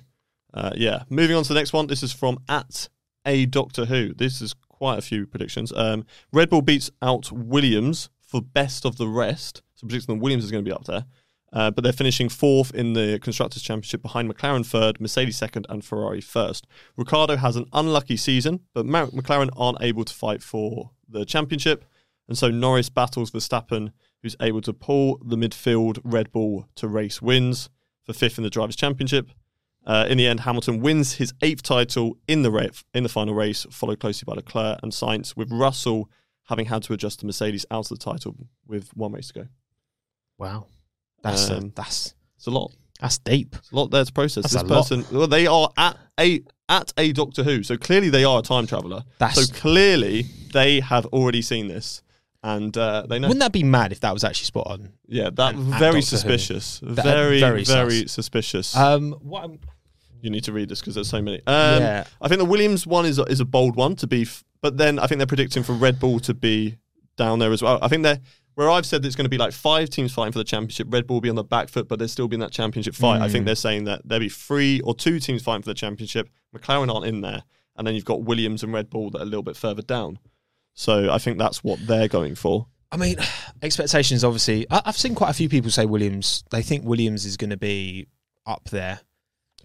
uh, 0.52 0.72
yeah. 0.76 1.04
Moving 1.08 1.34
on 1.34 1.44
to 1.44 1.48
the 1.48 1.54
next 1.54 1.72
one. 1.72 1.86
This 1.86 2.02
is 2.02 2.12
from 2.12 2.38
at 2.48 2.90
a 3.24 3.46
Doctor 3.46 3.86
Who. 3.86 4.12
This 4.12 4.42
is 4.42 4.54
quite 4.76 4.98
a 4.98 5.02
few 5.02 5.26
predictions. 5.26 5.72
Um, 5.72 6.04
Red 6.32 6.50
Bull 6.50 6.62
beats 6.62 6.90
out 7.00 7.32
Williams 7.32 8.10
for 8.20 8.42
best 8.42 8.84
of 8.84 8.96
the 8.96 9.08
rest. 9.08 9.62
So 9.74 9.86
predicting 9.86 10.16
that 10.16 10.22
Williams 10.22 10.44
is 10.44 10.50
going 10.50 10.64
to 10.64 10.68
be 10.68 10.74
up 10.74 10.84
there. 10.84 11.06
Uh, 11.52 11.70
but 11.70 11.82
they're 11.84 11.92
finishing 11.92 12.28
fourth 12.28 12.74
in 12.74 12.92
the 12.92 13.18
Constructors' 13.20 13.62
Championship 13.62 14.02
behind 14.02 14.28
McLaren 14.28 14.66
third, 14.66 15.00
Mercedes 15.00 15.36
second, 15.36 15.64
and 15.68 15.84
Ferrari 15.84 16.20
first. 16.20 16.66
Ricciardo 16.96 17.36
has 17.36 17.56
an 17.56 17.66
unlucky 17.72 18.16
season, 18.16 18.60
but 18.74 18.84
Mar- 18.84 19.06
McLaren 19.06 19.48
aren't 19.56 19.80
able 19.80 20.04
to 20.04 20.12
fight 20.12 20.42
for 20.42 20.90
the 21.08 21.24
championship. 21.24 21.84
And 22.28 22.36
so 22.36 22.50
Norris 22.50 22.90
battles 22.90 23.30
Verstappen, 23.30 23.92
who's 24.22 24.36
able 24.40 24.60
to 24.62 24.72
pull 24.72 25.18
the 25.24 25.36
midfield 25.36 26.00
Red 26.04 26.32
Bull 26.32 26.66
to 26.74 26.88
race 26.88 27.22
wins 27.22 27.70
for 28.04 28.12
fifth 28.12 28.38
in 28.38 28.44
the 28.44 28.50
Drivers' 28.50 28.76
Championship. 28.76 29.30
Uh, 29.86 30.04
in 30.08 30.18
the 30.18 30.26
end, 30.26 30.40
Hamilton 30.40 30.80
wins 30.80 31.12
his 31.14 31.32
eighth 31.42 31.62
title 31.62 32.16
in 32.26 32.42
the 32.42 32.50
ra- 32.50 32.66
in 32.92 33.02
the 33.04 33.08
final 33.08 33.34
race, 33.34 33.64
followed 33.70 34.00
closely 34.00 34.24
by 34.26 34.34
Leclerc 34.34 34.80
and 34.82 34.90
Sainz, 34.92 35.36
with 35.36 35.50
Russell 35.52 36.10
having 36.44 36.66
had 36.66 36.82
to 36.84 36.92
adjust 36.92 37.20
the 37.20 37.26
Mercedes 37.26 37.64
out 37.70 37.90
of 37.90 37.98
the 37.98 38.04
title 38.04 38.34
with 38.66 38.90
one 38.96 39.12
race 39.12 39.28
to 39.28 39.34
go. 39.34 39.46
Wow, 40.38 40.66
that's 41.22 41.48
a, 41.48 41.56
Um, 41.58 41.72
that's 41.74 42.14
It's 42.36 42.46
a 42.46 42.50
lot. 42.50 42.72
that's 43.00 43.18
deep. 43.18 43.54
It's 43.56 43.70
a 43.72 43.76
lot 43.76 43.90
there 43.90 44.04
to 44.04 44.12
process. 44.12 44.42
That's 44.44 44.54
this 44.54 44.62
a 44.62 44.66
lot. 44.66 44.76
person, 44.88 45.04
well, 45.12 45.26
they 45.28 45.46
are 45.46 45.70
at 45.76 45.96
a 46.18 46.42
at 46.68 46.92
a 46.98 47.12
Doctor 47.12 47.44
Who, 47.44 47.62
so 47.62 47.76
clearly 47.76 48.10
they 48.10 48.24
are 48.24 48.40
a 48.40 48.42
time 48.42 48.66
traveler. 48.66 49.04
That's- 49.18 49.46
so 49.46 49.54
clearly 49.54 50.22
they 50.52 50.80
have 50.80 51.06
already 51.06 51.42
seen 51.42 51.68
this, 51.68 52.02
and 52.42 52.76
uh, 52.76 53.06
they 53.08 53.18
know. 53.20 53.28
Wouldn't 53.28 53.40
that 53.40 53.52
be 53.52 53.62
mad 53.62 53.92
if 53.92 54.00
that 54.00 54.12
was 54.12 54.24
actually 54.24 54.46
spot 54.46 54.66
on? 54.66 54.92
yeah, 55.06 55.30
that 55.30 55.54
and 55.54 55.64
very 55.74 55.96
Who. 55.96 56.02
suspicious. 56.02 56.80
That- 56.82 57.04
very 57.04 57.38
very 57.40 57.62
very, 57.64 58.00
sus. 58.02 58.12
suspicious. 58.12 58.76
Um, 58.76 59.12
what? 59.20 59.44
I'm, 59.44 59.60
you 60.22 60.30
need 60.30 60.44
to 60.44 60.52
read 60.52 60.68
this 60.68 60.80
because 60.80 60.94
there's 60.94 61.08
so 61.08 61.20
many. 61.22 61.38
Um, 61.46 61.80
Yeah. 61.82 62.04
I 62.20 62.28
think 62.28 62.38
the 62.38 62.44
Williams 62.44 62.86
one 62.86 63.06
is 63.06 63.18
a, 63.18 63.22
is 63.24 63.40
a 63.40 63.44
bold 63.44 63.76
one 63.76 63.96
to 63.96 64.06
be, 64.06 64.22
f- 64.22 64.44
but 64.62 64.76
then 64.76 64.98
I 64.98 65.06
think 65.06 65.18
they're 65.18 65.26
predicting 65.26 65.62
for 65.62 65.72
Red 65.72 65.98
Bull 66.00 66.20
to 66.20 66.34
be 66.34 66.76
down 67.16 67.38
there 67.38 67.52
as 67.52 67.62
well. 67.62 67.78
I 67.82 67.88
think 67.88 68.02
they're 68.02 68.20
where 68.54 68.70
I've 68.70 68.86
said 68.86 69.04
it's 69.04 69.14
going 69.16 69.26
to 69.26 69.30
be 69.30 69.36
like 69.36 69.52
five 69.52 69.90
teams 69.90 70.14
fighting 70.14 70.32
for 70.32 70.38
the 70.38 70.44
championship. 70.44 70.86
Red 70.90 71.06
Bull 71.06 71.16
will 71.16 71.20
be 71.20 71.28
on 71.28 71.34
the 71.36 71.44
back 71.44 71.68
foot, 71.68 71.88
but 71.88 71.98
there'll 71.98 72.08
still 72.08 72.26
be 72.26 72.38
that 72.38 72.52
championship 72.52 72.94
fight. 72.94 73.20
I 73.20 73.28
think 73.28 73.42
Mm. 73.42 73.46
they're 73.46 73.54
saying 73.54 73.84
that 73.84 74.00
there'll 74.06 74.20
be 74.20 74.30
three 74.30 74.80
or 74.80 74.94
two 74.94 75.20
teams 75.20 75.42
fighting 75.42 75.60
for 75.62 75.68
the 75.68 75.74
championship. 75.74 76.30
McLaren 76.56 76.90
aren't 76.92 77.04
in 77.04 77.20
there, 77.20 77.42
and 77.76 77.86
then 77.86 77.94
you've 77.94 78.06
got 78.06 78.22
Williams 78.22 78.62
and 78.62 78.72
Red 78.72 78.88
Bull 78.88 79.10
that 79.10 79.18
are 79.18 79.22
a 79.22 79.26
little 79.26 79.42
bit 79.42 79.56
further 79.58 79.82
down. 79.82 80.18
So 80.72 81.12
I 81.12 81.18
think 81.18 81.36
that's 81.38 81.62
what 81.62 81.86
they're 81.86 82.08
going 82.08 82.34
for. 82.34 82.66
I 82.90 82.96
mean, 82.96 83.16
expectations. 83.62 84.24
Obviously, 84.24 84.66
I've 84.70 84.96
seen 84.96 85.14
quite 85.14 85.30
a 85.30 85.34
few 85.34 85.48
people 85.50 85.70
say 85.70 85.84
Williams. 85.84 86.42
They 86.50 86.62
think 86.62 86.84
Williams 86.84 87.26
is 87.26 87.36
going 87.36 87.50
to 87.50 87.56
be 87.58 88.06
up 88.46 88.64
there. 88.70 89.00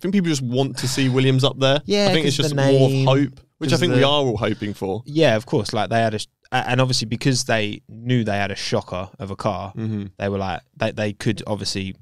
I 0.01 0.03
think 0.03 0.13
people 0.15 0.29
just 0.29 0.41
want 0.41 0.77
to 0.79 0.87
see 0.87 1.09
Williams 1.09 1.43
up 1.43 1.59
there. 1.59 1.79
Yeah, 1.85 2.07
I 2.09 2.13
think 2.13 2.25
it's 2.25 2.35
just 2.35 2.49
the 2.49 2.55
more 2.55 2.89
of 2.89 3.05
hope, 3.05 3.39
which 3.59 3.71
I 3.71 3.77
think 3.77 3.91
the- 3.91 3.97
we 3.99 4.03
are 4.03 4.09
all 4.23 4.35
hoping 4.37 4.73
for. 4.73 5.03
Yeah, 5.05 5.35
of 5.35 5.45
course. 5.45 5.73
Like 5.73 5.91
they 5.91 5.99
had 6.01 6.15
a, 6.15 6.19
and 6.51 6.81
obviously 6.81 7.05
because 7.07 7.43
they 7.43 7.81
knew 7.87 8.23
they 8.23 8.37
had 8.37 8.49
a 8.49 8.55
shocker 8.55 9.09
of 9.19 9.29
a 9.29 9.35
car, 9.35 9.73
Mm-hmm. 9.77 10.05
they 10.17 10.27
were 10.27 10.39
like 10.39 10.61
they 10.75 10.91
they 10.91 11.13
could 11.13 11.43
obviously 11.45 11.95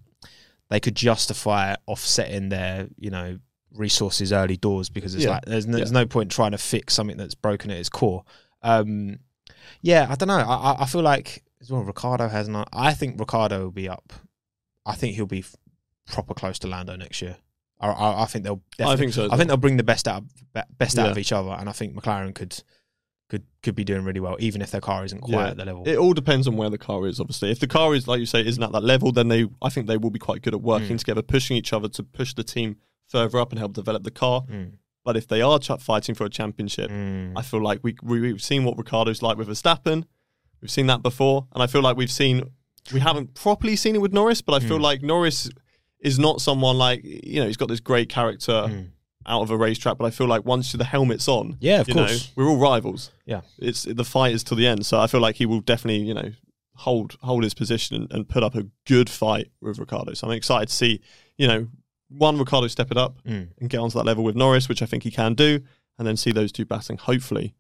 they 0.70 0.80
could 0.80 0.96
justify 0.96 1.76
offsetting 1.88 2.48
their 2.50 2.88
you 2.98 3.10
know 3.10 3.38
resources 3.74 4.32
early 4.32 4.56
doors 4.56 4.90
because 4.90 5.14
it's 5.14 5.26
Yeah. 5.26 5.32
like 5.32 5.46
there's 5.46 5.68
no, 5.68 5.74
Yeah. 5.78 5.84
there's 5.84 5.92
no 5.92 6.06
point 6.06 6.32
trying 6.32 6.52
to 6.52 6.58
fix 6.58 6.94
something 6.94 7.18
that's 7.18 7.36
broken 7.36 7.70
at 7.70 7.78
its 7.78 7.90
core. 7.90 8.24
Um, 8.64 9.20
yeah, 9.82 10.08
I 10.10 10.16
don't 10.16 10.28
know. 10.30 10.38
I 10.40 10.84
I- 10.84 10.86
feel 10.86 11.02
like 11.02 11.44
as 11.62 11.70
well. 11.70 11.82
Ricciardo 11.84 12.30
has 12.30 12.48
not. 12.48 12.70
I 12.72 12.94
think 12.94 13.20
Ricciardo 13.20 13.60
will 13.64 13.72
be 13.72 13.90
up. 13.90 14.14
I 14.86 14.96
think 14.96 15.16
he'll 15.16 15.26
be 15.26 15.44
proper 16.08 16.34
close 16.34 16.58
to 16.60 16.68
Lando 16.68 16.96
next 16.96 17.22
year. 17.22 17.36
I, 17.80 17.88
I, 17.90 18.24
I 18.24 18.26
think 18.26 18.44
they'll. 18.46 18.62
I 18.80 18.96
think 18.96 19.14
so. 19.14 19.30
I 19.32 19.38
think 19.38 19.48
they'll 19.48 19.58
bring 19.58 19.78
the 19.78 19.84
best 19.84 20.08
out 20.08 20.24
of, 20.24 20.64
best 20.78 20.98
out 21.00 21.06
Yeah. 21.06 21.12
of 21.12 21.18
each 21.18 21.32
other, 21.32 21.52
and 21.52 21.70
I 21.70 21.72
think 21.72 21.96
McLaren 21.96 22.34
could 22.36 22.62
could 23.30 23.44
could 23.62 23.76
be 23.76 23.84
doing 23.84 24.04
really 24.04 24.20
well, 24.20 24.36
even 24.40 24.62
if 24.62 24.72
their 24.72 24.82
car 24.82 25.06
isn't 25.06 25.20
quite 25.22 25.34
Yeah. 25.34 25.48
at 25.50 25.58
the 25.58 25.66
level. 25.66 25.84
It 25.88 25.98
all 25.98 26.14
depends 26.14 26.48
on 26.48 26.58
where 26.58 26.70
the 26.70 26.78
car 26.80 27.06
is, 27.08 27.20
obviously. 27.20 27.52
If 27.52 27.60
the 27.60 27.68
car 27.68 27.94
is, 27.94 28.08
like 28.08 28.20
you 28.20 28.26
say, 28.26 28.46
isn't 28.46 28.62
at 28.64 28.72
that 28.72 28.84
level, 28.84 29.12
then 29.12 29.28
they, 29.28 29.48
I 29.62 29.70
think 29.70 29.86
they 29.88 29.98
will 29.98 30.10
be 30.10 30.20
quite 30.20 30.42
good 30.42 30.54
at 30.56 30.62
working 30.62 30.96
Mm. 30.96 31.00
together, 31.00 31.22
pushing 31.22 31.56
each 31.56 31.72
other 31.72 31.88
to 31.90 32.04
push 32.04 32.34
the 32.34 32.44
team 32.44 32.78
further 33.08 33.38
up 33.40 33.52
and 33.52 33.60
help 33.60 33.74
develop 33.74 34.04
the 34.04 34.12
car. 34.12 34.42
Mm, 34.50 34.74
But 35.06 35.16
if 35.16 35.28
they 35.28 35.42
are 35.42 35.60
ch- 35.60 35.72
fighting 35.80 36.16
for 36.16 36.26
a 36.26 36.30
championship, 36.30 36.90
mm. 36.90 37.34
I 37.36 37.42
feel 37.44 37.62
like 37.62 37.80
we, 37.84 37.96
we 38.04 38.20
we've 38.20 38.42
seen 38.42 38.64
what 38.66 38.78
Ricciardo's 38.78 39.22
like 39.22 39.38
with 39.38 39.48
Verstappen. 39.48 40.06
We've 40.62 40.72
seen 40.72 40.88
that 40.88 41.02
before, 41.04 41.48
and 41.54 41.62
I 41.64 41.68
feel 41.68 41.82
like 41.82 41.96
we've 41.98 42.12
seen 42.12 42.44
we 42.92 43.00
haven't 43.00 43.36
properly 43.36 43.76
seen 43.76 43.94
it 43.96 44.02
with 44.02 44.12
Norris, 44.14 44.42
but 44.42 44.54
I 44.56 44.60
feel 44.68 44.80
Mm. 44.80 44.82
like 44.82 45.02
Norris 45.04 45.50
is 46.02 46.18
not 46.20 46.42
someone 46.42 46.78
like 46.78 47.02
you 47.04 47.40
know 47.42 47.48
he's 47.48 47.58
got 47.58 47.68
this 47.70 47.80
great 47.80 48.10
character 48.10 48.52
Mm. 48.68 48.90
out 49.26 49.42
of 49.42 49.52
a 49.52 49.58
racetrack, 49.58 49.98
but 49.98 50.06
I 50.06 50.12
feel 50.12 50.28
like 50.28 50.46
once 50.46 50.72
the 50.72 50.84
helmet's 50.86 51.28
on, 51.28 51.58
Yeah, 51.60 51.82
of 51.82 51.88
course. 51.88 52.28
know, 52.36 52.44
we're 52.44 52.50
all 52.50 52.58
rivals. 52.58 53.12
Yeah. 53.26 53.42
it's 53.60 53.84
the 53.84 54.06
fight 54.06 54.34
is 54.34 54.44
till 54.44 54.58
the 54.58 54.66
end. 54.68 54.86
So 54.86 55.00
I 55.00 55.08
feel 55.08 55.20
like 55.22 55.36
he 55.36 55.46
will 55.46 55.60
definitely, 55.62 56.04
you 56.06 56.14
know, 56.14 56.32
hold 56.76 57.18
hold 57.22 57.44
his 57.44 57.54
position 57.54 57.96
and, 57.98 58.12
and 58.12 58.30
put 58.30 58.44
up 58.44 58.56
a 58.56 58.66
good 58.88 59.10
fight 59.10 59.52
with 59.62 59.78
Ricciardo. 59.80 60.14
So 60.14 60.28
I'm 60.28 60.34
excited 60.34 60.70
to 60.70 60.74
see, 60.76 61.02
you 61.38 61.48
know, 61.48 61.68
one 62.08 62.38
Ricciardo 62.40 62.68
step 62.68 62.90
it 62.92 62.98
up 62.98 63.22
Mm. 63.24 63.50
and 63.60 63.70
get 63.70 63.80
onto 63.80 63.98
that 64.00 64.06
level 64.06 64.24
with 64.24 64.36
Norris, 64.36 64.70
which 64.70 64.82
I 64.82 64.86
think 64.86 65.04
he 65.04 65.12
can 65.12 65.34
do, 65.36 65.60
and 65.98 66.08
then 66.08 66.16
see 66.18 66.32
those 66.32 66.52
two 66.52 66.66
battling 66.66 66.98
hopefully 66.98 67.54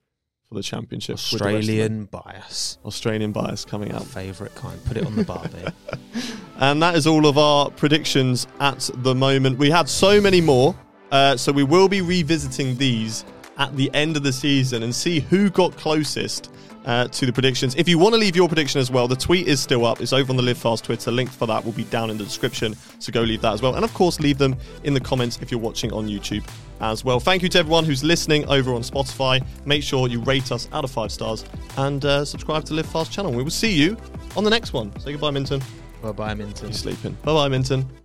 for 0.49 0.55
the 0.55 0.63
championship. 0.63 1.15
with 1.15 1.39
the 1.39 1.45
rest 1.45 1.69
of 1.69 1.75
them. 1.75 1.77
Australian 1.77 2.05
bias, 2.05 2.77
Australian 2.83 3.31
bias 3.31 3.65
coming 3.65 3.91
out. 3.91 4.03
favorite 4.03 4.53
kind. 4.55 4.83
Put 4.85 4.97
it 4.97 5.05
on 5.05 5.15
the 5.15 5.23
bar, 5.23 5.47
babe. 5.47 5.69
And 6.62 6.83
that 6.83 6.95
is 6.95 7.07
all 7.07 7.25
of 7.25 7.38
our 7.38 7.71
predictions 7.71 8.45
at 8.59 8.89
the 8.95 9.15
moment. 9.15 9.57
We 9.57 9.69
had 9.69 9.88
so 9.88 10.19
many 10.19 10.41
more, 10.41 10.75
uh, 11.09 11.38
so 11.38 11.53
we 11.53 11.63
will 11.63 11.88
be 11.88 12.01
revisiting 12.01 12.75
these 12.75 13.23
at 13.57 13.73
the 13.77 13.89
end 13.93 14.17
of 14.17 14.23
the 14.23 14.33
season 14.33 14.83
and 14.83 14.93
see 14.93 15.21
who 15.21 15.49
got 15.49 15.77
closest 15.77 16.51
uh, 16.85 17.07
to 17.07 17.25
the 17.25 17.33
predictions. 17.33 17.75
If 17.75 17.87
you 17.87 17.97
want 17.97 18.13
to 18.13 18.19
leave 18.19 18.35
your 18.35 18.47
prediction 18.47 18.79
as 18.79 18.89
well, 18.91 19.07
the 19.07 19.15
tweet 19.15 19.47
is 19.47 19.59
still 19.59 19.85
up. 19.85 20.01
It's 20.01 20.13
over 20.13 20.31
on 20.31 20.35
the 20.37 20.43
Live 20.43 20.57
Fast 20.57 20.85
Twitter. 20.85 21.11
Link 21.11 21.29
for 21.29 21.45
that 21.47 21.63
will 21.63 21.71
be 21.71 21.83
down 21.85 22.09
in 22.09 22.17
the 22.17 22.23
description, 22.23 22.75
so 22.99 23.11
go 23.11 23.21
leave 23.21 23.41
that 23.41 23.53
as 23.53 23.61
well. 23.61 23.75
And 23.75 23.83
of 23.83 23.93
course, 23.93 24.19
leave 24.19 24.37
them 24.37 24.55
in 24.83 24.93
the 24.93 24.99
comments 24.99 25.39
if 25.41 25.51
you're 25.51 25.59
watching 25.59 25.91
on 25.93 26.07
YouTube 26.07 26.47
as 26.81 27.03
well. 27.03 27.19
Thank 27.19 27.43
you 27.43 27.49
to 27.49 27.59
everyone 27.59 27.83
who's 27.83 28.03
listening 28.03 28.45
over 28.47 28.73
on 28.73 28.81
Spotify. 28.81 29.45
Make 29.65 29.83
sure 29.83 30.07
you 30.07 30.21
rate 30.21 30.51
us 30.51 30.69
out 30.71 30.83
of 30.83 30.91
five 30.91 31.11
stars 31.11 31.43
and 31.77 32.03
uh, 32.05 32.23
subscribe 32.23 32.65
to 32.65 32.73
Live 32.73 32.85
Fast 32.85 33.11
channel. 33.11 33.31
We 33.31 33.43
will 33.43 33.49
see 33.51 33.71
you 33.73 33.97
on 34.37 34.43
the 34.43 34.49
next 34.49 34.73
one. 34.73 34.97
Say 34.99 35.11
goodbye, 35.11 35.31
Minton. 35.31 35.61
bye 36.01 36.11
bye, 36.11 36.33
Minton. 36.33 36.67
He's 36.67 36.79
sleeping. 36.79 37.13
Bye 37.23 37.33
bye, 37.33 37.47
Minton. 37.47 37.89